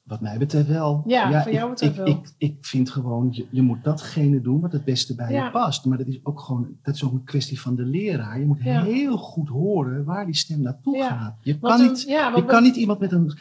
wat 0.03 0.21
mij 0.21 0.37
betreft 0.37 0.67
wel. 0.67 1.03
Ja, 1.05 1.43
voor 1.43 1.51
jou 1.51 1.69
betreft 1.69 1.91
ik, 1.97 2.05
wel. 2.05 2.07
Ik, 2.07 2.33
ik 2.37 2.57
vind 2.65 2.89
gewoon, 2.89 3.27
je, 3.31 3.45
je 3.51 3.61
moet 3.61 3.83
datgene 3.83 4.41
doen 4.41 4.61
wat 4.61 4.71
het 4.71 4.83
beste 4.85 5.15
bij 5.15 5.31
Ja. 5.31 5.45
je 5.45 5.51
past. 5.51 5.85
Maar 5.85 5.97
dat 5.97 6.07
is 6.07 6.19
ook 6.23 6.39
gewoon, 6.39 6.77
dat 6.83 6.95
is 6.95 7.03
ook 7.03 7.11
een 7.11 7.23
kwestie 7.23 7.61
van 7.61 7.75
de 7.75 7.83
leraar. 7.85 8.39
Je 8.39 8.45
moet 8.45 8.63
Ja. 8.63 8.83
heel 8.83 9.17
goed 9.17 9.49
horen 9.49 10.03
waar 10.05 10.25
die 10.25 10.35
stem 10.35 10.61
naartoe 10.61 11.03
gaat. 11.03 11.35
Je 11.41 11.57
Want 11.59 11.73
kan 11.75 11.83
een- 11.85 11.91
niet 11.91 12.01
Je 12.01 12.29
want 12.33 12.45
kan 12.45 12.63
niet 12.63 12.75
iemand 12.75 12.99
met 12.99 13.11
een, 13.11 13.37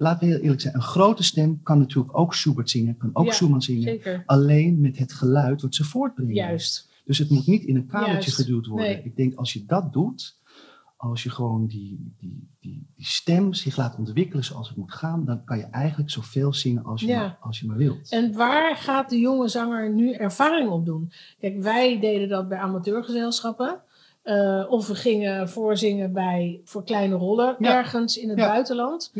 laten 0.00 0.26
we 0.28 0.32
heel 0.34 0.42
eerlijk 0.42 0.60
zijn, 0.60 0.74
een 0.74 0.82
grote 0.82 1.22
stem 1.22 1.60
kan 1.62 1.78
natuurlijk 1.78 2.18
ook 2.18 2.34
Schubert 2.34 2.70
zingen, 2.70 2.96
kan 2.96 3.10
ook 3.12 3.26
Ja, 3.26 3.32
Schumann 3.32 3.62
zingen. 3.62 3.82
Zeker. 3.82 4.22
Alleen 4.26 4.80
met 4.80 4.98
het 4.98 5.12
geluid 5.12 5.62
wat 5.62 5.74
ze 5.74 5.84
voortbrengen. 5.84 6.34
Juist. 6.34 6.88
Dus 7.04 7.18
het 7.18 7.30
moet 7.30 7.46
niet 7.46 7.62
in 7.64 7.76
een 7.76 7.86
kamertje 7.86 8.30
geduwd 8.30 8.66
worden. 8.66 8.86
Nee. 8.86 9.02
Ik 9.04 9.16
denk 9.16 9.34
als 9.34 9.52
je 9.52 9.64
dat 9.66 9.92
doet, 9.92 10.38
als 10.96 11.22
je 11.22 11.30
gewoon 11.30 11.66
die, 11.66 12.14
die, 12.18 12.48
die, 12.60 12.86
die 12.96 13.06
stem 13.06 13.52
zich 13.54 13.76
laat 13.76 13.96
ontwikkelen 13.98 14.44
zoals 14.44 14.68
het 14.68 14.76
moet 14.76 14.92
gaan, 14.92 15.24
dan 15.24 15.44
kan 15.44 15.58
je 15.58 15.64
eigenlijk 15.64 16.10
zoveel 16.10 16.52
zingen 16.54 16.84
als 16.84 17.00
je, 17.00 17.06
Ja. 17.06 17.20
maar, 17.20 17.36
als 17.40 17.60
je 17.60 17.66
maar 17.66 17.76
wilt. 17.76 18.10
En 18.10 18.32
waar 18.32 18.76
gaat 18.76 19.10
de 19.10 19.18
jonge 19.18 19.48
zanger 19.48 19.92
nu 19.94 20.12
ervaring 20.12 20.70
op 20.70 20.84
doen? 20.84 21.12
Kijk, 21.40 21.62
wij 21.62 22.00
deden 22.00 22.28
dat 22.28 22.48
bij 22.48 22.58
amateurgezelschappen. 22.58 23.80
Eh, 24.22 24.64
of 24.68 24.86
we 24.88 24.94
gingen 24.94 25.48
voorzingen 25.48 26.12
bij, 26.12 26.60
voor 26.64 26.84
kleine 26.84 27.14
rollen 27.14 27.56
Ja. 27.58 27.76
ergens 27.78 28.16
in 28.16 28.28
het 28.28 28.38
Ja. 28.38 28.46
buitenland. 28.46 29.12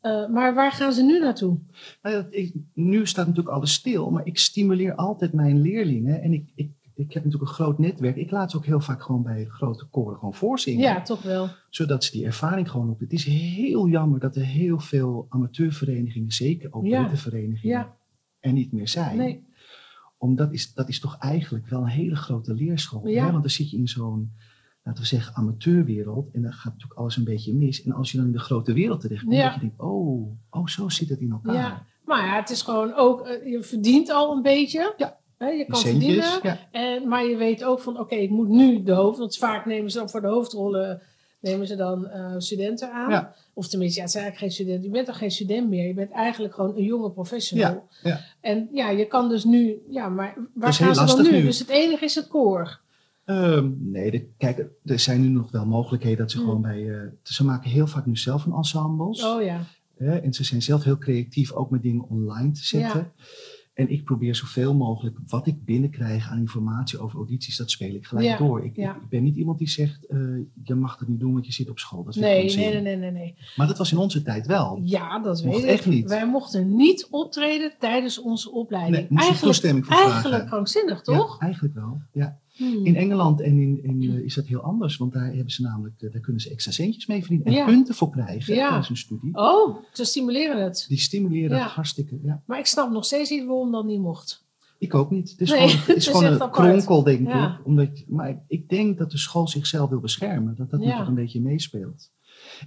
Eh, 0.00 0.28
maar 0.28 0.54
waar 0.54 0.72
gaan 0.72 0.92
ze 0.92 1.02
nu 1.02 1.18
naartoe? 1.18 1.58
Nou 2.02 2.16
ja, 2.16 2.26
ik, 2.30 2.54
nu 2.74 3.06
staat 3.06 3.26
natuurlijk 3.26 3.54
alles 3.56 3.72
stil, 3.72 4.10
maar 4.10 4.26
ik 4.26 4.38
stimuleer 4.38 4.94
altijd 4.94 5.32
mijn 5.32 5.60
leerlingen. 5.60 6.22
En 6.22 6.32
ik, 6.32 6.50
ik, 6.54 6.70
ik 6.94 7.12
heb 7.12 7.24
natuurlijk 7.24 7.50
een 7.50 7.56
groot 7.56 7.78
netwerk. 7.78 8.16
Ik 8.16 8.30
laat 8.30 8.50
ze 8.50 8.56
ook 8.56 8.64
heel 8.64 8.80
vaak 8.80 9.02
gewoon 9.02 9.22
bij 9.22 9.44
grote 9.44 9.84
koren 9.86 10.14
gewoon 10.18 10.34
voorzingen. 10.34 10.82
Ja, 10.82 11.02
toch 11.02 11.22
wel. 11.22 11.48
Zodat 11.70 12.04
ze 12.04 12.10
die 12.12 12.24
ervaring 12.24 12.70
gewoon 12.70 12.90
op. 12.90 13.00
Het 13.00 13.12
is 13.12 13.24
heel 13.24 13.88
jammer 13.88 14.20
dat 14.20 14.36
er 14.36 14.44
heel 14.44 14.78
veel 14.80 15.26
amateurverenigingen, 15.28 16.30
zeker 16.32 16.72
ook 16.72 16.86
Ja. 16.86 17.16
verenigingen, 17.16 17.76
Ja. 17.76 17.96
er 18.40 18.52
niet 18.52 18.72
meer 18.72 18.88
zijn. 18.88 19.16
Nee. 19.16 19.46
Omdat 20.18 20.52
is, 20.52 20.74
dat 20.74 20.88
is 20.88 21.00
toch 21.00 21.16
eigenlijk 21.18 21.68
wel 21.68 21.80
een 21.80 21.86
hele 21.86 22.16
grote 22.16 22.54
leerschool. 22.54 23.06
Ja. 23.06 23.24
Hè? 23.24 23.30
Want 23.30 23.42
dan 23.42 23.50
zit 23.52 23.70
je 23.70 23.76
in 23.76 23.88
zo'n, 23.88 24.32
laten 24.88 25.02
we 25.02 25.08
zeggen, 25.08 25.34
amateurwereld. 25.34 26.28
En 26.32 26.42
dan 26.42 26.52
gaat 26.52 26.72
natuurlijk 26.72 27.00
alles 27.00 27.16
een 27.16 27.24
beetje 27.24 27.54
mis. 27.54 27.82
En 27.84 27.92
als 27.92 28.10
je 28.10 28.16
dan 28.16 28.26
in 28.26 28.32
de 28.32 28.38
grote 28.38 28.72
wereld 28.72 29.00
terechtkomt, 29.00 29.34
Ja. 29.36 29.44
dat 29.44 29.54
je 29.54 29.60
denkt, 29.60 29.80
oh, 29.80 30.32
oh, 30.50 30.66
zo 30.66 30.88
zit 30.88 31.08
het 31.08 31.20
in 31.20 31.30
elkaar. 31.30 31.54
Ja. 31.54 31.86
Maar 32.04 32.26
ja, 32.26 32.36
het 32.36 32.50
is 32.50 32.62
gewoon 32.62 32.94
ook, 32.94 33.26
eh, 33.26 33.50
je 33.52 33.62
verdient 33.62 34.10
al 34.10 34.32
een 34.36 34.42
beetje. 34.42 34.94
Ja. 34.96 35.16
Hè, 35.38 35.48
je 35.48 35.64
kan 35.64 35.80
centjes, 35.80 36.26
verdienen. 36.28 36.40
ja. 36.42 36.58
En, 36.70 37.08
maar 37.08 37.24
je 37.24 37.36
weet 37.36 37.64
ook 37.64 37.80
van, 37.80 37.98
oké, 37.98 38.14
ik 38.14 38.30
moet 38.30 38.48
nu 38.48 38.82
de 38.82 38.92
hoofd... 38.92 39.18
Want 39.18 39.36
vaak 39.36 39.66
nemen 39.66 39.90
ze 39.90 39.98
dan 39.98 40.10
voor 40.10 40.20
de 40.20 40.26
hoofdrollen 40.26 41.02
nemen 41.40 41.66
ze 41.66 41.76
dan 41.76 42.06
eh, 42.08 42.34
studenten 42.38 42.92
aan. 42.92 43.10
Ja. 43.10 43.34
Of 43.54 43.68
tenminste, 43.68 43.96
ja, 43.96 44.02
het 44.02 44.12
zijn 44.12 44.24
eigenlijk 44.24 44.52
geen 44.54 44.64
student. 44.64 44.84
Je 44.84 44.90
bent 44.90 45.06
toch 45.06 45.18
geen 45.18 45.30
student 45.30 45.68
meer. 45.68 45.86
Je 45.86 45.94
bent 45.94 46.10
eigenlijk 46.10 46.54
gewoon 46.54 46.76
een 46.76 46.84
jonge 46.84 47.10
professional. 47.10 47.88
Ja, 48.02 48.10
ja. 48.10 48.20
En 48.40 48.68
ja, 48.72 48.90
je 48.90 49.06
kan 49.06 49.28
dus 49.28 49.44
nu... 49.44 49.82
Ja, 49.90 50.08
maar 50.08 50.36
waar 50.54 50.72
gaan 50.72 50.94
ze 50.94 51.16
dan 51.16 51.22
nu. 51.32 51.42
Dus 51.42 51.58
het 51.58 51.68
enige 51.68 52.04
is 52.04 52.14
het 52.14 52.28
koor. 52.28 52.80
Ehm, 53.28 53.70
nee, 53.78 54.10
de, 54.10 54.28
kijk, 54.38 54.66
er 54.84 54.98
zijn 54.98 55.20
nu 55.20 55.28
nog 55.28 55.50
wel 55.50 55.66
mogelijkheden 55.66 56.18
dat 56.18 56.30
ze 56.30 56.36
Hmm. 56.36 56.46
gewoon 56.46 56.62
bij... 56.62 56.94
eh, 56.94 57.06
ze 57.22 57.44
maken 57.44 57.70
heel 57.70 57.86
vaak 57.86 58.06
nu 58.06 58.16
zelf 58.16 58.44
een 58.46 58.52
ensembles. 58.52 59.24
Oh 59.24 59.42
ja. 59.42 59.60
En 59.98 60.32
ze 60.32 60.44
zijn 60.44 60.62
zelf 60.62 60.84
heel 60.84 60.98
creatief 60.98 61.52
ook 61.52 61.70
met 61.70 61.82
dingen 61.82 62.08
online 62.08 62.50
te 62.50 62.64
zetten. 62.64 63.12
En 63.74 63.90
ik 63.90 64.04
probeer 64.04 64.34
zoveel 64.34 64.74
mogelijk 64.74 65.16
wat 65.26 65.46
ik 65.46 65.64
binnenkrijg 65.64 66.28
aan 66.30 66.38
informatie 66.38 66.98
over 66.98 67.16
audities, 67.18 67.56
dat 67.56 67.70
speel 67.70 67.94
ik 67.94 68.06
gelijk 68.06 68.26
Ja, 68.26 68.36
door. 68.36 68.64
Ik, 68.64 68.76
ja. 68.76 68.94
ik 68.94 69.08
ben 69.08 69.22
niet 69.22 69.36
iemand 69.36 69.58
die 69.58 69.68
zegt, 69.68 70.06
eh, 70.06 70.18
je 70.64 70.74
mag 70.74 70.98
het 70.98 71.08
niet 71.08 71.20
doen, 71.20 71.32
want 71.32 71.46
je 71.46 71.52
zit 71.52 71.70
op 71.70 71.78
school. 71.78 72.04
Dat 72.04 72.14
Nee, 72.14 72.44
nee, 72.54 72.72
nee, 72.72 72.80
nee, 72.82 72.96
nee, 72.96 73.10
nee. 73.10 73.34
Maar 73.56 73.66
dat 73.66 73.78
was 73.78 73.92
in 73.92 73.98
onze 73.98 74.22
tijd 74.22 74.46
wel. 74.46 74.80
Ja, 74.84 75.18
dat 75.18 75.44
Mocht 75.44 75.56
weet 75.56 75.64
ik. 75.64 75.70
echt 75.70 75.86
niet. 75.86 76.08
Wij 76.08 76.26
mochten 76.28 76.76
niet 76.76 77.06
optreden 77.10 77.72
tijdens 77.78 78.20
onze 78.20 78.50
opleiding. 78.50 78.94
Nee, 78.96 79.06
moest 79.10 79.22
je 79.22 79.28
eigenlijk, 79.28 79.52
toestemming 79.52 79.86
voor 79.86 79.94
vragen. 79.96 80.12
eigenlijk 80.12 80.46
krankzinnig, 80.46 81.00
toch? 81.02 81.38
Ja, 81.40 81.46
eigenlijk 81.46 81.74
wel. 81.74 82.00
Ja. 82.12 82.38
Hmm. 82.58 82.86
In 82.86 82.96
Engeland 82.96 83.40
en 83.40 83.58
in, 83.58 83.82
in, 83.82 84.02
eh, 84.02 84.18
is 84.24 84.34
dat 84.34 84.46
heel 84.46 84.60
anders, 84.60 84.96
want 84.96 85.12
daar 85.12 85.26
hebben 85.26 85.50
ze 85.50 85.62
namelijk, 85.62 86.02
eh, 86.02 86.12
daar 86.12 86.20
kunnen 86.20 86.40
ze 86.42 86.50
extra 86.50 86.72
centjes 86.72 87.06
mee 87.06 87.20
verdienen 87.20 87.46
en 87.46 87.52
Ja. 87.52 87.64
punten 87.64 87.94
voor 87.94 88.10
krijgen 88.10 88.54
Ja. 88.54 88.66
tijdens 88.66 88.88
hun 88.88 88.96
studie. 88.96 89.34
Oh, 89.34 89.76
ze 89.92 90.04
stimuleren 90.04 90.62
het. 90.64 90.84
Die 90.88 90.98
stimuleren 90.98 91.56
Ja. 91.56 91.66
hartstikke. 91.66 92.18
Ja. 92.22 92.42
Maar 92.46 92.58
ik 92.58 92.66
snap 92.66 92.90
nog 92.90 93.04
steeds 93.04 93.30
niet 93.30 93.44
waarom 93.46 93.72
dat 93.72 93.84
niet 93.84 94.00
mocht. 94.00 94.46
Ik 94.78 94.94
ook 94.94 95.10
niet. 95.10 95.30
Het 95.30 95.40
is 95.40 95.50
Nee, 95.50 95.68
gewoon, 95.68 95.86
het 95.86 95.96
is 96.06 96.06
een 96.40 96.50
kronkel, 96.50 97.02
denk 97.02 97.26
Ja. 97.28 97.58
ik. 97.58 97.66
Omdat, 97.66 97.88
maar 98.06 98.42
ik- 98.48 98.68
denk 98.68 98.98
dat 98.98 99.10
de 99.10 99.18
school 99.18 99.48
zichzelf 99.48 99.90
wil 99.90 100.00
beschermen. 100.00 100.54
Dat 100.56 100.70
dat 100.70 100.82
Ja. 100.82 100.98
nog 100.98 101.08
een 101.08 101.14
beetje 101.14 101.40
meespeelt. 101.40 102.10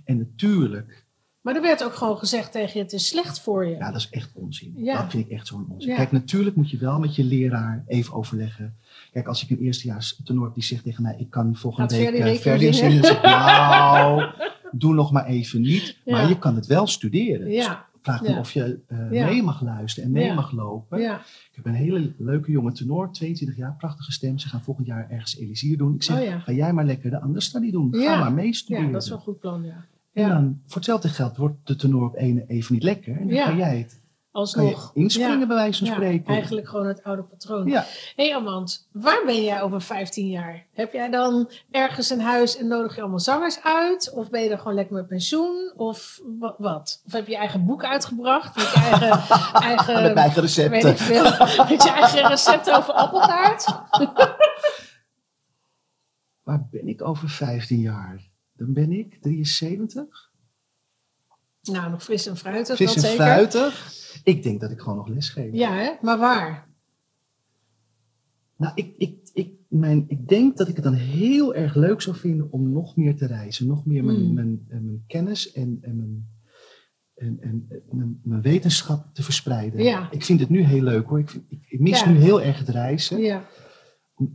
En 0.05 0.17
natuurlijk, 0.17 1.05
Maar 1.41 1.55
er 1.55 1.61
werd 1.61 1.83
ook 1.83 1.93
gewoon 1.93 2.17
gezegd 2.17 2.51
tegen 2.51 2.77
je, 2.77 2.83
het 2.83 2.93
is 2.93 3.07
slecht 3.07 3.39
voor 3.41 3.65
je. 3.65 3.75
ja, 3.75 3.91
dat 3.91 3.99
is 4.01 4.09
echt 4.09 4.31
onzin. 4.33 4.73
Ja. 4.75 5.01
Dat 5.01 5.11
vind 5.11 5.25
ik 5.25 5.31
echt 5.31 5.47
zo'n 5.47 5.65
onzin. 5.69 5.95
Kijk, 5.95 6.11
natuurlijk 6.11 6.55
moet 6.55 6.69
je 6.69 6.77
wel 6.77 6.99
met 6.99 7.15
je 7.15 7.23
leraar 7.23 7.83
even 7.87 8.13
overleggen. 8.13 8.75
Kijk, 9.11 9.27
als 9.27 9.43
ik 9.43 9.49
een 9.49 9.59
eerstejaars 9.65 10.21
tenor 10.23 10.45
heb 10.45 10.53
die 10.53 10.63
zegt 10.63 10.83
tegen 10.83 11.03
mij, 11.03 11.15
ik 11.17 11.29
kan 11.29 11.55
volgende 11.55 11.95
Gaat 11.95 12.11
week 12.11 12.41
Verdi 12.41 12.67
eh, 12.67 12.73
zingen? 12.73 13.01
Dan 13.01 13.05
zeg 13.05 13.17
ik, 13.17 13.23
nou, 13.29 14.29
doe 14.71 14.93
nog 14.93 15.11
maar 15.11 15.25
even 15.25 15.61
niet. 15.61 15.97
Ja. 16.05 16.11
Maar 16.17 16.29
je 16.29 16.39
kan 16.39 16.55
het 16.55 16.65
wel 16.65 16.87
studeren. 16.87 17.49
Ja, 17.49 17.85
Vraag 18.01 18.27
Ja. 18.27 18.39
of 18.39 18.51
je 18.51 18.79
eh, 18.87 19.09
mee 19.09 19.43
mag 19.43 19.61
luisteren 19.61 20.05
en 20.09 20.11
mee 20.15 20.33
mag 20.33 20.51
lopen. 20.51 20.99
Ik 21.01 21.55
heb 21.55 21.65
een 21.65 21.73
hele 21.73 22.13
leuke 22.17 22.51
jonge 22.51 22.71
tenor, 22.71 23.11
22 23.11 23.57
jaar, 23.57 23.75
prachtige 23.77 24.11
stem. 24.11 24.39
Ze 24.39 24.49
gaan 24.49 24.61
volgend 24.61 24.87
jaar 24.87 25.09
ergens 25.09 25.37
Elisier 25.37 25.77
doen. 25.77 25.95
Ik 25.95 26.03
zeg, 26.03 26.19
Oh 26.19 26.43
ga 26.43 26.51
jij 26.51 26.73
maar 26.73 26.85
lekker 26.85 27.09
de 27.09 27.21
understudy 27.23 27.71
doen. 27.71 27.95
Ga 27.95 28.19
maar 28.19 28.33
meestuderen. 28.33 28.85
ja, 28.85 28.91
dat 28.91 29.03
is 29.03 29.09
wel 29.09 29.17
een 29.17 29.23
goed 29.23 29.39
plan, 29.39 29.63
ja. 29.63 29.85
En 30.13 30.29
dan, 30.29 30.61
voor 30.65 30.75
hetzelfde 30.75 31.09
geld 31.09 31.37
wordt 31.37 31.67
de 31.67 31.75
tenor 31.75 32.05
op 32.07 32.15
ene 32.15 32.43
even 32.47 32.73
niet 32.73 32.83
lekker. 32.83 33.17
En 33.17 33.27
dan 33.27 33.37
ga 33.37 33.55
jij 33.55 33.77
het 33.77 34.00
Alsnog. 34.31 34.91
inspringen 34.93 35.39
Ja. 35.39 35.45
bij 35.47 35.55
wijze 35.55 35.77
van 35.79 35.87
Ja, 35.87 35.93
spreken. 35.93 36.33
eigenlijk 36.33 36.67
gewoon 36.69 36.87
het 36.87 37.03
oude 37.03 37.23
patroon. 37.23 37.67
Ja, 37.67 37.85
Hé 38.15 38.25
hey 38.27 38.35
Amand, 38.35 38.87
waar 38.91 39.21
ben 39.25 39.43
jij 39.43 39.61
over 39.61 39.81
15 39.81 40.27
jaar? 40.27 40.65
Heb 40.73 40.93
jij 40.93 41.09
dan 41.09 41.51
ergens 41.71 42.09
een 42.09 42.21
huis 42.21 42.57
en 42.57 42.67
nodig 42.67 42.95
je 42.95 43.01
allemaal 43.01 43.19
zangers 43.19 43.63
uit? 43.63 44.11
Of 44.15 44.29
ben 44.29 44.41
je 44.41 44.49
dan 44.49 44.57
gewoon 44.57 44.73
lekker 44.73 44.95
met 44.95 45.07
pensioen? 45.07 45.73
Of 45.75 46.19
wa- 46.39 46.55
wat? 46.57 47.01
Of 47.05 47.11
heb 47.11 47.25
je 47.25 47.31
je 47.31 47.37
eigen 47.37 47.65
boek 47.65 47.83
uitgebracht? 47.83 48.55
Met 48.55 48.65
je 48.71 48.79
eigen, 48.79 49.09
eigen 49.69 50.01
met 50.03 50.15
eigen 50.15 50.41
weet 50.69 50.83
ik 50.83 50.97
recepten. 50.97 50.97
veel, 50.97 51.23
met 51.69 51.83
je 51.83 51.89
eigen 51.91 52.27
recept 52.27 52.71
over 52.71 52.93
appeltaart? 52.93 53.65
Waar 56.43 56.67
ben 56.71 56.87
ik 56.87 57.01
over 57.01 57.29
15 57.29 57.79
jaar? 57.79 58.29
Dan 58.53 58.73
ben 58.73 58.91
ik 58.91 59.17
73. 59.21 60.30
Nou, 61.63 61.91
nog 61.91 62.03
fris 62.03 62.27
en 62.27 62.37
fruitig, 62.37 62.77
dat 62.77 62.95
en 62.95 63.01
zeker. 63.01 63.15
fruitig. 63.15 63.91
Ik 64.23 64.43
denk 64.43 64.61
dat 64.61 64.71
ik 64.71 64.79
gewoon 64.79 64.97
nog 64.97 65.07
les 65.07 65.29
geef. 65.29 65.53
Ja, 65.53 65.75
hè? 65.75 65.91
maar 66.01 66.17
waar? 66.17 66.69
Nou, 68.57 68.71
ik, 68.75 68.93
ik, 68.97 69.29
ik, 69.33 69.49
mijn, 69.67 70.05
ik 70.07 70.27
denk 70.27 70.57
dat 70.57 70.67
ik 70.67 70.75
het 70.75 70.83
dan 70.83 70.93
heel 70.93 71.55
erg 71.55 71.75
leuk 71.75 72.01
zou 72.01 72.15
vinden 72.15 72.47
om 72.51 72.71
nog 72.71 72.95
meer 72.95 73.15
te 73.15 73.25
reizen. 73.25 73.67
Nog 73.67 73.85
meer 73.85 74.03
mijn, 74.03 74.21
Mm. 74.27 74.33
mijn, 74.33 74.65
eh, 74.69 74.79
mijn 74.79 75.03
kennis 75.07 75.51
en, 75.51 75.77
en, 75.81 75.95
mijn, 75.95 76.27
en, 77.15 77.37
en, 77.41 77.65
en 77.69 77.81
mijn, 77.97 78.19
mijn 78.23 78.41
wetenschap 78.41 79.05
te 79.13 79.23
verspreiden. 79.23 79.83
Ja. 79.83 80.11
Ik 80.11 80.23
vind 80.25 80.39
het 80.39 80.49
nu 80.49 80.61
heel 80.63 80.81
leuk 80.83 81.07
hoor. 81.07 81.19
Ik, 81.19 81.29
vind- 81.29 81.43
ik, 81.49 81.65
ik 81.67 81.79
mis 81.79 81.99
Ja. 81.99 82.09
nu 82.09 82.17
heel 82.17 82.41
erg 82.41 82.57
het 82.59 82.69
reizen. 82.69 83.19
Ja, 83.21 83.45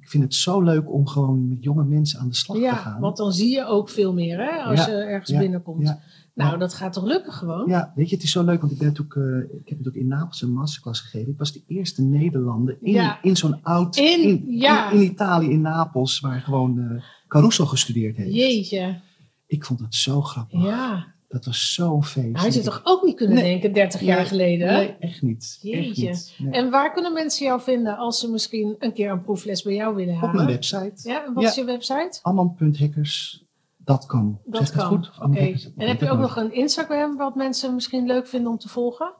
Ik 0.00 0.08
vind 0.08 0.22
het 0.22 0.34
zo 0.34 0.60
leuk 0.62 0.92
om 0.92 1.06
gewoon 1.06 1.48
met 1.48 1.62
jonge 1.62 1.84
mensen 1.84 2.20
aan 2.20 2.28
de 2.28 2.34
slag 2.34 2.56
te 2.56 2.62
ja 2.62 2.74
gaan. 2.74 3.00
want 3.00 3.16
dan 3.16 3.32
zie 3.32 3.50
je 3.50 3.64
ook 3.66 3.88
veel 3.88 4.12
meer 4.14 4.38
hè, 4.38 4.62
als 4.62 4.86
Ja, 4.86 4.92
je 4.92 4.96
ergens 4.96 5.30
ja, 5.30 5.38
binnenkomt. 5.38 5.82
ja. 5.86 6.00
Nou, 6.34 6.58
dat 6.58 6.74
gaat 6.74 6.92
toch 6.92 7.04
lukken 7.04 7.32
gewoon? 7.32 7.68
Ja, 7.68 7.92
weet 7.94 8.08
je, 8.08 8.14
het 8.14 8.24
is 8.24 8.30
zo 8.30 8.44
leuk, 8.44 8.60
want 8.60 8.72
ik, 8.72 8.78
ben 8.78 8.86
natuurlijk, 8.86 9.16
eh, 9.16 9.56
ik 9.58 9.68
heb 9.68 9.78
natuurlijk 9.78 9.96
in 9.96 10.06
Napels 10.08 10.42
een 10.42 10.52
masterclass 10.52 11.00
gegeven. 11.00 11.32
Ik 11.32 11.38
was 11.38 11.52
de 11.52 11.62
eerste 11.66 12.02
Nederlander 12.02 12.78
in, 12.80 13.16
in 13.22 13.36
zo'n 13.36 13.62
oud, 13.62 13.96
In- 13.96 14.22
in, 14.22 14.46
in 14.92 15.00
Italië, 15.02 15.50
in 15.50 15.60
Napels, 15.60 16.20
waar 16.20 16.40
gewoon 16.40 16.78
eh, 16.78 17.02
Caruso 17.28 17.66
gestudeerd 17.66 18.16
heeft. 18.16 18.34
Jeetje, 18.34 19.00
Ik 19.46 19.64
vond 19.64 19.78
dat 19.78 19.94
zo 19.94 20.20
grappig. 20.22 20.62
ja. 20.62 21.14
Dat 21.28 21.44
was 21.44 21.74
zo'n 21.74 22.04
feest. 22.04 22.40
Hij 22.42 22.50
je 22.50 22.60
toch 22.60 22.80
ook 22.84 23.02
niet 23.04 23.16
kunnen 23.16 23.36
Nee. 23.36 23.44
denken 23.50 23.72
30 23.72 24.00
jaar 24.00 24.26
geleden? 24.26 24.72
Nee, 24.72 24.96
echt 25.00 25.22
niet. 25.22 25.42
Echt 25.42 25.58
Jeetje. 25.62 26.08
niet. 26.08 26.34
Nee. 26.38 26.52
En 26.52 26.70
waar 26.70 26.92
kunnen 26.92 27.12
mensen 27.12 27.46
jou 27.46 27.60
vinden 27.60 27.96
als 27.96 28.20
ze 28.20 28.30
misschien 28.30 28.76
een 28.78 28.92
keer 28.92 29.10
een 29.10 29.22
proefles 29.22 29.62
bij 29.62 29.74
jou 29.74 29.94
willen 29.94 30.14
halen? 30.14 30.28
Op 30.30 30.34
mijn 30.34 30.46
website. 30.48 30.92
Ja, 31.08 31.24
en 31.24 31.32
wat 31.34 31.42
Ja. 31.42 31.48
is 31.48 31.54
je 31.54 31.64
website? 31.64 32.18
Amand.hackers.com. 32.22 34.40
Dat 34.44 34.60
Zeg 34.60 34.68
ik 34.70 34.76
kan. 34.76 34.86
goed? 34.86 35.10
Oké. 35.22 35.54
En 35.76 35.88
heb 35.88 36.00
je 36.00 36.10
ook 36.10 36.18
nog 36.18 36.36
een 36.36 36.52
Instagram 36.52 37.16
wat 37.16 37.34
mensen 37.34 37.74
misschien 37.74 38.06
leuk 38.06 38.26
vinden 38.26 38.50
om 38.50 38.58
te 38.58 38.68
volgen? 38.68 39.12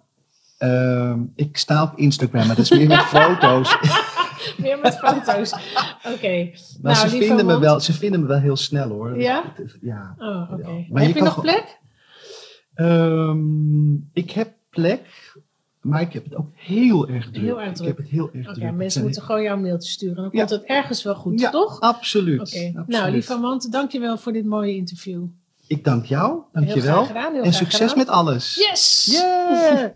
Ehm, 0.59 1.21
ik 1.35 1.57
sta 1.57 1.83
op 1.83 1.92
Instagram, 1.99 2.47
maar 2.47 2.57
dat 2.57 2.64
is 2.64 2.71
meer 2.79 2.88
met 2.88 3.03
foto's. 3.16 3.77
Meer 4.59 4.79
met 4.83 4.97
foto's. 4.99 5.53
Oké. 6.14 6.51
Maar 6.83 6.95
Nou, 6.95 7.09
ze, 7.09 7.16
vinden 7.16 7.47
me 7.47 7.59
wel, 7.59 7.81
ze 7.81 7.92
vinden 7.92 8.21
me 8.21 8.27
wel 8.27 8.38
heel 8.38 8.57
snel 8.57 8.88
hoor. 8.88 9.21
Ja? 9.21 9.45
Ja. 9.81 10.14
Oh. 10.19 10.51
Maar 10.51 10.59
Heb 10.59 11.03
je 11.03 11.07
je 11.07 11.12
kan 11.14 11.25
nog 11.25 11.40
plek? 11.40 11.79
Ehm, 12.77 13.95
ik 14.12 14.31
heb 14.31 14.53
plek, 14.71 15.33
maar 15.81 16.01
ik 16.01 16.12
heb 16.12 16.25
het 16.25 16.35
ook 16.35 16.49
heel 16.55 17.09
erg 17.09 17.31
druk. 17.31 17.43
Heel 17.45 17.61
erg 17.61 17.69
Ik 17.71 17.75
druk. 17.75 17.89
heb 17.89 17.97
het 17.97 18.09
heel 18.09 18.31
erg 18.33 18.53
druk. 18.55 18.73
Mensen 18.73 19.03
moeten 19.03 19.23
gewoon 19.23 19.43
jouw 19.43 19.57
mailtje 19.57 19.91
sturen. 19.91 20.17
Dan 20.17 20.29
Ja. 20.33 20.39
komt 20.39 20.51
het 20.51 20.62
ergens 20.65 21.03
wel 21.03 21.15
goed, 21.15 21.41
Ja, 21.41 21.51
toch? 21.51 21.81
Absoluut. 21.81 22.41
Oké. 22.41 22.57
absoluut. 22.67 22.87
Nou, 22.87 23.11
lieve 23.11 23.33
Amand, 23.33 23.73
dankjewel 23.73 24.19
voor 24.19 24.33
dit 24.33 24.45
mooie 24.45 24.75
interview. 24.75 25.25
Ik 25.67 25.85
dank 25.85 26.05
jou, 26.05 26.41
dankjewel. 26.53 27.05
gedaan. 27.05 27.33
Heel 27.35 27.43
En 27.43 27.53
succes 27.53 27.81
gedaan. 27.81 27.99
met 27.99 28.09
alles. 28.09 28.55
Yes! 28.71 29.09
Yeah! 29.12 29.91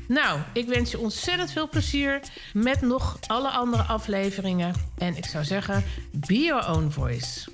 Nou, 0.08 0.40
ik 0.52 0.68
wens 0.68 0.90
je 0.90 0.98
ontzettend 0.98 1.52
veel 1.52 1.68
plezier 1.68 2.20
met 2.52 2.80
nog 2.80 3.18
alle 3.26 3.50
andere 3.50 3.82
afleveringen. 3.82 4.74
En 4.98 5.16
ik 5.16 5.26
zou 5.26 5.44
zeggen, 5.44 5.84
be 6.10 6.38
your 6.38 6.68
own 6.68 6.90
voice. 6.90 7.50